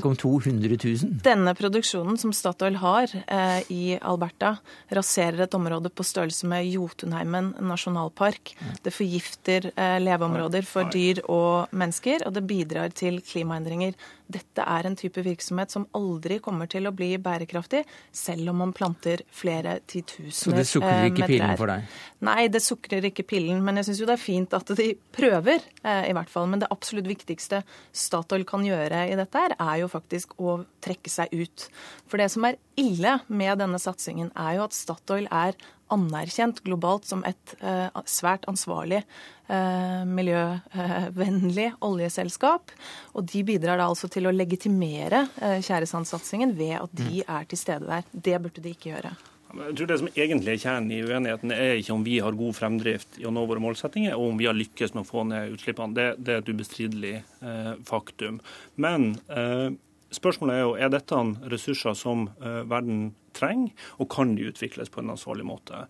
Denne 1.23 1.53
produksjonen 1.57 2.17
som 2.19 2.33
Statoil 2.33 2.79
har 2.81 3.11
eh, 3.23 3.59
i 3.73 3.83
Alberta, 4.01 4.55
raserer 4.93 5.45
et 5.45 5.57
område 5.57 5.91
på 5.93 6.05
størrelse 6.07 6.49
med 6.49 6.65
Jotunheimen 6.71 7.53
nasjonalpark. 7.61 8.55
Det 8.83 8.93
forgifter 8.93 9.69
eh, 9.75 9.99
leveområder 10.01 10.65
for 10.67 10.89
dyr 10.93 11.21
og 11.27 11.71
mennesker, 11.71 12.25
og 12.27 12.33
det 12.35 12.45
bidrar 12.49 12.93
til 12.97 13.21
klimaendringer. 13.21 13.93
Dette 14.31 14.63
er 14.63 14.87
en 14.87 14.95
type 14.97 15.21
virksomhet 15.25 15.73
som 15.73 15.85
aldri 15.97 16.39
kommer 16.43 16.69
til 16.71 16.87
å 16.87 16.93
bli 16.95 17.11
bærekraftig, 17.21 17.83
selv 18.15 18.53
om 18.53 18.61
man 18.63 18.73
planter 18.75 19.25
flere 19.33 19.77
titusener 19.89 20.33
Så 20.37 20.55
det 20.55 20.65
sukrer 20.69 21.09
ikke 21.09 21.25
eh, 21.25 21.31
pillen 21.33 21.57
for 21.59 21.73
deg? 21.73 21.97
Nei, 22.23 22.47
det 22.53 22.63
sukrer 22.63 23.09
ikke 23.09 23.25
pillen. 23.27 23.61
Men 23.65 23.81
jeg 23.81 23.89
syns 23.89 24.01
jo 24.03 24.07
det 24.09 24.15
er 24.17 24.23
fint 24.23 24.55
at 24.57 24.73
de 24.79 24.89
prøver, 25.15 25.67
eh, 25.83 26.07
i 26.09 26.15
hvert 26.15 26.31
fall. 26.31 26.49
Men 26.51 26.63
det 26.63 26.71
absolutt 26.73 27.09
viktigste 27.09 27.63
Statoil 27.91 28.47
kan 28.49 28.65
gjøre 28.65 29.05
i 29.11 29.19
dette 29.19 29.45
her, 29.45 29.57
er 29.59 29.83
jo 29.83 29.91
faktisk 29.91 30.37
å 30.39 30.61
trekke 30.83 31.11
seg 31.11 31.33
ut. 31.35 31.67
For 32.07 32.21
det 32.21 32.31
som 32.33 32.47
er 32.47 32.59
ille 32.79 33.19
med 33.27 33.59
denne 33.61 33.81
satsingen, 33.81 34.31
er 34.39 34.57
jo 34.57 34.67
at 34.67 34.77
Statoil 34.77 35.27
er 35.29 35.57
anerkjent 35.93 36.63
globalt 36.65 37.07
som 37.09 37.23
et 37.27 37.55
uh, 37.61 37.89
svært 38.09 38.47
ansvarlig, 38.51 39.03
uh, 39.51 40.03
miljøvennlig 40.09 41.69
oljeselskap. 41.85 42.73
Og 43.13 43.27
de 43.31 43.43
bidrar 43.47 43.81
da 43.81 43.89
altså 43.91 44.09
til 44.11 44.27
å 44.27 44.35
legitimere 44.35 45.25
uh, 45.39 45.59
tjæresandsatsingen 45.63 46.55
ved 46.57 46.79
at 46.81 46.97
de 46.97 47.21
mm. 47.21 47.35
er 47.37 47.51
til 47.51 47.61
stede 47.61 47.89
der. 47.89 48.09
Det 48.11 48.41
burde 48.41 48.65
de 48.65 48.75
ikke 48.75 48.95
gjøre. 48.95 49.13
Jeg 49.53 49.75
tror 49.77 49.87
Det 49.87 49.99
som 50.01 50.09
egentlig 50.15 50.51
er 50.55 50.61
kjernen 50.63 50.91
i 50.91 51.03
uenigheten, 51.05 51.51
er 51.53 51.77
ikke 51.77 51.93
om 51.93 52.03
vi 52.05 52.17
har 52.25 52.37
god 52.37 52.55
fremdrift 52.57 53.19
i 53.21 53.27
å 53.29 53.33
nå 53.33 53.43
våre 53.49 53.61
målsettinger, 53.61 54.15
og 54.17 54.31
om 54.31 54.39
vi 54.39 54.47
har 54.49 54.57
lykkes 54.57 54.95
med 54.95 55.03
å 55.03 55.09
få 55.09 55.25
ned 55.29 55.53
utslippene. 55.53 55.93
Det, 55.93 56.07
det 56.17 56.33
er 56.33 56.41
et 56.41 56.49
ubestridelig 56.49 57.13
eh, 57.21 57.73
faktum. 57.85 58.39
Men 58.81 59.11
eh, 59.29 59.75
spørsmålet 60.13 60.55
er 60.55 60.63
jo 60.63 60.73
er 60.77 60.91
dette 60.93 61.19
ressurser 61.51 61.97
som 61.97 62.27
eh, 62.41 62.61
verden 62.69 63.13
trenger, 63.33 63.73
og 63.97 64.11
kan 64.13 64.35
de 64.37 64.49
utvikles 64.51 64.91
på 64.93 65.01
en 65.01 65.13
ansvarlig 65.15 65.45
måte. 65.47 65.85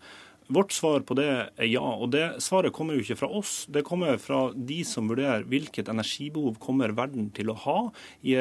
Vårt 0.48 0.74
svar 0.76 1.04
på 1.08 1.16
det 1.18 1.28
er 1.30 1.70
ja. 1.70 1.84
Og 1.84 2.12
det 2.14 2.26
svaret 2.44 2.74
kommer 2.76 2.98
jo 2.98 3.04
ikke 3.06 3.20
fra 3.20 3.30
oss. 3.39 3.54
Det 3.72 3.84
kommer 3.88 4.18
fra 4.22 4.46
de 4.56 4.82
som 4.88 5.08
vurderer 5.12 5.46
hvilket 5.50 5.89
energibehov 5.91 6.58
kommer 6.64 6.94
verden 6.96 7.30
til 7.36 7.52
å 7.54 7.58
ha 7.64 7.78
i 8.22 8.36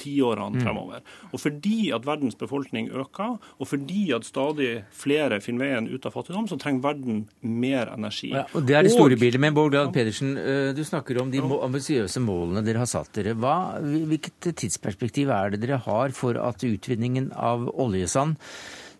tiårene 0.00 0.58
mm. 0.58 0.64
fremover. 0.64 1.04
Og 1.32 1.42
fordi 1.42 1.90
at 1.94 2.06
verdens 2.08 2.38
befolkning 2.38 2.90
øker, 2.92 3.36
og 3.38 3.68
fordi 3.68 4.08
at 4.16 4.26
stadig 4.28 4.70
flere 4.96 5.40
finner 5.44 5.66
veien 5.66 5.90
ut 5.90 6.08
av 6.08 6.16
fattigdom, 6.16 6.48
så 6.50 6.58
trenger 6.60 6.84
verden 6.88 7.22
mer 7.42 7.92
energi. 7.94 8.32
Ja, 8.34 8.46
og 8.52 8.66
Det 8.68 8.76
er 8.78 8.86
det 8.86 8.94
store 8.94 9.18
bildet. 9.20 9.40
Men 9.42 9.56
Bård 9.56 9.72
Glad 9.74 9.92
Pedersen, 9.94 10.36
eh, 10.38 10.72
du 10.76 10.82
snakker 10.84 11.20
om 11.22 11.32
de 11.32 11.42
ambisiøse 11.42 12.22
målene 12.24 12.64
dere 12.66 12.82
har 12.84 12.90
satt 12.90 13.12
dere. 13.16 13.36
Hva, 13.38 13.78
hvilket 13.82 14.52
tidsperspektiv 14.58 15.32
er 15.34 15.54
det 15.54 15.62
dere 15.64 15.80
har 15.84 16.14
for 16.16 16.38
at 16.40 16.64
utvinningen 16.64 17.32
av 17.36 17.68
oljesand 17.74 18.38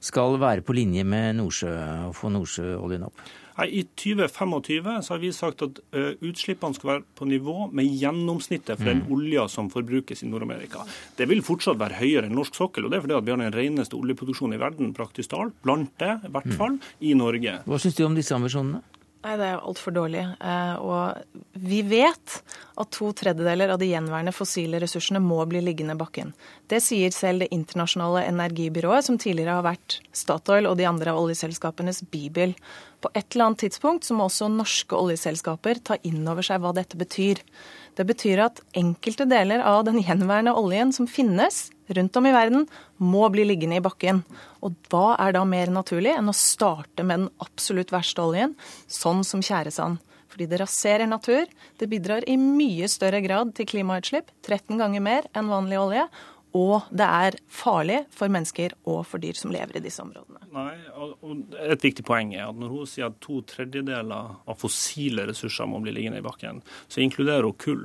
skal 0.00 0.38
være 0.40 0.64
på 0.64 0.76
linje 0.76 1.04
med 1.06 1.38
Nordsjø 1.40 1.74
og 2.08 2.16
få 2.16 2.30
Nordsjøoljen 2.32 3.06
opp? 3.08 3.22
Nei, 3.58 3.66
I 3.80 3.82
2025 3.98 4.90
så 5.02 5.14
har 5.14 5.22
vi 5.22 5.30
sagt 5.34 5.64
at 5.66 5.80
uh, 5.96 6.12
utslippene 6.22 6.76
skal 6.76 6.90
være 6.92 7.02
på 7.18 7.26
nivå 7.26 7.56
med 7.74 7.88
gjennomsnittet 7.90 8.78
for 8.78 8.86
den 8.86 9.02
mm. 9.02 9.08
olja 9.16 9.48
som 9.50 9.70
forbrukes 9.72 10.22
i 10.22 10.28
Nord-Amerika. 10.30 10.84
Det 11.18 11.26
vil 11.26 11.42
fortsatt 11.42 11.80
være 11.80 11.98
høyere 11.98 12.28
enn 12.28 12.38
norsk 12.38 12.54
sokkel, 12.54 12.86
og 12.86 12.94
det 12.94 13.00
er 13.00 13.06
fordi 13.06 13.18
vi 13.26 13.34
har 13.34 13.42
den 13.42 13.56
reneste 13.56 13.98
oljeproduksjonen 13.98 14.54
i 14.54 14.62
verden 14.62 14.94
praktisk 14.94 15.34
talt, 15.34 15.58
blant 15.66 15.90
det, 15.98 16.20
i 16.28 16.30
hvert 16.36 16.46
mm. 16.52 16.54
fall, 16.60 16.78
i 17.02 17.16
Norge. 17.18 17.58
Hva 17.66 17.82
syns 17.82 17.98
du 17.98 18.04
om 18.06 18.14
disse 18.18 18.36
ambisjonene? 18.36 18.84
Nei, 19.18 19.32
det 19.34 19.46
er 19.48 19.56
jo 19.56 19.70
altfor 19.72 19.94
dårlig. 19.96 20.20
Eh, 20.22 20.74
og 20.78 21.40
vi 21.58 21.80
vet 21.82 22.34
at 22.78 22.90
to 22.94 23.08
tredjedeler 23.18 23.72
av 23.74 23.80
de 23.80 23.88
gjenværende 23.90 24.30
fossile 24.34 24.78
ressursene 24.78 25.18
må 25.22 25.40
bli 25.50 25.62
liggende 25.66 25.96
bakken. 25.98 26.30
Det 26.70 26.78
sier 26.84 27.10
selv 27.14 27.42
Det 27.42 27.48
internasjonale 27.54 28.22
energibyrået, 28.28 29.04
som 29.04 29.18
tidligere 29.18 29.58
har 29.58 29.66
vært 29.66 29.98
Statoil 30.14 30.70
og 30.70 30.76
de 30.78 30.86
andre 30.86 31.16
oljeselskapenes 31.18 32.04
bibel. 32.12 32.54
På 33.02 33.10
et 33.14 33.34
eller 33.34 33.50
annet 33.50 33.64
tidspunkt 33.66 34.06
så 34.06 34.14
må 34.14 34.28
også 34.28 34.50
norske 34.54 34.94
oljeselskaper 34.94 35.82
ta 35.82 35.98
inn 36.06 36.22
over 36.26 36.46
seg 36.46 36.62
hva 36.62 36.72
dette 36.74 36.98
betyr. 36.98 37.42
Det 37.98 38.06
betyr 38.06 38.44
at 38.46 38.62
enkelte 38.78 39.26
deler 39.26 39.66
av 39.66 39.82
den 39.88 39.98
gjenværende 39.98 40.54
oljen 40.54 40.94
som 40.94 41.10
finnes 41.10 41.68
rundt 41.96 42.18
om 42.20 42.28
i 42.28 42.34
verden, 42.34 42.66
må 42.98 43.28
bli 43.32 43.46
liggende 43.48 43.78
i 43.78 43.84
bakken. 43.84 44.22
Og 44.64 44.76
hva 44.90 45.16
er 45.20 45.36
da 45.36 45.44
mer 45.48 45.72
naturlig 45.72 46.14
enn 46.16 46.30
å 46.30 46.36
starte 46.36 47.06
med 47.06 47.24
den 47.24 47.30
absolutt 47.44 47.94
verste 47.94 48.24
oljen, 48.24 48.56
sånn 48.90 49.24
som 49.26 49.44
tjæresand? 49.44 50.02
Fordi 50.28 50.48
det 50.50 50.60
raserer 50.60 51.08
natur, 51.08 51.48
det 51.80 51.88
bidrar 51.90 52.26
i 52.28 52.36
mye 52.38 52.88
større 52.90 53.22
grad 53.24 53.54
til 53.56 53.68
klimautslipp, 53.70 54.28
13 54.46 54.76
ganger 54.80 55.02
mer 55.02 55.30
enn 55.36 55.48
vanlig 55.50 55.80
olje, 55.80 56.04
og 56.56 56.88
det 56.94 57.04
er 57.04 57.36
farlig 57.52 57.98
for 58.14 58.32
mennesker 58.32 58.72
og 58.88 59.02
for 59.06 59.20
dyr 59.20 59.36
som 59.36 59.52
lever 59.52 59.78
i 59.78 59.82
disse 59.84 60.00
områdene. 60.02 60.40
Nei, 60.54 60.74
og 60.96 61.56
Et 61.60 61.84
viktig 61.84 62.04
poeng 62.08 62.32
er 62.34 62.46
at 62.48 62.56
når 62.56 62.72
hun 62.72 62.88
sier 62.88 63.10
at 63.10 63.18
to 63.24 63.42
tredjedeler 63.46 64.38
av 64.48 64.56
fossile 64.58 65.26
ressurser 65.28 65.68
må 65.68 65.82
bli 65.84 65.92
liggende 65.92 66.22
i 66.22 66.24
bakken, 66.24 66.62
så 66.88 67.04
inkluderer 67.04 67.44
hun 67.44 67.58
kull, 67.60 67.84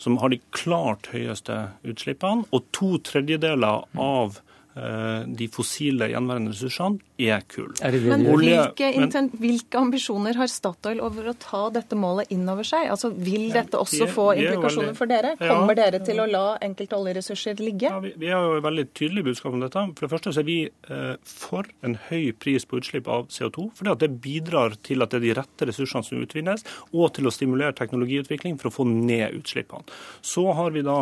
som 0.00 0.18
har 0.22 0.32
de 0.32 0.40
klart 0.54 1.10
høyeste 1.12 1.56
utslippene, 1.86 2.46
og 2.54 2.66
to 2.76 2.96
tredjedeler 3.06 3.86
av 4.00 4.40
de 4.74 5.46
fossile 5.52 6.08
gjenværende 6.10 6.50
ressursene 6.50 6.98
er 7.22 7.44
kull. 7.46 7.70
Er 7.84 7.94
men 8.02 8.24
hvilke, 8.26 8.88
intent, 8.98 9.36
hvilke, 9.38 9.78
ambisjoner 9.78 10.34
har 10.40 10.48
Statoil 10.50 10.98
over 11.04 11.28
å 11.30 11.34
ta 11.38 11.60
dette 11.74 11.94
målet 11.98 12.32
inn 12.34 12.42
over 12.50 12.66
seg? 12.66 12.88
Altså, 12.90 13.12
Vil 13.14 13.52
dette 13.54 13.78
også 13.78 14.08
få 14.10 14.26
implikasjoner 14.34 14.96
for 14.98 15.10
dere? 15.10 15.34
Kommer 15.38 15.78
dere 15.78 16.00
til 16.04 16.18
å 16.22 16.26
la 16.26 16.44
enkelte 16.64 16.98
oljeressurser 16.98 17.62
ligge? 17.62 17.86
Ja, 17.86 18.00
vi, 18.02 18.14
vi, 18.18 18.32
har 18.34 18.42
jo 18.42 18.64
veldig 18.64 18.86
tydelig 18.98 19.24
budskap 19.28 19.54
om 19.54 19.62
dette. 19.62 19.84
For 19.94 20.06
det 20.06 20.12
første 20.16 20.34
så 20.34 20.42
er 20.42 20.48
vi 20.48 20.58
eh, 20.66 21.12
for 21.22 21.70
en 21.86 21.98
høy 22.08 22.32
pris 22.38 22.66
på 22.66 22.80
utslipp 22.82 23.10
av 23.10 23.28
CO2. 23.30 23.68
fordi 23.78 23.94
at 23.94 24.02
det 24.02 24.10
bidrar 24.24 24.74
til 24.82 25.04
at 25.04 25.14
det 25.14 25.20
er 25.20 25.26
de 25.28 25.36
rette 25.40 25.70
ressursene 25.70 26.06
som 26.06 26.24
utvinnes, 26.24 26.66
og 26.92 27.14
til 27.14 27.30
å 27.30 27.34
stimulere 27.34 27.76
teknologiutvikling 27.78 28.58
for 28.58 28.70
å 28.70 28.76
få 28.80 28.88
ned 28.90 29.38
utslippene. 29.38 29.86
Så 30.24 30.48
har 30.58 30.74
vi 30.74 30.82
da 30.86 30.98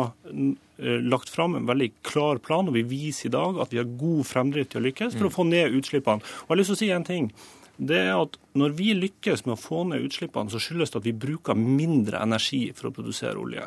Eh, 0.72 0.72
lagt 0.77 1.29
fram 1.29 1.53
en 1.55 1.67
veldig 1.69 1.91
klar 2.07 2.39
plan, 2.43 2.67
og 2.67 2.73
vi 2.73 2.81
viser 2.87 3.29
i 3.29 3.33
dag 3.35 3.59
at 3.61 3.73
vi 3.73 3.77
har 3.81 3.97
god 3.99 4.25
fremdrift 4.25 4.73
til 4.73 4.81
å 4.81 4.85
lykkes 4.87 5.17
for 5.19 5.29
å 5.29 5.33
få 5.33 5.45
ned 5.45 5.75
utslippene. 5.77 6.23
Og 6.23 6.47
jeg 6.47 6.53
har 6.53 6.61
lyst 6.61 6.73
til 6.73 6.79
å 6.79 6.81
si 6.81 6.89
en 6.95 7.05
ting. 7.07 7.27
Det 7.77 7.97
er 7.97 8.15
at 8.15 8.39
Når 8.53 8.73
vi 8.77 8.91
lykkes 8.93 9.47
med 9.47 9.55
å 9.55 9.57
få 9.57 9.79
ned 9.89 10.03
utslippene, 10.05 10.51
så 10.53 10.59
skyldes 10.61 10.91
det 10.93 10.99
at 10.99 11.05
vi 11.07 11.13
bruker 11.17 11.57
mindre 11.57 12.19
energi 12.21 12.67
for 12.77 12.91
å 12.91 12.93
produsere 12.93 13.39
olje. 13.41 13.63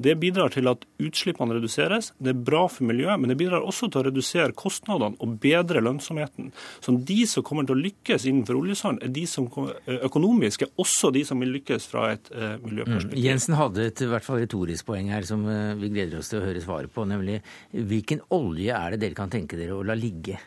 Det 0.00 0.14
bidrar 0.16 0.48
til 0.54 0.64
at 0.70 0.86
utslippene 0.96 1.58
reduseres. 1.58 2.08
Det 2.16 2.32
er 2.32 2.38
bra 2.46 2.62
for 2.72 2.88
miljøet, 2.88 3.20
men 3.20 3.28
det 3.28 3.36
bidrar 3.38 3.60
også 3.60 3.90
til 3.92 4.00
å 4.00 4.04
redusere 4.06 4.56
kostnadene 4.56 5.20
og 5.20 5.34
bedre 5.42 5.82
lønnsomheten. 5.84 6.54
Så 6.80 6.96
de 6.96 7.18
som 7.28 7.44
kommer 7.44 7.68
til 7.68 7.76
å 7.76 7.84
lykkes 7.84 8.24
innenfor 8.30 8.62
oljesand, 8.62 9.04
er 9.04 9.12
de 9.12 9.26
som 9.28 9.50
eh, 9.52 10.00
økonomisk 10.08 10.64
er 10.64 10.72
også 10.80 11.12
de 11.12 11.26
som 11.28 11.44
vil 11.44 11.52
lykkes 11.58 11.90
fra 11.92 12.06
et 12.14 12.32
uh, 12.32 12.56
miljøperspektiv. 12.64 13.20
Mm. 13.20 13.26
Jensen 13.28 13.58
hadde 13.60 13.90
et 13.90 14.04
hvert 14.08 14.24
fall 14.24 14.40
retorisk 14.40 14.88
poeng 14.88 15.12
her 15.12 15.28
som 15.28 15.44
uh, 15.44 15.76
vi 15.76 15.92
gleder 15.92 16.24
oss 16.24 16.32
til 16.32 16.40
å 16.40 16.48
høre 16.48 16.64
svaret 16.64 16.96
på, 16.96 17.04
nemlig 17.12 17.42
hvilken 17.76 18.24
olje 18.34 18.72
er 18.72 18.96
det 18.96 19.04
dere 19.04 19.20
kan 19.20 19.36
tenke 19.36 19.60
dere 19.60 19.76
å 19.76 19.84
la 19.84 20.00
ligge? 20.00 20.40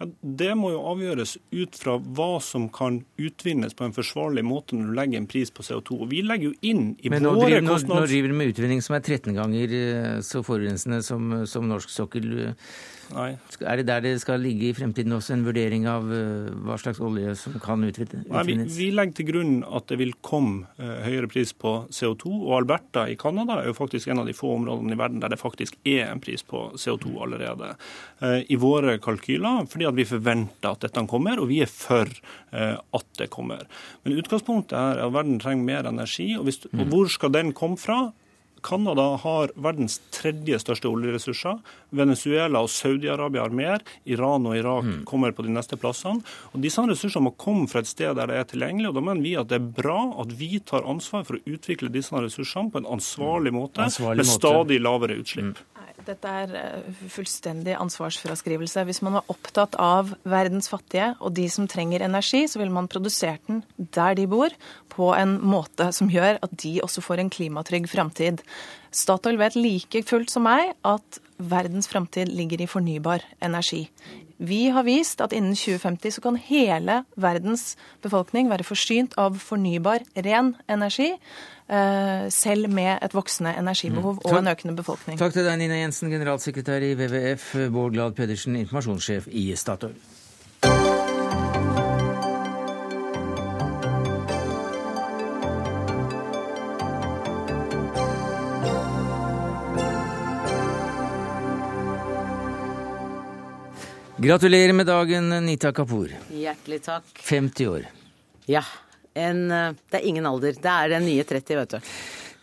Det 0.00 0.52
må 0.56 0.70
jo 0.72 0.80
avgjøres 0.94 1.34
ut 1.52 1.76
fra 1.76 1.98
hva 2.00 2.38
som 2.40 2.70
kan 2.72 3.02
utvinnes 3.20 3.74
på 3.76 3.84
en 3.84 3.92
forsvarlig 3.92 4.44
måte 4.48 4.78
når 4.78 4.88
du 4.88 4.94
legger 4.96 5.20
en 5.20 5.28
pris 5.28 5.52
på 5.52 5.64
CO2. 5.66 5.98
Og 6.06 6.08
vi 6.12 6.22
legger 6.24 6.48
jo 6.48 6.54
inn 6.64 6.86
i 7.04 7.12
Men 7.12 7.28
våre 7.28 7.50
driver, 7.50 7.66
kostnads... 7.74 8.06
Nå 8.06 8.06
driver 8.08 8.32
du 8.32 8.38
med 8.38 8.54
utvinning 8.54 8.80
som 8.84 8.96
er 8.96 9.04
13 9.04 9.36
ganger 9.36 9.76
eh, 9.76 10.14
så 10.24 10.40
forurensende 10.46 11.02
som, 11.04 11.34
som 11.50 11.68
norsk 11.68 11.92
sokkel. 11.92 12.32
Nei. 13.10 13.30
Er 13.66 13.80
det 13.80 13.86
der 13.88 14.02
det 14.04 14.12
skal 14.22 14.42
ligge 14.42 14.68
i 14.68 14.74
fremtiden 14.76 15.14
også, 15.16 15.34
en 15.34 15.44
vurdering 15.46 15.86
av 15.90 16.06
uh, 16.06 16.50
hva 16.66 16.76
slags 16.80 17.00
olje 17.02 17.34
som 17.38 17.56
kan 17.62 17.82
utvinnes? 17.86 18.26
Nei, 18.30 18.44
vi, 18.46 18.56
vi, 18.76 18.88
legger 18.94 19.18
til 19.18 19.28
grunn 19.32 19.56
at 19.66 19.88
det 19.90 19.98
vil 20.00 20.14
komme 20.24 20.68
uh, 20.78 21.00
høyere 21.04 21.30
pris 21.30 21.52
på 21.56 21.74
CO2. 21.90 22.30
Og 22.30 22.54
Alberta 22.60 23.06
i 23.10 23.18
Canada 23.20 23.58
er 23.60 23.70
jo 23.70 23.76
faktisk 23.78 24.10
en 24.10 24.22
av 24.22 24.30
de 24.30 24.36
få 24.36 24.52
områdene 24.58 24.94
i 24.94 25.00
verden 25.00 25.22
der 25.22 25.34
det 25.34 25.40
faktisk 25.40 25.78
er 25.82 26.06
en 26.06 26.22
pris 26.22 26.46
på 26.46 26.68
CO2 26.78 27.16
allerede. 27.26 27.74
Uh, 28.22 28.40
I 28.46 28.60
våre 28.60 28.98
kalkyler, 29.02 29.66
fordi 29.70 29.90
at 29.90 29.98
vi 29.98 30.08
forventer 30.08 30.70
at 30.70 30.86
dette 30.86 31.06
kommer, 31.10 31.40
og 31.40 31.50
vi 31.50 31.62
er 31.64 31.70
for 31.70 32.08
at 32.50 33.06
det 33.18 33.28
kommer. 33.30 33.62
Men 34.04 34.18
utgangspunktet 34.18 34.74
er 34.76 34.98
at 35.04 35.12
verden 35.14 35.38
trenger 35.40 35.64
mer 35.64 35.86
energi. 35.88 36.32
og, 36.36 36.44
hvis, 36.48 36.64
og 36.72 36.82
hvor 36.90 37.10
skal 37.10 37.32
den 37.32 37.52
komme 37.56 37.78
fra? 37.80 38.10
Canada 38.62 39.06
har 39.22 39.52
verdens 39.56 39.98
tredje 40.14 40.58
største 40.62 40.90
oljeressurser. 40.90 41.58
Venezuela 41.96 42.62
og 42.64 42.70
Saudi-Arabia 42.72 43.44
har 43.46 43.54
mer. 43.54 43.84
Iran 44.04 44.48
og 44.48 44.56
Irak 44.58 44.86
mm. 44.86 45.00
kommer 45.08 45.34
på 45.36 45.46
de 45.46 45.54
neste 45.54 45.78
plassene. 45.80 46.24
Og 46.52 46.62
Disse 46.64 46.84
ressursene 46.86 47.28
må 47.28 47.34
komme 47.40 47.68
fra 47.70 47.82
et 47.84 47.90
sted 47.90 48.14
der 48.18 48.30
det 48.30 48.38
er 48.38 48.48
tilgjengelig. 48.52 48.90
og 48.90 48.98
Da 48.98 49.04
mener 49.08 49.24
vi 49.26 49.34
at 49.40 49.50
det 49.50 49.60
er 49.60 49.72
bra 49.80 49.98
at 50.22 50.32
vi 50.38 50.52
tar 50.64 50.88
ansvar 50.88 51.26
for 51.28 51.38
å 51.38 51.44
utvikle 51.56 51.92
disse 51.92 52.14
ressursene 52.14 52.72
på 52.72 52.82
en 52.82 52.88
ansvarlig 52.98 53.54
måte, 53.56 53.84
ansvarlig 53.88 54.24
med 54.24 54.30
stadig 54.30 54.80
lavere 54.82 55.18
utslipp. 55.20 55.58
Mm. 55.58 55.79
Dette 56.06 56.32
er 56.42 56.54
eh, 56.58 57.00
fullstendig 57.12 57.74
ansvarsfraskrivelse. 57.78 58.84
Hvis 58.88 59.02
man 59.06 59.18
var 59.18 59.32
opptatt 59.32 59.76
av 59.80 60.14
verdens 60.28 60.70
fattige 60.72 61.12
og 61.20 61.34
de 61.36 61.46
som 61.52 61.68
trenger 61.70 62.04
energi, 62.06 62.46
så 62.48 62.60
ville 62.60 62.74
man 62.74 62.88
produsert 62.90 63.42
den 63.50 63.62
der 63.76 64.16
de 64.18 64.26
bor, 64.30 64.54
på 64.90 65.12
en 65.16 65.36
måte 65.40 65.90
som 65.96 66.10
gjør 66.12 66.40
at 66.44 66.54
de 66.62 66.78
også 66.84 67.02
får 67.04 67.22
en 67.22 67.32
klimatrygg 67.32 67.88
framtid. 67.90 68.42
Statoil 68.90 69.38
vet 69.40 69.58
like 69.58 70.02
fullt 70.06 70.32
som 70.32 70.44
meg 70.48 70.74
at 70.86 71.20
verdens 71.40 71.88
framtid 71.88 72.32
ligger 72.32 72.60
i 72.60 72.68
fornybar 72.70 73.24
energi. 73.40 73.86
Vi 74.40 74.60
har 74.72 74.86
vist 74.86 75.20
at 75.20 75.34
innen 75.36 75.52
2050 75.52 76.16
så 76.16 76.22
kan 76.24 76.38
hele 76.40 77.02
verdens 77.20 77.74
befolkning 78.00 78.48
være 78.48 78.64
forsynt 78.64 79.16
av 79.20 79.36
fornybar, 79.40 80.06
ren 80.16 80.54
energi. 80.70 81.10
Eh, 81.70 82.24
selv 82.34 82.70
med 82.72 82.96
et 83.04 83.12
voksende 83.14 83.52
energibehov 83.60 84.16
mm. 84.18 84.24
og 84.24 84.38
en 84.40 84.50
økende 84.50 84.74
befolkning. 84.74 85.20
Takk 85.20 85.36
til 85.36 85.44
deg, 85.46 85.60
Nina 85.60 85.76
Jensen, 85.84 86.10
generalsekretær 86.10 86.82
i 86.82 86.96
WWF, 86.98 87.52
Bård 87.70 87.94
Glad 87.94 88.16
Pedersen, 88.18 88.56
informasjonssjef 88.58 89.28
i 89.30 89.52
Statoil. 89.54 89.94
Gratulerer 104.20 104.74
med 104.76 104.84
dagen, 104.84 105.30
Nita 105.46 105.70
Kapoor. 105.72 106.10
Hjertelig 106.28 106.82
takk. 106.84 107.06
50 107.24 107.68
år. 107.70 107.86
Ja. 108.52 108.60
En, 109.16 109.46
eh, 109.50 109.70
det 109.88 109.96
er 109.96 110.04
ingen 110.04 110.26
alder. 110.28 110.52
Det 110.52 110.72
er 110.72 110.90
den 110.92 111.06
nye 111.06 111.24
30, 111.24 111.56
vet 111.56 111.70
du. 111.70 111.78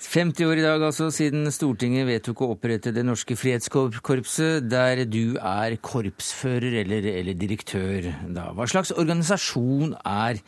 50 0.02 0.48
år 0.50 0.58
i 0.58 0.64
dag 0.66 0.82
altså 0.88 1.12
siden 1.14 1.46
Stortinget 1.54 2.08
vedtok 2.08 2.42
å 2.42 2.50
opprette 2.56 2.94
Det 2.94 3.04
norske 3.06 3.38
frihetskorpset, 3.38 4.66
der 4.70 5.04
du 5.06 5.38
er 5.38 5.76
korpsfører 5.78 6.80
eller, 6.82 7.06
eller 7.14 7.38
direktør. 7.38 8.10
Da. 8.26 8.48
Hva 8.58 8.66
slags 8.66 8.92
organisasjon 8.92 9.94
er 10.02 10.42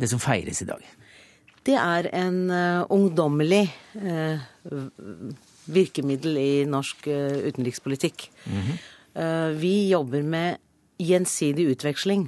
det 0.00 0.08
som 0.08 0.22
feires 0.24 0.62
i 0.64 0.70
dag? 0.72 0.80
Det 1.68 1.76
er 1.76 2.08
en 2.16 2.48
uh, 2.48 2.88
ungdommelig 2.88 3.68
uh, 4.00 4.40
virkemiddel 5.68 6.40
i 6.40 6.64
norsk 6.64 7.06
uh, 7.12 7.44
utenrikspolitikk. 7.44 8.30
Mm 8.46 8.60
-hmm. 8.60 8.80
Vi 9.58 9.90
jobber 9.90 10.22
med 10.24 10.60
gjensidig 11.02 11.66
utveksling 11.74 12.26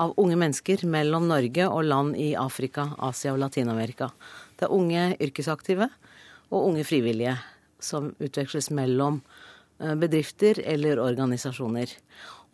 av 0.00 0.14
unge 0.16 0.36
mennesker 0.40 0.84
mellom 0.88 1.26
Norge 1.28 1.66
og 1.68 1.84
land 1.84 2.16
i 2.16 2.32
Afrika, 2.38 2.86
Asia 3.04 3.34
og 3.34 3.40
Latin-Amerika. 3.42 4.08
Det 4.56 4.68
er 4.68 4.76
unge 4.76 5.02
yrkesaktive 5.20 5.90
og 6.50 6.68
unge 6.70 6.84
frivillige 6.88 7.36
som 7.80 8.10
utveksles 8.20 8.70
mellom 8.76 9.20
eh, 9.80 9.94
bedrifter 10.00 10.60
eller 10.64 11.02
organisasjoner. 11.02 11.92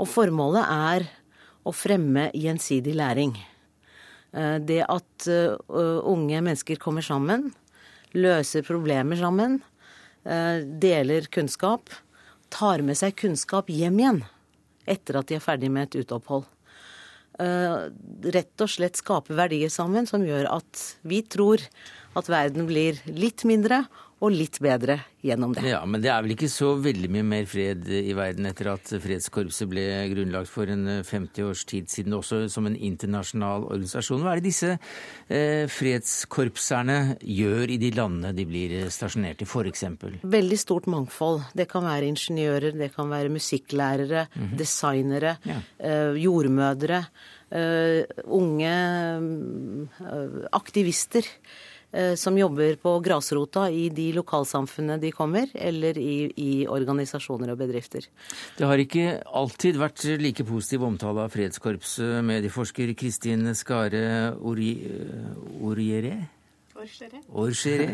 Og 0.02 0.10
formålet 0.10 0.66
er 0.66 1.06
å 1.66 1.74
fremme 1.74 2.28
gjensidig 2.34 2.96
læring. 2.98 3.36
Eh, 4.32 4.58
det 4.66 4.82
at 4.86 5.28
eh, 5.30 5.54
unge 5.66 6.42
mennesker 6.42 6.82
kommer 6.82 7.06
sammen, 7.06 7.52
løser 8.16 8.66
problemer 8.66 9.18
sammen, 9.20 9.60
deler 10.26 11.28
kunnskap, 11.30 11.92
tar 12.52 12.84
med 12.86 12.98
seg 12.98 13.16
kunnskap 13.18 13.70
hjem 13.72 14.00
igjen 14.02 14.24
etter 14.86 15.18
at 15.18 15.28
de 15.28 15.36
er 15.36 15.42
ferdig 15.42 15.70
med 15.72 15.88
et 15.88 16.04
uteopphold. 16.04 16.44
Eh, 17.42 17.78
rett 18.32 18.62
og 18.64 18.70
slett 18.70 18.96
skape 18.96 19.34
verdier 19.36 19.72
sammen 19.72 20.06
som 20.08 20.22
gjør 20.24 20.46
at 20.54 20.82
vi 21.04 21.20
tror 21.26 21.60
at 22.16 22.30
verden 22.32 22.68
blir 22.68 23.00
litt 23.10 23.44
mindre 23.44 23.82
og 24.24 24.32
litt 24.32 24.56
bedre 24.64 24.96
gjennom 25.20 25.52
det. 25.52 25.66
Ja, 25.68 25.82
Men 25.84 26.00
det 26.00 26.08
er 26.08 26.22
vel 26.24 26.32
ikke 26.32 26.48
så 26.48 26.70
veldig 26.80 27.10
mye 27.12 27.26
mer 27.26 27.48
fred 27.50 27.84
i 27.92 28.14
verden 28.16 28.48
etter 28.48 28.70
at 28.72 28.88
Fredskorpset 29.02 29.68
ble 29.68 29.84
grunnlagt 30.12 30.48
for 30.48 30.70
en 30.72 30.86
50 31.04 31.42
eh, 31.42 31.48
års 31.50 31.64
tid 31.68 31.90
siden, 31.92 32.16
også 32.16 32.46
som 32.52 32.68
en 32.68 32.78
internasjonal 32.78 33.66
organisasjon. 33.68 34.24
Hva 34.24 34.32
er 34.32 34.40
det 34.40 34.48
disse 34.48 34.72
eh, 34.72 35.66
fredskorpserne 35.68 37.18
gjør 37.20 37.74
i 37.76 37.78
de 37.82 37.92
landene 37.98 38.32
de 38.36 38.48
blir 38.48 38.76
stasjonert 38.94 39.44
i, 39.44 39.50
f.eks.? 39.50 39.84
Veldig 40.24 40.60
stort 40.64 40.88
mangfold. 40.88 41.44
Det 41.58 41.68
kan 41.68 41.84
være 41.84 42.08
ingeniører, 42.08 42.72
det 42.72 42.94
kan 42.96 43.12
være 43.12 43.34
musikklærere, 43.36 44.26
mm 44.32 44.42
-hmm. 44.42 44.56
designere, 44.56 45.36
ja. 45.44 45.60
eh, 45.78 46.16
jordmødre, 46.24 47.04
eh, 47.52 48.04
unge 48.24 48.76
eh, 50.00 50.44
aktivister. 50.52 51.26
Eh, 51.96 52.14
som 52.14 52.36
jobber 52.36 52.76
på 52.76 52.90
grasrota 53.00 53.70
i 53.72 53.86
de 53.88 54.10
lokalsamfunnene 54.18 55.00
de 55.00 55.12
kommer, 55.16 55.48
eller 55.54 55.96
i, 55.96 56.28
i, 56.36 56.50
organisasjoner 56.68 57.54
og 57.54 57.60
bedrifter. 57.62 58.04
Det 58.58 58.68
har 58.68 58.82
ikke 58.82 59.22
alltid 59.24 59.78
vært 59.80 60.04
like 60.20 60.44
positiv 60.44 60.84
omtale 60.84 61.24
av 61.24 61.32
Fredskorpset, 61.32 62.18
medieforsker 62.26 62.92
Kristin 62.98 63.48
Skare 63.56 64.34
Oriere? 64.36 66.18
Orgeré. 67.32 67.88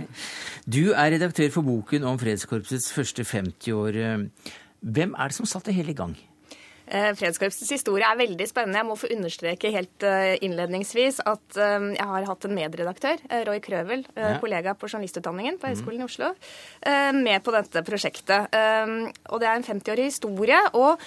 Du 0.66 0.90
er 0.90 1.14
redaktør 1.14 1.52
for 1.54 1.62
boken 1.62 2.02
om 2.10 2.18
Fredskorpsets 2.18 2.90
første 2.96 3.22
50 3.22 3.78
år. 3.78 4.02
Hvem 4.82 5.14
er 5.14 5.30
det 5.30 5.38
som 5.38 5.46
satte 5.46 5.74
hele 5.76 5.94
i 5.94 6.00
gang? 6.02 6.18
Eh, 6.92 7.10
Fredskorpsets 7.16 7.72
historie 7.72 8.04
er 8.04 8.18
veldig 8.20 8.46
spennende. 8.48 8.80
Jeg 8.82 8.88
må 8.88 8.98
få 9.00 9.08
understreke 9.14 9.72
helt 9.72 10.04
eh, 10.04 10.34
innledningsvis 10.44 11.22
at 11.24 11.56
eh, 11.56 11.88
jeg 11.96 12.08
har 12.10 12.28
hatt 12.28 12.46
en 12.48 12.56
medredaktør, 12.56 13.22
Roy 13.48 13.62
Krøvel, 13.64 14.04
ja. 14.12 14.34
kollega 14.42 14.76
på 14.76 14.90
journalistutdanningen 14.90 15.56
på 15.60 15.70
Høgskolen 15.70 16.02
i 16.02 16.06
Oslo, 16.06 16.32
med 17.16 17.44
på 17.44 17.54
dette 17.54 17.82
prosjektet. 17.86 18.52
Og 18.52 19.40
det 19.40 19.48
er 19.48 19.56
en 19.56 19.66
50-årig 19.66 20.08
historie. 20.10 20.58
og 20.72 21.00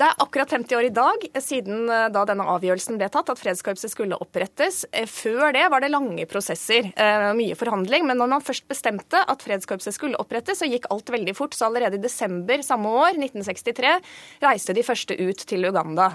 det 0.00 0.06
er 0.08 0.22
akkurat 0.24 0.52
50 0.54 0.76
år 0.78 0.86
i 0.88 0.92
dag 0.96 1.24
siden 1.44 1.90
eh, 1.92 2.06
da 2.12 2.22
denne 2.28 2.46
avgjørelsen 2.54 2.96
ble 2.96 3.10
tatt, 3.12 3.28
at 3.28 3.40
fredskorpset 3.40 3.92
skulle 3.92 4.16
opprettes. 4.16 4.86
Eh, 4.96 5.04
før 5.04 5.52
det 5.52 5.66
var 5.72 5.84
det 5.84 5.90
lange 5.92 6.24
prosesser, 6.30 6.88
eh, 6.96 7.26
mye 7.36 7.56
forhandling. 7.58 8.06
Men 8.08 8.16
når 8.22 8.30
man 8.32 8.44
først 8.44 8.64
bestemte 8.70 9.20
at 9.20 9.44
fredskorpset 9.44 9.96
skulle 9.98 10.20
opprettes, 10.22 10.62
så 10.62 10.70
gikk 10.70 10.88
alt 10.94 11.12
veldig 11.12 11.36
fort. 11.36 11.56
Så 11.56 11.68
allerede 11.68 12.00
i 12.00 12.04
desember 12.04 12.64
samme 12.64 12.94
år, 13.02 13.20
1963, 13.20 13.92
reiste 14.40 14.76
de 14.76 14.86
første 14.86 15.18
ut 15.20 15.44
til 15.52 15.68
Uganda. 15.68 16.10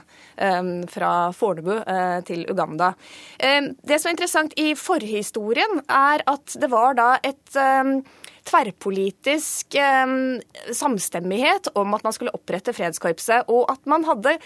Fra 0.92 1.12
Fornebu 1.36 1.74
til 2.28 2.44
Uganda. 2.50 2.92
Det 3.38 3.98
som 4.02 4.10
er 4.10 4.16
interessant 4.16 4.54
i 4.60 4.74
forhistorien, 4.78 5.82
er 5.86 6.24
at 6.28 6.56
det 6.60 6.70
var 6.72 6.98
da 6.98 7.10
et 7.24 7.58
tverrpolitisk 8.46 9.78
eh, 9.80 10.14
samstemmighet 10.76 11.72
om 11.78 11.96
at 11.98 12.06
man 12.06 12.16
skulle 12.16 12.34
opprette 12.36 12.74
fredskorpset, 12.76 13.50
og 13.52 13.68
at 13.74 13.82
man 13.90 14.06
hadde 14.08 14.38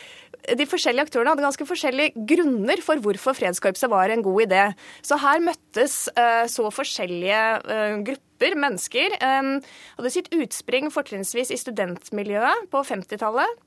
de 0.56 0.66
forskjellige 0.70 1.10
aktørene 1.10 1.34
hadde 1.34 1.43
ganske 1.43 1.68
forskjellige 1.68 2.26
grunner 2.30 2.80
for 2.84 3.02
hvorfor 3.04 3.36
fredskorpset 3.38 3.91
var 3.91 4.14
en 4.14 4.24
god 4.24 4.45
idé. 4.47 4.64
Så 5.04 5.20
her 5.20 5.43
møttes 5.43 6.02
eh, 6.16 6.45
så 6.50 6.70
forskjellige 6.74 7.43
eh, 7.60 8.00
grupper 8.08 8.56
mennesker. 8.56 9.18
Hadde 9.20 10.12
sitt 10.14 10.30
utspring 10.32 10.88
fortrinnsvis 10.95 11.52
i 11.52 11.60
studentmiljøet 11.60 12.70
på 12.72 12.86
50-tallet. 12.88 13.58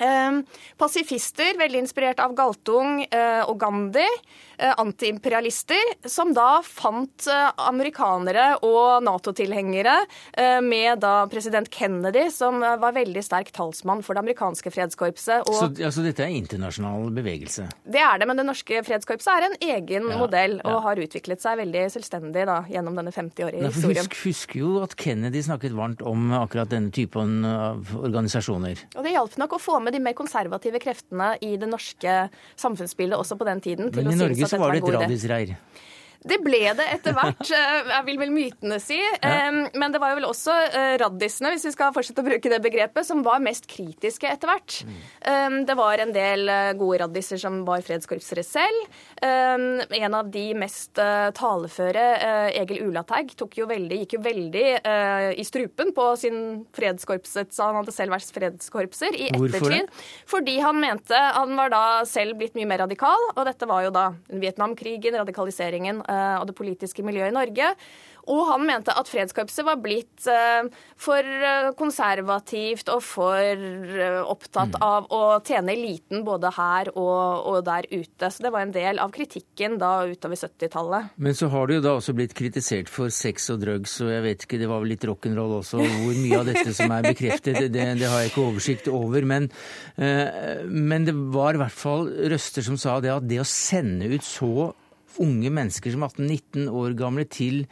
Eh, 0.00 0.40
pasifister, 0.76 1.58
veldig 1.58 1.78
inspirert 1.78 2.20
av 2.22 2.34
Galtung 2.34 3.04
eh, 3.04 3.42
og 3.46 3.58
Gandhi. 3.60 4.06
Eh, 4.56 4.70
antiimperialister, 4.78 6.08
som 6.08 6.30
da 6.34 6.60
fant 6.62 7.26
amerikanere 7.58 8.60
og 8.62 9.02
Nato-tilhengere, 9.02 9.94
med 10.62 11.00
da 11.02 11.26
president 11.30 11.66
Kennedy, 11.72 12.28
som 12.30 12.60
var 12.60 12.94
veldig 12.94 13.22
sterk 13.24 13.50
talsmann 13.54 14.02
for 14.04 14.14
det 14.14 14.22
amerikanske 14.22 14.70
fredskorpset. 14.70 15.48
Så 15.48 15.66
altså, 15.68 16.04
dette 16.04 16.22
er 16.22 16.34
internasjonal 16.36 17.10
bevegelse? 17.14 17.66
Det 17.82 18.02
er 18.02 18.20
det, 18.20 18.28
men 18.30 18.38
det 18.38 18.46
norske 18.46 18.82
fredskorpset 18.86 19.32
er 19.32 19.46
en 19.48 19.56
egen 19.58 20.08
ja, 20.10 20.18
modell 20.20 20.56
og 20.60 20.70
ja. 20.76 20.80
har 20.86 21.02
utviklet 21.02 21.42
seg 21.42 21.58
veldig 21.64 21.84
selvstendig 21.96 22.46
da, 22.50 22.60
gjennom 22.70 22.98
denne 22.98 23.14
50-årige 23.14 23.72
historien. 23.74 24.06
Husk, 24.06 24.18
husk 24.28 24.56
jo 24.60 24.76
at 24.84 24.94
Kennedy 25.00 25.42
snakket 25.46 25.74
varmt 25.76 26.04
om 26.06 26.30
akkurat 26.38 26.70
denne 26.70 26.94
typen 26.94 27.42
organisasjoner. 27.44 28.86
Og 28.94 29.06
det 29.06 29.16
hjalp 29.16 29.38
nok 29.42 29.58
å 29.58 29.62
få 29.62 29.80
med 29.83 29.83
de 29.92 30.00
mer 30.00 30.16
konservative 30.16 30.80
kreftene 30.80 31.34
i 31.44 31.56
det 31.60 31.68
norske 31.68 32.14
samfunnsbildet 32.56 33.18
også 33.18 33.36
på 33.36 33.44
den 33.44 33.60
tiden. 33.60 33.90
Men 33.92 34.12
i 34.12 34.16
Norge 34.16 34.48
så 34.48 34.60
var 34.60 34.72
det 34.72 34.82
et 34.84 34.96
radisreir? 34.96 35.56
Det 36.24 36.38
ble 36.40 36.62
det 36.72 36.84
etter 36.88 37.12
hvert, 37.12 37.42
eh, 37.52 37.90
jeg 37.90 38.04
vil 38.06 38.20
vel 38.22 38.32
mytene 38.32 38.78
si. 38.80 38.96
Ja. 38.96 39.50
Men 39.52 39.92
det 39.92 40.00
var 40.00 40.14
jo 40.14 40.20
vel 40.22 40.28
også 40.30 40.54
eh, 40.70 40.94
raddisene, 41.00 41.52
hvis 41.52 41.66
vi 41.68 41.74
skal 41.74 41.92
fortsette 41.94 42.24
å 42.24 42.26
bruke 42.26 42.52
det 42.52 42.60
begrepet, 42.64 43.04
som 43.04 43.20
var 43.26 43.42
mest 43.44 43.68
kritiske 43.68 44.30
etter 44.30 44.48
hvert. 44.48 44.78
Mm. 44.88 45.58
Det 45.68 45.76
var 45.76 46.00
en 46.00 46.14
del 46.14 46.48
eh, 46.48 46.72
gode 46.80 47.02
raddiser 47.04 47.40
som 47.40 47.60
var 47.68 47.84
fredskorpsere 47.84 48.44
selv. 48.46 49.00
En 49.24 50.14
av 50.16 50.28
de 50.32 50.42
mest 50.58 50.98
taleføre, 51.36 52.02
Egil 52.52 52.82
Ulateig, 52.84 53.32
jo 53.56 53.66
veldig, 53.68 53.98
gikk 54.02 54.16
jo 54.16 54.20
veldig 54.24 54.64
i 55.38 55.44
strupen 55.46 55.92
på 55.96 56.06
sin 56.20 56.38
fredskorpset, 56.76 57.52
så 57.54 57.68
han 57.68 57.78
hadde 57.78 57.94
selv 57.94 58.14
vært 58.14 58.32
fredskorpser 58.34 59.16
i 59.16 59.30
ettertid. 59.30 59.90
Fordi 60.30 60.58
han 60.60 60.80
mente 60.82 61.18
Han 61.38 61.54
var 61.56 61.72
da 61.72 61.84
selv 62.08 62.36
blitt 62.40 62.56
mye 62.58 62.68
mer 62.68 62.82
radikal, 62.84 63.28
og 63.34 63.42
dette 63.48 63.68
var 63.70 63.86
jo 63.86 63.94
da 63.94 64.06
Vietnamkrigen, 64.28 65.16
radikaliseringen 65.22 66.02
og 66.40 66.48
det 66.50 66.58
politiske 66.58 67.06
miljøet 67.06 67.32
i 67.32 67.38
Norge. 67.38 67.70
Og 68.30 68.46
han 68.48 68.64
mente 68.64 68.92
at 68.96 69.08
fredskorpset 69.10 69.66
var 69.66 69.80
blitt 69.84 70.26
eh, 70.30 70.68
for 71.00 71.20
eh, 71.20 71.70
konservativt 71.76 72.88
og 72.92 73.02
for 73.04 73.64
opptatt 74.24 74.76
mm. 74.78 74.84
av 74.84 75.08
å 75.12 75.22
tjene 75.44 75.74
eliten 75.74 76.24
både 76.24 76.52
her 76.56 76.90
og, 76.94 77.44
og, 77.50 77.58
der 77.66 77.88
ute. 77.90 78.30
Så 78.30 78.44
det 78.44 78.52
var 78.54 78.64
en 78.64 78.74
del 78.74 79.00
av 79.02 79.12
kritikken 79.14 79.76
da 79.80 80.06
utover 80.08 80.40
70-tallet. 80.40 81.12
Men 81.16 81.36
så 81.36 81.50
har 81.52 81.68
du 81.68 81.76
jo 81.76 81.84
da 81.84 81.96
også 81.98 82.16
blitt 82.16 82.36
kritisert 82.36 82.92
for 82.92 83.12
sex 83.12 83.50
og 83.52 83.60
drugs, 83.64 83.98
og 84.04 84.12
jeg 84.12 84.24
vet 84.24 84.46
ikke, 84.46 84.60
det 84.62 84.70
var 84.70 84.82
vel 84.82 84.94
litt 84.94 85.04
rock'n'roll 85.08 85.58
også. 85.60 85.82
Hvor 85.84 86.20
mye 86.22 86.40
av 86.40 86.48
dette 86.48 86.76
som 86.76 86.94
er 86.94 87.10
bekreftet, 87.10 87.60
det, 87.60 87.84
det 88.00 88.08
har 88.08 88.24
jeg 88.24 88.32
ikke 88.32 88.46
oversikt 88.46 88.88
over. 88.92 89.26
Men, 89.28 89.50
men 89.96 91.06
det 91.06 91.14
var 91.34 91.56
i 91.56 91.60
hvert 91.60 91.76
fall 91.76 92.08
røster 92.32 92.64
som 92.64 92.78
sa 92.80 92.96
det 93.04 93.12
at 93.12 93.28
det 93.28 93.42
å 93.42 93.48
sende 93.48 94.08
ut 94.14 94.24
så 94.24 94.72
unge 95.22 95.52
mennesker 95.54 95.94
som 95.94 96.06
18-19 96.08 96.66
år 96.72 96.98
gamle 96.98 97.28
til 97.28 97.64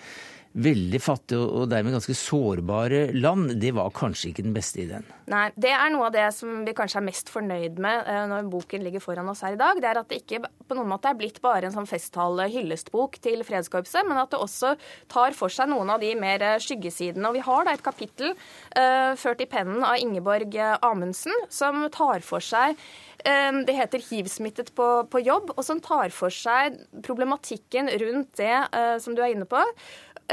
veldig 0.53 1.01
fattige 1.01 1.41
og 1.41 1.69
dermed 1.71 1.95
ganske 1.97 2.15
sårbare 2.17 3.07
land, 3.17 3.55
det 3.61 3.73
var 3.77 3.93
kanskje 3.97 4.31
ikke 4.31 4.45
den 4.45 4.55
beste 4.57 4.83
ideen? 4.85 5.07
Nei, 5.33 5.47
det 5.57 5.73
er 5.73 5.93
noe 5.95 6.11
av 6.11 6.15
det 6.15 6.27
som 6.37 6.61
vi 6.67 6.75
kanskje 6.77 7.01
er 7.01 7.07
mest 7.07 7.33
fornøyd 7.33 7.81
med 7.83 8.09
eh, 8.11 8.25
når 8.29 8.51
boken 8.53 8.85
ligger 8.85 9.03
foran 9.05 9.31
oss 9.33 9.43
her 9.47 9.57
i 9.57 9.61
dag. 9.61 9.81
Det 9.81 9.89
er 9.89 10.01
at 10.03 10.11
det 10.11 10.21
ikke 10.23 10.43
på 10.69 10.77
noen 10.77 10.91
måte 10.93 11.09
er 11.09 11.17
blitt 11.19 11.41
bare 11.45 11.69
en 11.69 11.75
sånn 11.75 11.89
festtale 11.89 12.49
hyllestbok 12.53 13.17
til 13.25 13.45
Fredskorpset, 13.49 14.05
men 14.09 14.21
at 14.21 14.33
det 14.35 14.43
også 14.43 14.75
tar 15.13 15.37
for 15.37 15.53
seg 15.53 15.71
noen 15.73 15.95
av 15.95 16.03
de 16.05 16.13
mer 16.21 16.45
eh, 16.45 16.59
skyggesidene. 16.63 17.31
Og 17.31 17.39
vi 17.39 17.47
har 17.47 17.65
da 17.65 17.73
et 17.73 17.85
kapittel 17.85 18.35
uh, 18.77 19.13
ført 19.19 19.41
i 19.41 19.49
pennen 19.49 19.83
av 19.87 19.97
Ingeborg 20.01 20.55
Amundsen, 20.85 21.33
som 21.53 21.87
tar 21.93 22.21
for 22.27 22.45
seg 22.45 22.77
det 23.23 23.75
heter 23.77 24.03
hiv-smittet 24.03 24.73
på, 24.75 24.87
på, 25.11 25.21
jobb, 25.23 25.53
og 25.57 25.63
som 25.67 25.81
tar 25.83 26.11
for 26.15 26.33
seg 26.35 26.81
problematikken 27.07 27.91
rundt 28.03 28.33
det 28.41 28.57
uh, 28.75 28.97
som 29.03 29.15
du 29.15 29.23
er 29.23 29.35
inne 29.35 29.49
på. 29.49 29.61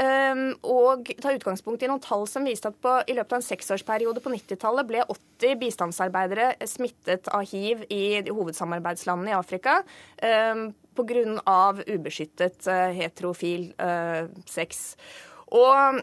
Og 0.00 1.08
tar 1.20 1.34
utgangspunkt 1.36 1.82
i 1.84 1.88
noen 1.90 2.00
tall 2.00 2.22
som 2.30 2.46
viste 2.46 2.70
at 2.70 2.76
på, 2.80 2.92
i 3.10 3.16
løpet 3.18 3.34
av 3.34 3.40
en 3.40 3.44
seksårsperiode 3.44 4.22
på 4.24 4.30
90-tallet 4.32 4.88
ble 4.88 5.02
80 5.04 5.58
bistandsarbeidere 5.60 6.54
smittet 6.64 7.28
av 7.28 7.44
hiv 7.50 7.82
i 7.92 8.22
hovedsamarbeidslandene 8.30 9.34
i 9.34 9.36
Afrika. 9.36 9.82
Pga. 10.96 11.58
ubeskyttet 11.84 12.70
uh, 12.70 12.88
heterofil 12.96 13.74
uh, 13.82 14.30
sex. 14.48 14.94
Og 15.50 16.00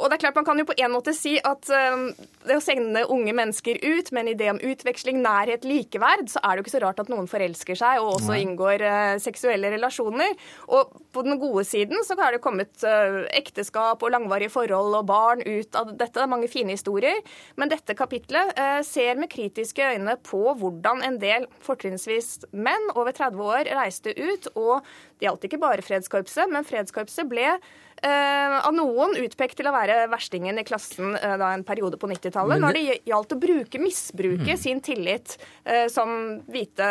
og 0.00 0.08
det 0.08 0.16
er 0.16 0.22
klart 0.24 0.38
Man 0.38 0.46
kan 0.48 0.60
jo 0.60 0.66
på 0.68 0.76
en 0.80 0.92
måte 0.94 1.12
si 1.16 1.36
at 1.44 1.68
um, 1.92 2.06
det 2.48 2.56
å 2.56 2.62
sende 2.64 3.02
unge 3.12 3.34
mennesker 3.36 3.78
ut 3.82 4.08
med 4.14 4.22
en 4.24 4.30
idé 4.32 4.48
om 4.52 4.60
utveksling, 4.64 5.18
nærhet, 5.20 5.66
likeverd, 5.68 6.30
så 6.32 6.40
er 6.40 6.54
det 6.54 6.62
jo 6.62 6.64
ikke 6.64 6.72
så 6.72 6.82
rart 6.86 7.02
at 7.02 7.10
noen 7.12 7.28
forelsker 7.28 7.76
seg 7.76 8.00
og 8.00 8.14
også 8.14 8.32
Nei. 8.32 8.38
inngår 8.46 8.84
uh, 8.86 9.18
seksuelle 9.20 9.72
relasjoner. 9.74 10.32
Og 10.72 10.94
på 11.12 11.24
den 11.26 11.36
gode 11.42 11.66
siden 11.68 12.00
så 12.06 12.16
har 12.20 12.32
det 12.34 12.42
kommet 12.44 12.72
uh, 12.86 13.26
ekteskap 13.36 14.00
og 14.00 14.14
langvarige 14.14 14.52
forhold 14.54 14.96
og 15.02 15.10
barn 15.10 15.44
ut 15.44 15.76
av 15.76 15.92
dette. 15.92 16.16
Det 16.16 16.24
er 16.24 16.32
mange 16.32 16.48
fine 16.52 16.74
historier. 16.74 17.20
Men 17.60 17.72
dette 17.72 17.96
kapitlet 17.98 18.54
uh, 18.56 18.80
ser 18.86 19.20
med 19.20 19.30
kritiske 19.32 19.92
øyne 19.92 20.16
på 20.24 20.42
hvordan 20.62 21.04
en 21.06 21.20
del 21.20 21.46
fortrinnsvis 21.66 22.38
menn 22.56 22.88
over 22.96 23.12
30 23.12 23.44
år 23.52 23.70
reiste 23.76 24.16
ut. 24.16 24.48
Og 24.56 24.80
det 25.20 25.28
gjaldt 25.28 25.46
ikke 25.50 25.60
bare 25.60 25.84
Fredskorpset, 25.84 26.48
men 26.48 26.64
Fredskorpset 26.64 27.28
ble 27.28 27.50
Eh, 27.50 27.89
av 28.08 28.74
noen 28.76 29.16
utpekt 29.20 29.58
til 29.60 29.68
å 29.68 29.74
være 29.74 30.04
verstingen 30.12 30.60
i 30.60 30.66
klassen 30.66 31.16
eh, 31.18 31.36
da 31.40 31.52
en 31.54 31.64
periode 31.66 31.98
på 32.00 32.08
90-tallet, 32.10 32.62
når 32.62 32.76
det 32.76 32.84
gjaldt 33.10 33.34
å 33.36 33.40
bruke, 33.40 33.82
misbruke 33.82 34.54
mm. 34.54 34.60
sin 34.60 34.80
tillit 34.84 35.36
eh, 35.64 35.86
som 35.92 36.40
hvite, 36.50 36.90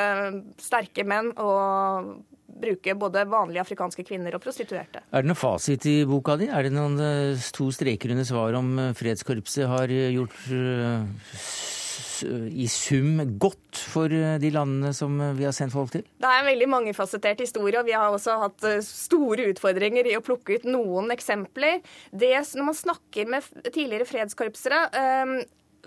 sterke 0.62 1.05
menn 1.07 1.32
og 1.38 2.14
bruke 2.60 2.95
både 2.99 3.24
vanlige 3.30 3.64
afrikanske 3.64 4.03
kvinner 4.03 4.36
og 4.36 4.43
prostituerte. 4.43 5.01
Er 5.16 5.24
det 5.24 5.32
noen 5.32 5.39
fasit 5.39 5.86
i 5.88 6.01
boka 6.10 6.36
di? 6.39 6.49
Er 6.51 6.68
det 6.68 6.74
noen 6.76 6.99
to 7.55 7.70
streker 7.72 8.12
under 8.12 8.28
svaret 8.28 8.60
om 8.60 8.74
Fredskorpset 8.99 9.70
har 9.70 9.93
gjort 9.93 10.36
i 12.26 12.67
sum 12.72 13.20
godt 13.41 13.80
for 13.91 14.13
eh, 14.13 14.38
de 14.41 14.51
landene 14.53 14.91
som 14.95 15.20
eh, 15.22 15.36
vi 15.38 15.45
har 15.47 15.55
sendt 15.55 15.76
folk 15.76 15.93
til? 15.93 16.05
Det 16.20 16.30
er 16.30 16.41
en 16.41 16.49
veldig 16.49 16.70
mangefasettert 16.72 17.43
historie, 17.43 17.78
og 17.80 17.88
vi 17.88 17.95
har 17.97 18.09
også 18.09 18.39
hatt 18.43 18.67
eh, 18.67 18.82
store 18.86 19.49
utfordringer 19.53 20.09
i 20.09 20.17
å 20.17 20.24
plukke 20.26 20.59
ut 20.59 20.67
noen 20.70 21.13
eksempler. 21.15 21.80
Det, 22.11 22.34
når 22.55 22.70
man 22.72 22.78
snakker 22.78 23.32
med 23.32 23.47
tidligere 23.70 24.07
fredskorpsere, 24.09 24.84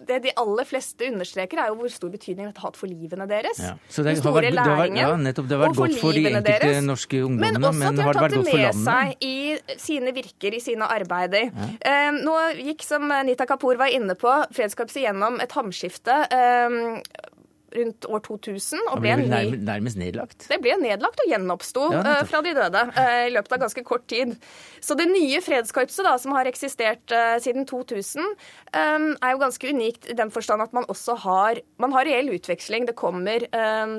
det 0.09 0.19
de 0.27 0.33
aller 0.43 0.69
fleste 0.69 1.09
understreker, 1.09 1.61
er 1.63 1.73
jo 1.73 1.79
hvor 1.81 1.93
stor 1.93 2.13
betydning 2.13 2.49
dette 2.49 2.63
har 2.63 2.71
hatt 2.71 2.79
for 2.81 2.91
livene 2.91 3.27
deres. 3.31 3.61
Ja. 3.63 3.75
Så 3.89 4.05
det, 4.07 4.17
har 4.19 4.37
vært, 4.37 4.51
det 4.57 4.67
har 4.67 4.93
ja, 4.93 5.11
nettopp, 5.17 5.49
det 5.51 5.59
har 5.59 5.65
vært 5.67 5.81
godt 5.81 5.99
for 6.03 6.17
de 6.17 6.25
enkelte 6.27 6.55
deres, 6.63 6.81
norske 6.87 7.23
ungdommene, 7.23 7.59
men, 7.59 7.69
også 7.69 7.83
men 7.83 7.87
har 7.87 7.97
det 7.97 8.07
vært 8.09 8.21
godt 8.23 8.51
for 8.51 8.63
landet? 8.63 8.63
Men 8.63 8.73
også 8.73 8.73
at 8.73 8.83
de 8.83 8.83
har 8.83 8.83
tatt 8.83 8.83
det 8.83 8.83
med 8.83 8.85
seg 8.87 9.27
i 9.29 9.83
sine 9.87 10.15
virker, 10.17 10.57
i 10.59 10.63
sine 10.63 10.89
arbeider. 10.99 11.51
Ja. 11.51 11.69
Eh, 11.93 12.11
nå 12.23 12.39
gikk, 12.61 12.87
som 12.87 13.09
Nita 13.29 13.49
Kapoor 13.49 13.81
var 13.81 13.93
inne 13.95 14.17
på, 14.19 14.39
Fredskapset 14.55 15.05
gjennom 15.07 15.39
et 15.43 15.59
hamskifte. 15.59 16.19
Eh, 16.33 17.31
rundt 17.77 18.07
år 18.09 18.23
2000. 18.27 18.81
og 18.93 19.03
ble, 19.03 19.15
ble 19.21 19.29
ny... 19.31 19.59
nærmest 19.67 19.99
nedlagt? 20.01 20.47
Det 20.51 20.59
ble 20.63 20.77
nedlagt 20.81 21.23
og 21.25 21.31
gjenoppsto 21.31 21.87
ja, 21.95 22.03
uh, 22.03 22.23
fra 22.29 22.43
de 22.45 22.55
døde 22.57 22.85
uh, 22.97 23.21
i 23.29 23.33
løpet 23.35 23.57
av 23.57 23.63
ganske 23.67 23.85
kort 23.87 24.07
tid. 24.11 24.35
Så 24.83 24.97
det 24.99 25.09
nye 25.11 25.41
fredskorpset, 25.45 26.05
da, 26.07 26.17
som 26.23 26.35
har 26.37 26.51
eksistert 26.51 27.15
uh, 27.15 27.37
siden 27.43 27.69
2000, 27.69 28.21
um, 28.23 29.09
er 29.15 29.35
jo 29.35 29.43
ganske 29.43 29.73
unikt 29.73 30.11
i 30.11 30.19
den 30.19 30.33
forstand 30.35 30.65
at 30.65 30.77
man 30.77 30.89
også 30.93 31.17
har, 31.25 31.63
man 31.83 31.95
har 31.97 32.09
reell 32.09 32.33
utveksling. 32.37 32.89
Det 32.89 32.99
kommer 32.99 33.47
um, 33.53 33.97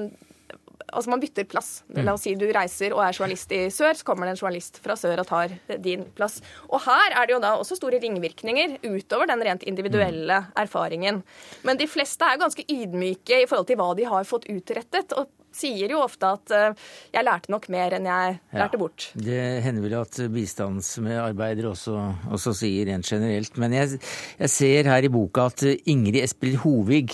Altså 0.93 1.13
man 1.13 1.21
bytter 1.23 1.47
plass. 1.49 1.71
La 1.97 2.15
oss 2.15 2.25
si 2.27 2.35
du 2.39 2.45
reiser 2.53 2.95
og 2.95 3.03
er 3.05 3.15
journalist 3.17 3.51
i 3.55 3.65
sør, 3.73 3.93
så 3.97 4.07
kommer 4.07 4.29
det 4.29 4.35
en 4.35 4.41
journalist 4.43 4.79
fra 4.83 4.97
sør 4.99 5.23
og 5.23 5.29
tar 5.29 5.55
din 5.83 6.05
plass. 6.17 6.39
Og 6.69 6.83
her 6.85 7.17
er 7.19 7.27
det 7.27 7.35
jo 7.35 7.43
da 7.43 7.55
også 7.59 7.77
store 7.79 8.01
ringvirkninger 8.03 8.79
utover 8.85 9.29
den 9.29 9.43
rent 9.45 9.67
individuelle 9.69 10.43
erfaringen. 10.59 11.23
Men 11.63 11.79
de 11.79 11.89
fleste 11.89 12.27
er 12.27 12.41
ganske 12.41 12.65
ydmyke 12.69 13.43
i 13.43 13.47
forhold 13.49 13.69
til 13.69 13.79
hva 13.81 13.93
de 13.97 14.09
har 14.09 14.29
fått 14.29 14.49
utrettet. 14.51 15.15
og 15.17 15.31
sier 15.53 15.91
jo 15.93 16.01
ofte 16.03 16.25
at 16.25 16.53
uh, 16.53 16.85
'jeg 17.13 17.25
lærte 17.25 17.51
nok 17.53 17.67
mer 17.69 17.93
enn 17.97 18.07
jeg 18.09 18.39
lærte 18.57 18.79
bort'. 18.81 19.11
Det 19.13 19.61
hender 19.63 19.85
vel 19.85 19.97
at 20.01 20.17
bistandsmedarbeidere 20.33 21.73
også, 21.73 21.97
også 22.33 22.55
sier 22.57 22.89
rent 22.89 23.05
generelt. 23.05 23.57
Men 23.57 23.73
jeg, 23.77 23.99
jeg, 24.39 24.49
ser 24.49 24.89
her 24.89 25.05
i 25.05 25.13
boka 25.13 25.47
at 25.51 25.63
Ingrid 25.85 26.23
Espelid 26.23 26.57
Hovig 26.65 27.13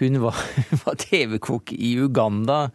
hun 0.00 0.20
var, 0.22 0.38
var 0.84 1.00
TV-kokk 1.00 1.74
i 1.76 1.96
Uganda. 2.02 2.68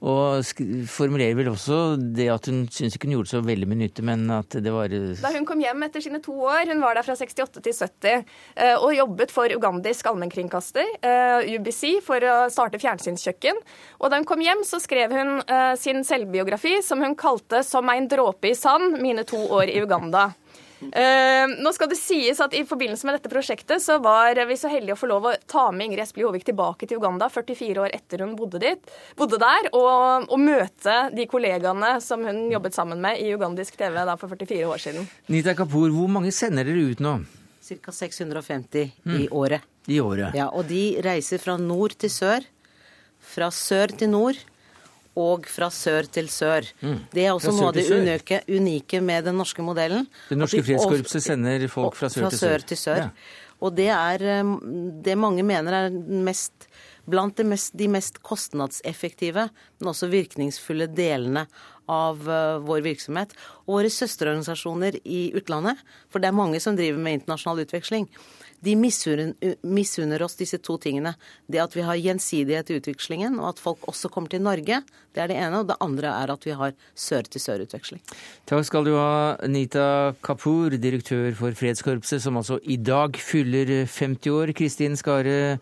Og 0.00 0.46
formulerer 0.88 1.34
vel 1.36 1.50
også 1.50 1.98
det 2.00 2.30
at 2.32 2.46
hun 2.48 2.62
syns 2.72 2.94
ikke 2.96 3.04
hun 3.04 3.18
gjorde 3.18 3.32
så 3.34 3.42
veldig 3.44 3.66
med 3.68 3.82
nytte, 3.82 4.04
men 4.06 4.22
at 4.32 4.56
det 4.64 4.72
var 4.72 4.88
Da 4.88 5.32
hun 5.34 5.44
kom 5.48 5.60
hjem 5.60 5.84
etter 5.84 6.00
sine 6.00 6.22
to 6.24 6.32
år, 6.40 6.70
hun 6.72 6.80
var 6.80 6.96
der 6.96 7.04
fra 7.04 7.16
68 7.20 7.60
til 7.60 7.76
70, 7.76 8.24
eh, 8.56 8.76
og 8.78 8.94
jobbet 8.96 9.34
for 9.34 9.52
ugandisk 9.52 10.08
allmennkringkaster, 10.08 10.88
eh, 11.04 11.52
UBC, 11.52 12.00
for 12.06 12.24
å 12.24 12.38
starte 12.52 12.80
fjernsynskjøkken. 12.80 13.60
Og 14.00 14.08
da 14.08 14.16
hun 14.16 14.28
kom 14.28 14.40
hjem, 14.40 14.64
så 14.64 14.80
skrev 14.80 15.12
hun 15.12 15.42
eh, 15.44 15.74
sin 15.76 16.00
selvbiografi, 16.00 16.78
som 16.82 17.04
hun 17.04 17.14
kalte 17.14 17.60
'Som 17.60 17.88
ein 17.92 18.08
dråpe 18.08 18.48
i 18.48 18.54
sand 18.56 19.02
mine 19.02 19.24
to 19.24 19.36
år 19.36 19.68
i 19.68 19.84
Uganda'. 19.84 20.32
Uh, 20.80 21.44
nå 21.60 21.72
skal 21.76 21.90
det 21.90 21.98
sies 22.00 22.38
at 22.40 22.54
I 22.56 22.62
forbindelse 22.68 23.04
med 23.04 23.18
dette 23.18 23.30
prosjektet 23.32 23.82
så 23.84 23.98
var 24.00 24.38
vi 24.48 24.56
så 24.56 24.70
heldige 24.72 24.96
å 24.96 25.00
få 25.00 25.10
lov 25.10 25.26
å 25.28 25.34
ta 25.50 25.66
med 25.74 25.90
Ingrid 25.90 26.04
Espelid 26.06 26.28
Håvik 26.28 26.46
tilbake 26.48 26.88
til 26.88 27.00
Uganda 27.00 27.28
44 27.32 27.84
år 27.84 27.96
etter 27.96 28.24
hun 28.24 28.32
bodde, 28.38 28.62
dit, 28.62 28.94
bodde 29.18 29.40
der, 29.42 29.68
og, 29.76 30.28
og, 30.30 30.38
møte 30.40 30.96
de 31.12 31.26
kollegaene 31.30 31.96
som 32.04 32.24
hun 32.24 32.46
jobbet 32.52 32.76
sammen 32.76 33.02
med 33.02 33.20
i 33.20 33.28
ugandisk 33.36 33.76
TV 33.80 33.98
da, 34.08 34.16
for 34.20 34.32
44 34.32 34.70
år 34.70 34.84
siden. 34.86 35.10
Nita 35.28 35.54
Kapoor, 35.58 35.92
hvor 35.92 36.08
mange 36.12 36.32
sender 36.34 36.68
dere 36.68 36.88
ut 36.94 37.04
nå? 37.04 37.18
Ca. 37.70 37.92
650 37.94 38.88
mm. 39.04 39.18
i 39.20 39.28
året. 39.28 39.66
I 39.90 40.00
året. 40.00 40.34
Ja, 40.38 40.48
Og 40.48 40.66
de 40.70 40.96
reiser 41.04 41.42
fra 41.42 41.58
nord 41.60 41.94
til 42.00 42.10
sør. 42.12 42.46
Fra 43.20 43.50
sør 43.52 43.92
til 44.00 44.10
nord 44.10 44.40
og 45.18 45.46
fra 45.50 45.70
sør 45.74 46.06
til 46.12 46.30
sør. 46.30 46.66
Mm. 46.80 46.98
Det 47.12 47.24
er 47.24 47.32
også 47.34 47.52
noe 47.56 47.70
av 47.70 47.76
det 47.76 47.86
unike, 47.90 48.42
unike, 48.48 49.00
med 49.02 49.26
den 49.26 49.38
norske 49.40 49.64
modellen. 49.64 50.06
Det 50.28 50.38
norske 50.38 50.62
frihetskorpset 50.62 51.26
sender 51.26 51.66
folk 51.72 51.98
fra 51.98 52.10
sør, 52.12 52.26
fra 52.26 52.30
til, 52.34 52.42
sør. 52.44 52.66
til 52.70 52.80
sør. 52.80 53.02
Ja. 53.06 53.48
Og 53.60 53.74
det 53.76 53.90
er 53.92 54.24
eh, 54.38 54.54
det 55.04 55.18
mange 55.20 55.44
mener 55.46 55.76
er 55.76 55.98
mest, 56.24 56.68
blant 57.10 57.36
de 57.36 57.44
mest, 57.48 57.74
de 57.76 57.90
mest 57.90 58.22
kostnadseffektive, 58.26 59.48
men 59.80 59.92
også 59.92 60.08
virkningsfulle 60.12 60.88
delene 60.94 61.46
av 61.90 62.20
uh, 62.28 62.60
vår 62.62 62.84
virksomhet. 62.84 63.32
Og 63.66 63.80
våre 63.80 63.90
søsterorganisasjoner 63.90 65.00
i 65.02 65.32
utlandet, 65.34 65.80
for 66.06 66.22
det 66.22 66.30
er 66.30 66.36
mange 66.38 66.60
som 66.62 66.76
driver 66.78 67.00
med 67.02 67.18
internasjonal 67.18 67.64
utveksling, 67.64 68.06
de 68.64 68.76
misunner 68.76 70.22
oss 70.22 70.36
disse 70.38 70.58
to 70.60 70.76
tingene. 70.80 71.14
Det 71.50 71.62
at 71.62 71.74
vi 71.76 71.84
har 71.86 72.00
gjensidighet 72.00 72.70
i 72.70 72.78
utvekslingen, 72.80 73.38
og 73.40 73.54
at 73.54 73.62
folk 73.62 73.86
også 73.88 74.10
kommer 74.12 74.32
til 74.32 74.42
Norge. 74.44 74.82
Det 75.14 75.22
er 75.22 75.32
det 75.32 75.38
ene. 75.40 75.62
Og 75.62 75.68
det 75.70 75.78
andre 75.80 76.12
er 76.12 76.32
at 76.34 76.46
vi 76.46 76.56
har 76.56 76.74
sør-til-sør-utveksling. 76.94 78.02
Takk 78.50 78.66
skal 78.68 78.88
du 78.88 78.94
ha, 78.98 79.36
Nita 79.48 80.14
Kapur, 80.24 80.76
direktør 80.76 81.32
for 81.38 81.56
Fredskorpset, 81.56 82.22
som 82.22 82.40
altså 82.40 82.60
i 82.62 82.76
dag 82.76 83.16
fyller 83.16 83.86
50 83.88 84.34
år. 84.34 84.52
Kristin 84.56 84.98
Skare 85.00 85.58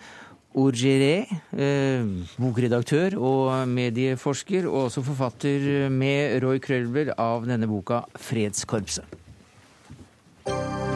Orgeré, 0.58 1.28
eh, 1.54 2.02
bokredaktør 2.40 3.14
og 3.20 3.68
medieforsker, 3.68 4.66
og 4.66 4.88
også 4.88 5.04
forfatter 5.06 5.86
med 5.92 6.42
Roy 6.42 6.58
Krølber 6.58 7.14
av 7.16 7.46
denne 7.46 7.68
boka 7.68 8.02
'Fredskorpset'. 8.16 10.87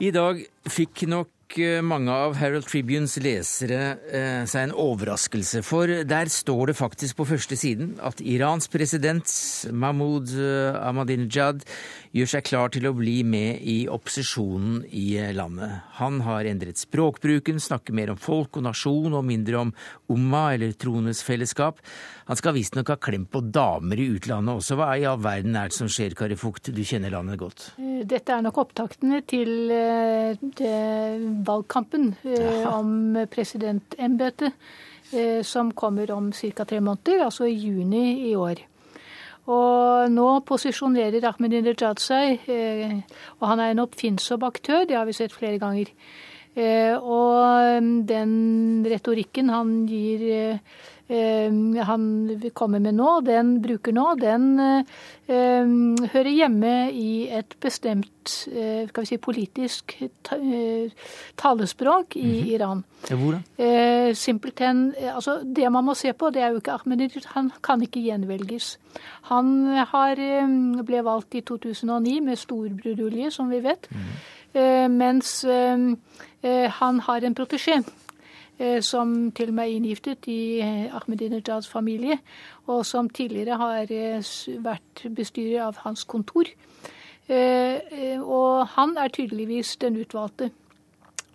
I 0.00 0.08
dag 0.10 0.38
fikk 0.64 1.02
nok 1.12 1.28
eh, 1.58 1.80
mange 1.82 2.12
av 2.14 2.36
Herald 2.38 2.68
Tribunes 2.68 3.16
lesere 3.22 3.80
eh, 4.06 4.42
seg 4.46 4.68
en 4.68 4.74
overraskelse, 4.76 5.62
for 5.66 5.90
der 6.06 6.30
står 6.30 6.70
det 6.70 6.76
faktisk 6.78 7.18
på 7.18 7.26
første 7.32 7.58
siden 7.58 7.96
at 8.06 8.22
Irans 8.22 8.70
president 8.70 9.26
Mahmoud 9.72 10.30
eh, 10.36 10.78
Ahmadinejad 10.78 11.64
gjør 12.14 12.30
seg 12.32 12.46
klar 12.46 12.72
til 12.74 12.88
å 12.88 12.94
bli 12.94 13.20
med 13.26 13.62
i 13.62 13.84
opposisjonen 13.90 14.84
i 14.90 15.14
landet. 15.34 15.80
Han 16.00 16.20
har 16.26 16.48
endret 16.50 16.80
språkbruken, 16.80 17.60
snakker 17.62 17.94
mer 17.94 18.14
om 18.14 18.18
folk 18.20 18.58
og 18.58 18.66
nasjon 18.66 19.14
og 19.14 19.26
mindre 19.26 19.60
om 19.64 19.74
umma, 20.10 20.50
eller 20.54 20.74
troenes 20.74 21.22
fellesskap. 21.26 21.78
Han 22.30 22.38
skal 22.38 22.54
visstnok 22.54 22.90
ha 22.92 22.98
klemt 23.02 23.30
på 23.34 23.42
damer 23.42 23.98
i 23.98 24.08
utlandet 24.14 24.60
også. 24.60 24.76
Hva 24.78 24.92
i 24.98 25.06
all 25.08 25.18
verden 25.22 25.56
er 25.58 25.70
det 25.70 25.78
som 25.78 25.90
skjer, 25.90 26.14
Kari 26.18 26.38
Fugt? 26.38 26.72
Du 26.74 26.82
kjenner 26.86 27.14
landet 27.14 27.40
godt. 27.40 27.70
Eh, 27.78 28.02
dette 28.06 28.34
er 28.34 28.44
nok 28.46 28.58
opptaktene 28.62 29.22
til 29.26 29.70
eh, 29.74 30.38
valgkampen 31.46 32.14
eh, 32.24 32.64
om 32.70 33.18
presidentembetet, 33.30 34.56
som 35.42 35.72
kommer 35.74 36.06
om 36.14 36.28
ca. 36.30 36.62
tre 36.64 36.78
måneder, 36.78 37.24
altså 37.24 37.48
i 37.48 37.56
juni 37.58 38.28
i 38.28 38.36
år. 38.38 38.60
Og 39.50 40.12
nå 40.14 40.26
posisjonerer 40.46 41.24
Ahmedinejad 41.26 41.98
seg, 41.98 42.44
og 43.40 43.48
han 43.50 43.58
er 43.64 43.72
en 43.72 43.82
oppfinnsom 43.82 44.46
aktør, 44.46 44.84
det 44.86 44.94
har 44.94 45.08
vi 45.08 45.16
sett 45.18 45.34
flere 45.34 45.58
ganger. 45.58 45.90
Og 47.02 47.90
den 48.06 48.86
retorikken 48.86 49.50
han 49.50 49.74
gir 49.90 50.22
Eh, 50.30 50.99
han 51.10 52.02
kommer 52.54 52.78
med 52.78 52.94
nå, 52.94 53.20
den 53.26 53.56
bruker 53.62 53.94
nå, 53.94 54.04
den 54.20 54.44
eh, 54.60 55.72
hører 56.12 56.30
hjemme 56.30 56.74
i 56.94 57.26
et 57.34 57.56
bestemt 57.60 58.34
eh, 58.52 58.86
skal 58.86 59.02
vi 59.02 59.08
si, 59.08 59.18
politisk 59.18 59.96
talespråk 61.36 62.16
i 62.16 62.22
mm 62.22 62.32
-hmm. 62.32 62.52
Iran. 62.54 62.84
Hvor 63.08 63.32
da? 63.32 64.14
Simpelthen, 64.14 64.94
altså 65.14 65.40
Det 65.56 65.72
man 65.72 65.84
må 65.84 65.94
se 65.94 66.12
på, 66.12 66.30
det 66.30 66.42
er 66.42 66.48
jo 66.48 66.56
ikke 66.56 66.72
Ahmedinejad. 66.72 67.26
Han 67.26 67.50
kan 67.62 67.82
ikke 67.82 68.00
gjenvelges. 68.00 68.78
Han 69.22 69.66
har, 69.66 70.14
ble 70.82 71.04
valgt 71.04 71.34
i 71.34 71.40
2009 71.40 72.20
med 72.20 72.36
stor 72.36 72.68
brudulje, 72.82 73.30
som 73.30 73.50
vi 73.50 73.60
vet. 73.60 73.88
Mm 73.90 73.98
-hmm. 73.98 74.88
Mens 74.88 75.46
han 76.80 77.00
har 77.00 77.24
en 77.24 77.34
protesjé 77.34 77.82
Eh, 77.82 78.09
som 78.82 79.32
til 79.32 79.48
og 79.48 79.54
med 79.54 79.64
er 79.64 79.76
inngiftet 79.76 80.26
i 80.28 80.60
eh, 80.60 80.94
Ahmedinejads 80.96 81.68
familie, 81.68 82.18
og 82.66 82.86
som 82.86 83.08
tidligere 83.10 83.56
har 83.56 83.90
eh, 83.90 84.32
vært 84.64 85.04
bestyrer 85.16 85.66
av 85.68 85.80
hans 85.84 86.04
kontor. 86.04 86.50
Og 87.30 88.66
han 88.74 88.96
er 88.98 89.12
tydeligvis 89.14 89.76
den 89.78 90.00
utvalgte 90.02 90.48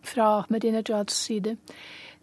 fra 0.03 0.41
Ahmedinejads 0.41 1.13
side. 1.13 1.55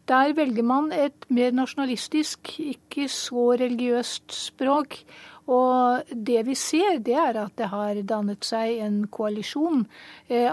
Der 0.09 0.33
velger 0.35 0.63
man 0.63 0.93
et 0.93 1.25
mer 1.29 1.55
nasjonalistisk, 1.55 2.59
ikke 2.61 3.09
så 3.09 3.53
religiøst 3.53 4.35
språk. 4.35 4.99
Og 5.51 6.03
det 6.15 6.45
vi 6.47 6.55
ser, 6.55 7.01
det 7.03 7.15
er 7.19 7.39
at 7.41 7.57
det 7.59 7.67
har 7.73 7.99
dannet 8.07 8.47
seg 8.47 8.79
en 8.85 9.01
koalisjon 9.11 9.87
eh, 10.31 10.53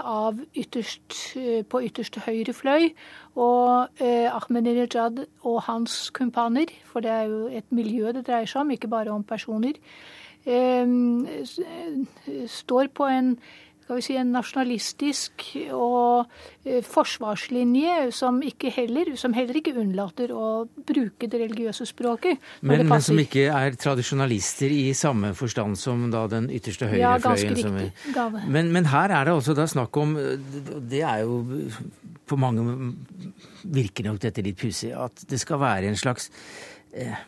ytterst, 0.58 1.36
eh, 1.38 1.62
på 1.62 1.82
ytterste 1.86 2.20
høyre 2.26 2.52
fløy. 2.52 2.90
Og 3.38 4.02
eh, 4.02 4.26
Ahmedinejad 4.34 5.26
og 5.46 5.62
hans 5.68 6.10
kumpaner, 6.10 6.66
for 6.84 7.00
det 7.00 7.10
er 7.10 7.30
jo 7.30 7.46
et 7.46 7.70
miljø 7.70 8.10
det 8.12 8.26
dreier 8.26 8.50
seg 8.50 8.64
om, 8.64 8.70
ikke 8.74 8.90
bare 8.90 9.14
om 9.14 9.24
personer, 9.24 9.78
står 12.48 12.86
på 12.96 13.06
en 13.12 13.34
skal 13.90 13.98
vi 13.98 14.04
si, 14.06 14.14
en 14.20 14.28
nasjonalistisk 14.30 15.44
og 15.74 16.28
eh, 16.62 16.78
forsvarslinje 16.86 18.12
som, 18.14 18.36
heller, 18.76 19.08
som 19.18 19.34
heller 19.34 19.58
ikke 19.58 19.72
unnlater 19.82 20.30
å 20.30 20.68
bruke 20.86 21.26
det 21.26 21.40
religiøse 21.42 21.88
språket. 21.90 22.38
Men, 22.62 22.84
men, 22.86 23.02
som 23.02 23.18
ikke 23.18 23.48
er 23.50 23.74
tradisjonalister 23.74 24.70
i 24.70 24.92
samme 24.94 25.32
forstand 25.34 25.74
som 25.80 26.06
da 26.12 26.22
den 26.30 26.46
ytterste 26.54 26.86
høyrefløyen? 26.86 27.02
Ja, 27.02 27.16
ganske 27.24 27.50
riktig. 27.50 28.46
Men, 28.46 28.70
men, 28.70 28.86
her 28.92 29.10
er 29.10 29.26
det 29.26 29.34
altså 29.40 29.56
da 29.58 29.66
snakk 29.70 29.96
om 29.98 30.14
Det 30.14 31.02
er 31.02 31.24
jo 31.24 31.40
på 32.30 32.38
mange 32.38 32.62
virker 33.74 34.06
nok 34.06 34.22
dette 34.22 34.46
litt 34.46 34.60
pussig. 34.60 34.94
At 34.94 35.26
det 35.26 35.42
skal 35.42 35.58
være 35.64 35.90
en 35.90 35.98
slags 35.98 36.30
eh, 36.94 37.18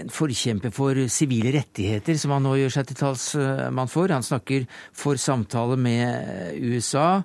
en 0.00 0.12
forkjemper 0.12 0.72
for 0.74 0.98
sivile 1.12 1.52
rettigheter, 1.56 2.16
som 2.20 2.34
han 2.36 2.46
nå 2.46 2.54
gjør 2.60 2.76
seg 2.76 2.88
til 2.88 2.98
talsmann 3.02 3.90
for. 3.92 4.12
Han 4.12 4.24
snakker 4.24 4.66
for 4.96 5.20
samtale 5.20 5.76
med 5.80 6.56
USA. 6.62 7.22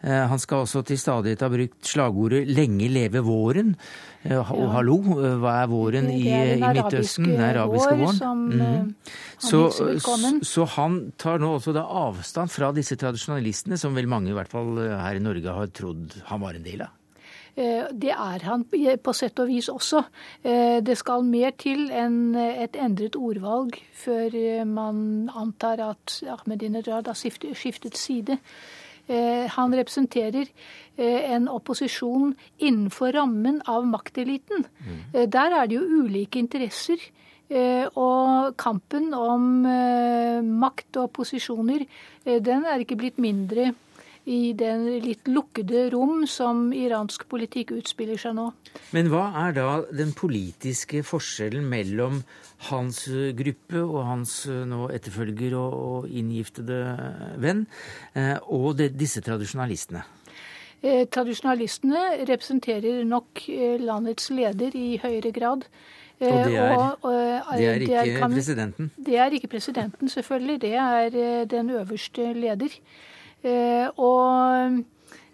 Eh, 0.00 0.24
han 0.30 0.38
skal 0.38 0.62
også 0.62 0.84
til 0.86 0.98
stadighet 1.00 1.42
ha 1.42 1.48
brukt 1.50 1.86
slagordet 1.86 2.46
'lenge 2.46 2.88
leve 2.90 3.22
våren'. 3.26 3.74
Eh, 4.24 4.38
og 4.38 4.70
hallo, 4.74 4.98
hva 5.42 5.62
er 5.62 5.70
våren 5.70 6.10
i, 6.10 6.22
i 6.26 6.60
Midtøsten? 6.62 7.32
Den 7.32 7.40
arabiske 7.40 7.96
våren. 7.98 8.46
Mm. 8.58 8.94
så, 9.38 9.70
så, 10.42 10.64
han 10.76 11.12
tar 11.18 11.38
nå 11.38 11.54
også 11.58 11.74
da 11.74 11.86
avstand 11.86 12.50
fra 12.50 12.72
disse 12.72 12.98
tradisjonalistene, 12.98 13.78
som 13.78 13.94
vel 13.94 14.10
mange 14.10 14.30
i 14.30 14.38
hvert 14.38 14.50
fall 14.50 14.78
her 14.78 15.18
i 15.18 15.22
Norge 15.22 15.58
har 15.60 15.74
trodd 15.74 16.18
han 16.30 16.42
var 16.42 16.58
en 16.58 16.66
del 16.66 16.86
av? 16.86 16.97
Eh, 17.58 17.88
det 17.90 18.12
er 18.14 18.44
han 18.46 18.64
på 19.02 19.14
sett 19.16 19.40
og 19.42 19.48
vis 19.50 19.68
også. 19.72 20.04
Eh, 20.46 20.78
det 20.84 20.94
skal 21.00 21.26
mer 21.26 21.56
til 21.58 21.88
enn 21.90 22.36
et 22.38 22.76
endret 22.78 23.18
ordvalg 23.18 23.80
før 23.98 24.34
eh, 24.38 24.66
man 24.68 25.30
antar 25.34 25.82
at 25.82 26.20
Ahmedinejad 26.38 27.10
har 27.10 27.18
skiftet 27.18 27.98
side. 27.98 28.38
Han 29.08 29.72
representerer 29.72 30.50
en 31.00 31.46
opposisjon 31.48 32.34
innenfor 32.60 33.14
rammen 33.16 33.62
av 33.64 33.86
makteliten. 33.88 34.66
Mm. 34.84 34.98
Der 35.32 35.54
er 35.56 35.64
det 35.64 35.78
jo 35.78 36.02
ulike 36.02 36.36
interesser. 36.36 37.00
Og 37.96 38.52
kampen 38.60 39.14
om 39.16 39.64
makt 40.60 41.00
og 41.00 41.08
posisjoner, 41.16 41.86
den 42.28 42.68
er 42.68 42.84
ikke 42.84 43.00
blitt 43.00 43.16
mindre 43.16 43.70
i 44.28 44.52
den 44.56 44.84
litt 45.00 45.28
lukkede 45.30 45.86
rom 45.94 46.26
som 46.28 46.68
iransk 46.76 47.24
politikk 47.30 47.72
utspiller 47.78 48.20
seg 48.20 48.36
nå. 48.36 48.50
Men 48.92 49.08
hva 49.12 49.30
er 49.46 49.56
da 49.56 49.68
den 49.88 50.12
politiske 50.16 51.00
forskjellen 51.06 51.64
mellom 51.68 52.20
hans 52.68 53.04
gruppe 53.38 53.80
og 53.80 54.00
hans 54.08 54.34
eh, 54.50 54.64
nå 54.68 54.90
etterfølger 54.92 55.56
og 55.58 56.08
inngiftede 56.10 56.80
venn, 57.40 57.64
eh, 58.18 58.36
og 58.52 58.82
disse 58.98 59.22
tradisjonalistene? 59.24 60.04
Eh, 60.82 61.06
tradisjonalistene 61.10 62.26
representerer 62.28 63.04
nok 63.08 63.46
landets 63.80 64.28
leder 64.34 64.76
i 64.76 64.98
høyere 65.02 65.32
grad. 65.34 65.68
Og 66.18 66.26
det 66.50 66.56
er, 66.58 66.72
og, 66.74 67.04
og, 67.06 67.12
det 67.54 67.66
er 67.70 67.76
ikke 67.78 67.92
det 67.92 67.98
er, 68.00 68.16
kan, 68.18 68.32
presidenten? 68.34 68.88
Det 69.06 69.20
er 69.22 69.34
ikke 69.36 69.52
presidenten, 69.52 70.10
selvfølgelig. 70.10 70.56
Det 70.64 70.72
er 70.74 71.44
den 71.46 71.70
øverste 71.78 72.32
leder. 72.34 72.74
Eh, 73.42 73.86
og 73.96 74.82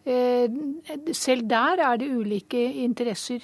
eh, 0.07 0.51
selv 1.13 1.49
der 1.49 1.81
er 1.81 1.97
det 1.97 2.11
ulike 2.17 2.73
interesser. 2.73 3.41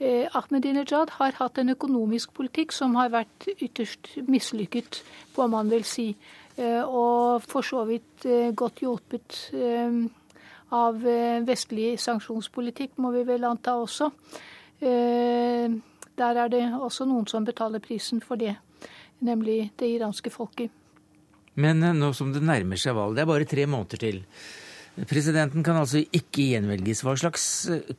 Eh, 0.00 0.26
Ahmedinejad 0.34 1.10
har 1.18 1.36
hatt 1.38 1.58
en 1.58 1.68
økonomisk 1.76 2.32
politikk 2.34 2.72
som 2.72 2.94
har 2.98 3.12
vært 3.12 3.46
ytterst 3.60 4.16
mislykket, 4.28 5.02
får 5.34 5.46
man 5.46 5.70
vel 5.70 5.84
si. 5.84 6.12
Og 6.58 7.42
for 7.48 7.64
så 7.64 7.84
vidt 7.88 8.26
godt 8.54 8.82
hjulpet 8.82 9.38
av 10.68 10.98
vestlig 11.48 11.94
sanksjonspolitikk, 11.96 12.98
må 13.00 13.10
vi 13.14 13.22
vel 13.24 13.46
anta 13.48 13.72
også. 13.80 14.10
Der 14.82 16.42
er 16.42 16.52
det 16.52 16.66
også 16.76 17.08
noen 17.08 17.24
som 17.26 17.48
betaler 17.48 17.80
prisen 17.80 18.20
for 18.20 18.36
det, 18.36 18.52
nemlig 19.24 19.72
det 19.80 19.94
iranske 19.94 20.30
folket. 20.30 20.81
Men 21.60 21.82
eh, 21.82 21.94
nå 21.96 22.12
som 22.16 22.32
det 22.32 22.42
nærmer 22.44 22.80
seg 22.80 22.96
valg, 22.96 23.16
det 23.16 23.24
er 23.24 23.30
bare 23.30 23.48
tre 23.48 23.68
måneder 23.68 24.02
til. 24.02 24.20
Presidenten 25.08 25.64
kan 25.64 25.78
altså 25.80 26.02
ikke 26.04 26.52
gjenvelges. 26.52 27.04
Hva 27.04 27.16
slags 27.20 27.46
eh, 27.72 27.96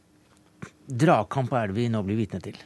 dragkamp 0.87 1.53
er 1.57 1.71
det 1.71 1.77
vi 1.77 1.89
nå 1.91 2.03
blir 2.05 2.21
vitne 2.23 2.41
til? 2.43 2.57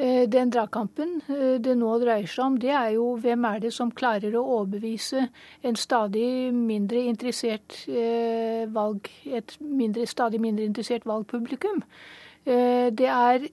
Eh, 0.00 0.24
den 0.32 0.50
dragkampen 0.50 1.18
det 1.62 1.76
nå 1.78 1.92
dreier 2.02 2.30
seg 2.30 2.44
om, 2.46 2.58
det 2.62 2.72
er 2.72 2.94
jo 2.96 3.12
hvem 3.20 3.46
er 3.50 3.62
det 3.66 3.72
som 3.76 3.92
klarer 3.94 4.34
å 4.38 4.46
overbevise 4.60 5.26
en 5.66 5.78
stadig 5.78 6.50
mindre 6.56 7.04
interessert 7.10 7.82
valg, 8.74 9.10
et 9.26 9.54
mindre, 9.60 10.08
stadig 10.08 10.40
mindre 10.42 10.66
interessert 10.66 11.06
valgpublikum. 11.08 11.84
Det 12.40 13.06
er 13.12 13.44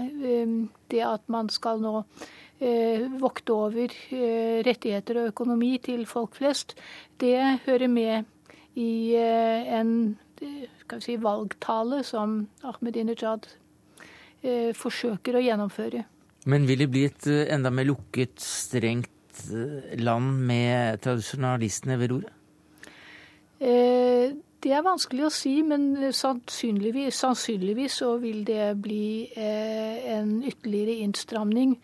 det 0.91 1.03
at 1.03 1.29
man 1.29 1.49
skal 1.51 1.81
nå 1.83 2.05
eh, 2.61 3.01
vokte 3.19 3.53
over 3.53 3.89
rettigheter 4.67 5.17
og 5.23 5.27
økonomi 5.35 5.79
til 5.83 6.07
folk 6.07 6.35
flest, 6.39 6.75
det 7.21 7.61
hører 7.67 7.89
med 7.91 8.25
i 8.79 9.15
en 9.19 10.17
si, 11.03 11.17
valgtale 11.19 12.05
som 12.07 12.47
Ahmedinejad 12.63 13.49
forsøker 14.79 15.35
å 15.35 15.43
gjennomføre. 15.43 16.07
Men 16.47 16.63
vil 16.69 16.79
det 16.85 16.91
bli 16.93 17.05
et 17.09 17.27
enda 17.27 17.71
mer 17.75 17.85
lukket, 17.91 18.39
strengt 18.39 19.18
land 19.99 20.43
med 20.49 21.01
tradisjonalistene 21.05 21.99
ved 22.01 22.13
roret? 22.13 22.35
Eh, 23.59 24.35
det 24.63 24.75
er 24.75 24.85
vanskelig 24.87 25.25
å 25.27 25.35
si, 25.35 25.59
men 25.67 26.13
sannsynligvis, 26.15 27.19
sannsynligvis 27.25 28.01
så 28.03 28.13
vil 28.23 28.45
det 28.47 28.73
bli 28.83 29.29
eh, 29.35 30.13
en 30.15 30.39
ytterligere 30.47 30.99
innstramning. 31.05 31.77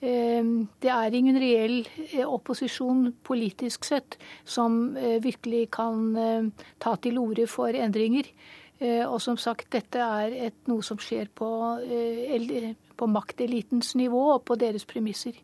Eh, 0.00 0.42
det 0.82 0.90
er 0.90 1.16
ingen 1.16 1.38
reell 1.38 1.84
opposisjon 2.26 3.12
politisk 3.26 3.86
sett 3.86 4.18
som 4.44 4.96
virkelig 5.22 5.68
kan 5.76 6.50
ta 6.82 6.96
til 7.02 7.20
orde 7.22 7.46
for 7.50 7.74
endringer. 7.74 8.30
Og 8.80 9.18
som 9.20 9.36
sagt, 9.36 9.66
dette 9.74 10.00
er 10.00 10.32
et, 10.46 10.56
noe 10.64 10.80
som 10.80 10.96
skjer 10.96 11.28
på, 11.36 11.50
på 12.96 13.08
maktelitens 13.12 13.92
nivå 14.00 14.22
og 14.38 14.46
på 14.48 14.56
deres 14.56 14.86
premisser. 14.88 15.36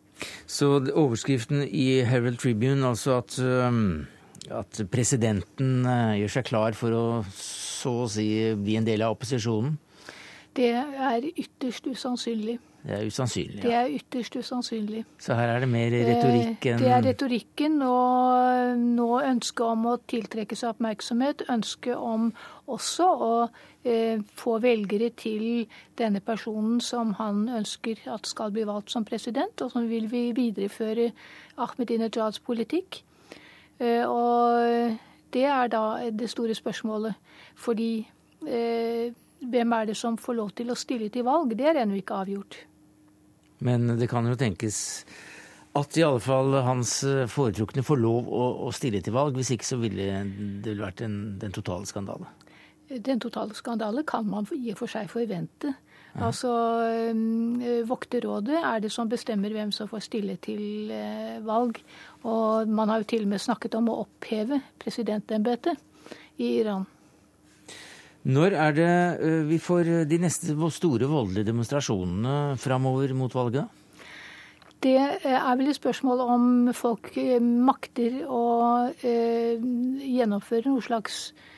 Så 0.46 0.70
overskriften 0.92 1.64
i 1.66 2.02
Herald 2.06 2.38
Tribune, 2.40 2.86
altså 2.88 3.18
at, 3.20 3.36
at 4.50 4.80
presidenten 4.92 5.82
uh, 5.84 6.14
gjør 6.16 6.36
seg 6.38 6.48
klar 6.48 6.78
for 6.78 6.96
å 6.96 7.06
så 7.32 7.92
å 8.04 8.08
si 8.10 8.28
bli 8.56 8.78
en 8.80 8.86
del 8.86 9.04
av 9.04 9.16
opposisjonen? 9.16 9.76
Det 10.56 10.72
er 10.72 11.26
ytterst 11.36 11.86
usannsynlig. 11.90 12.56
Det 12.86 12.94
er 12.94 13.06
usannsynlig. 13.10 13.60
Ja. 13.60 13.62
Det 13.66 13.74
er 13.74 13.94
ytterst 13.98 14.36
usannsynlig. 14.38 15.02
Så 15.18 15.34
her 15.34 15.50
er 15.56 15.64
det 15.64 15.68
mer 15.68 15.90
retorikk 15.90 16.68
enn 16.70 16.80
Det 16.80 16.92
er 16.94 17.02
retorikken 17.02 17.80
og 17.82 18.78
nå 18.78 19.08
ønsket 19.26 19.64
om 19.66 19.88
å 19.90 19.96
tiltrekke 20.08 20.56
seg 20.56 20.76
oppmerksomhet. 20.76 21.42
Ønsket 21.50 21.98
om 21.98 22.30
også 22.70 23.08
å 23.10 23.32
eh, 23.48 23.64
få 24.34 24.56
velgere 24.62 25.10
til 25.14 25.66
denne 25.98 26.20
personen 26.24 26.80
som 26.82 27.12
han 27.20 27.44
ønsker 27.60 28.00
at 28.10 28.26
skal 28.26 28.50
bli 28.54 28.64
valgt 28.66 28.90
som 28.90 29.04
president, 29.06 29.62
og 29.62 29.70
som 29.72 29.86
vil 29.88 30.08
vi 30.10 30.30
videreføre 30.36 31.10
Ahmedinejads 31.62 32.40
politikk. 32.46 33.02
Eh, 33.78 34.04
og 34.08 34.96
det 35.32 35.44
er 35.44 35.70
da 35.72 35.84
det 36.10 36.30
store 36.32 36.56
spørsmålet. 36.56 37.14
Fordi 37.56 37.92
eh, 38.48 39.12
hvem 39.40 39.72
er 39.72 39.90
det 39.90 39.96
som 39.96 40.18
får 40.18 40.38
lov 40.40 40.52
til 40.56 40.72
å 40.72 40.78
stille 40.78 41.10
til 41.12 41.26
valg? 41.26 41.54
Det 41.56 41.68
er 41.68 41.82
ennå 41.82 42.00
ikke 42.00 42.20
avgjort. 42.24 42.58
Men 43.64 43.96
det 43.96 44.08
kan 44.10 44.26
jo 44.28 44.36
tenkes 44.36 44.78
at 45.76 45.96
i 45.96 46.04
alle 46.04 46.20
fall 46.24 46.56
hans 46.64 46.98
foretrukne 47.32 47.84
får 47.84 48.00
lov 48.00 48.28
å, 48.32 48.44
å 48.66 48.72
stille 48.72 49.02
til 49.04 49.16
valg. 49.16 49.36
Hvis 49.36 49.52
ikke 49.56 49.68
så 49.68 49.80
ville 49.80 50.22
det 50.64 50.76
vært 50.80 51.04
en, 51.04 51.36
den 51.40 51.52
totale 51.56 51.88
skandale. 51.88 52.32
Den 52.86 53.18
totale 53.20 53.54
skandale 53.54 54.04
kan 54.06 54.26
man 54.30 54.46
i 54.54 54.70
og 54.70 54.78
for 54.78 54.90
seg 54.90 55.10
forvente. 55.10 55.74
Altså, 56.16 56.50
øh, 56.86 57.88
Vokterrådet 57.88 58.56
er 58.56 58.80
det 58.80 58.92
som 58.92 59.08
bestemmer 59.08 59.52
hvem 59.52 59.72
som 59.72 59.88
får 59.88 60.04
stille 60.06 60.36
til 60.40 60.90
øh, 60.90 61.46
valg. 61.46 61.80
Og 62.22 62.68
man 62.68 62.88
har 62.88 63.02
jo 63.02 63.08
til 63.10 63.26
og 63.26 63.32
med 63.34 63.42
snakket 63.42 63.74
om 63.74 63.90
å 63.90 64.00
oppheve 64.06 64.60
presidentembetet 64.80 65.76
i 66.38 66.60
Iran. 66.60 66.86
Når 68.26 68.56
er 68.58 68.72
det 68.74 68.92
eh, 69.22 69.42
vi 69.50 69.58
får 69.62 69.90
eh, 69.90 70.06
de 70.08 70.18
neste 70.18 70.54
store 70.74 71.10
voldelige 71.10 71.46
demonstrasjonene 71.46 72.56
framover 72.58 73.12
mot 73.14 73.34
valget? 73.34 73.66
Det 74.82 74.96
eh, 74.96 75.36
er 75.36 75.58
vel 75.58 75.68
et 75.70 75.78
spørsmål 75.78 76.24
om 76.24 76.48
folk 76.74 77.12
makter 77.42 78.24
å 78.26 78.46
eh, 79.02 79.60
gjennomføre 79.60 80.72
noen 80.72 80.82
slags 80.82 81.20
eh, 81.30 81.52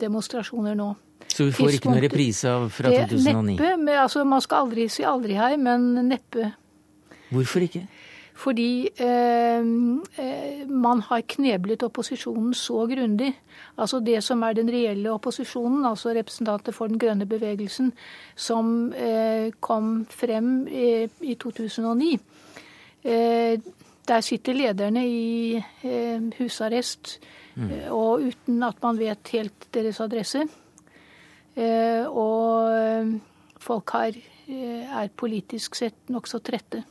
demonstrasjoner 0.00 0.76
nå. 0.78 0.92
Så 1.34 1.48
vi 1.48 1.54
får 1.56 1.78
ikke 1.78 1.90
noen 1.90 2.04
reprise 2.04 2.50
fra 2.70 2.90
2009? 2.94 3.56
Neppe. 3.56 3.96
Altså, 3.98 4.24
man 4.28 4.42
skal 4.44 4.66
aldri 4.66 4.88
si 4.92 5.06
aldri 5.08 5.38
her, 5.38 5.56
men 5.58 5.94
neppe. 6.06 6.52
Hvorfor 7.34 7.64
ikke? 7.66 7.86
Fordi 8.34 8.88
eh, 8.98 9.66
eh, 10.18 10.68
man 10.68 11.02
har 11.06 11.22
kneblet 11.36 11.84
opposisjonen 11.86 12.54
så 12.54 12.86
grundig. 12.90 13.30
Altså 13.78 14.00
det 14.02 14.18
som 14.26 14.42
er 14.42 14.56
den 14.58 14.70
reelle 14.70 15.12
opposisjonen, 15.14 15.84
altså 15.86 16.10
representanter 16.16 16.74
for 16.74 16.90
den 16.90 16.98
grønne 16.98 17.26
bevegelsen, 17.30 17.92
som 18.34 18.92
eh, 18.92 19.54
kom 19.60 20.06
frem 20.10 20.66
i 20.66 21.34
2009. 21.40 22.18
Eh, 23.04 23.60
der 24.08 24.24
sitter 24.24 24.56
lederne 24.56 25.04
i 25.08 25.62
husarrest, 26.38 27.18
mm. 27.56 27.70
og 27.94 28.26
uten 28.28 28.62
at 28.66 28.82
man 28.82 28.98
vet 29.00 29.32
helt 29.32 29.68
deres 29.74 30.00
adresse. 30.04 30.44
Og 32.10 33.14
folk 33.62 33.94
har, 33.94 34.16
er 34.48 35.12
politisk 35.16 35.78
sett 35.78 36.10
nokså 36.12 36.40
trette. 36.44 36.82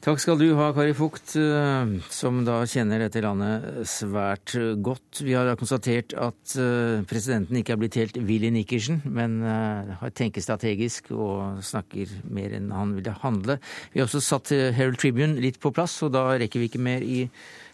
Takk 0.00 0.16
skal 0.16 0.38
du 0.40 0.46
ha, 0.56 0.70
Kari 0.72 0.94
Fugt, 0.96 1.34
eh, 1.36 1.90
som 2.08 2.38
da 2.46 2.62
kjenner 2.64 3.02
dette 3.02 3.20
landet 3.20 3.82
svært 3.84 4.54
godt. 4.80 5.20
Vi 5.20 5.34
har 5.36 5.44
da 5.44 5.58
konstatert 5.60 6.14
at 6.16 6.54
eh, 6.56 7.02
presidenten 7.04 7.58
ikke 7.60 7.74
er 7.76 7.80
blitt 7.82 7.98
helt 8.00 8.16
Willy 8.16 8.48
Nikkersen, 8.54 9.02
men 9.04 9.42
tenker 9.44 10.00
har 10.00 10.16
tenkt 10.16 10.40
strategisk 10.46 11.12
og 11.12 11.60
snakker 11.68 12.16
mer 12.32 12.56
enn 12.56 12.72
han 12.72 12.96
ville 12.96 13.12
handle. 13.20 13.58
Vi 13.92 14.00
har 14.00 14.08
også 14.08 14.24
satt 14.24 14.54
Herald 14.56 14.96
Tribune 15.02 15.36
litt 15.36 15.60
på 15.60 15.74
plass, 15.76 15.98
og 16.00 16.14
da 16.16 16.30
rekker 16.40 16.64
vi 16.64 16.72
ikke 16.72 16.80
mer 16.80 17.04
i 17.04 17.26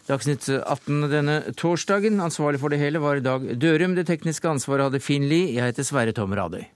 Dagsnytt 0.07 0.49
18 0.51 1.07
denne 1.11 1.41
torsdagen. 1.59 2.19
Ansvarlig 2.23 2.59
for 2.59 2.71
det 2.71 2.79
hele 2.83 2.99
var 3.03 3.23
Dag 3.23 3.43
Dørum. 3.59 3.95
Det 3.95 4.07
tekniske 4.07 4.51
ansvaret 4.51 4.87
hadde 4.87 5.03
Finn 5.03 5.27
Lie. 5.31 5.55
Jeg 5.55 5.71
heter 5.71 5.87
Sverre 5.87 6.15
Tom 6.15 6.35
Radøy. 6.35 6.67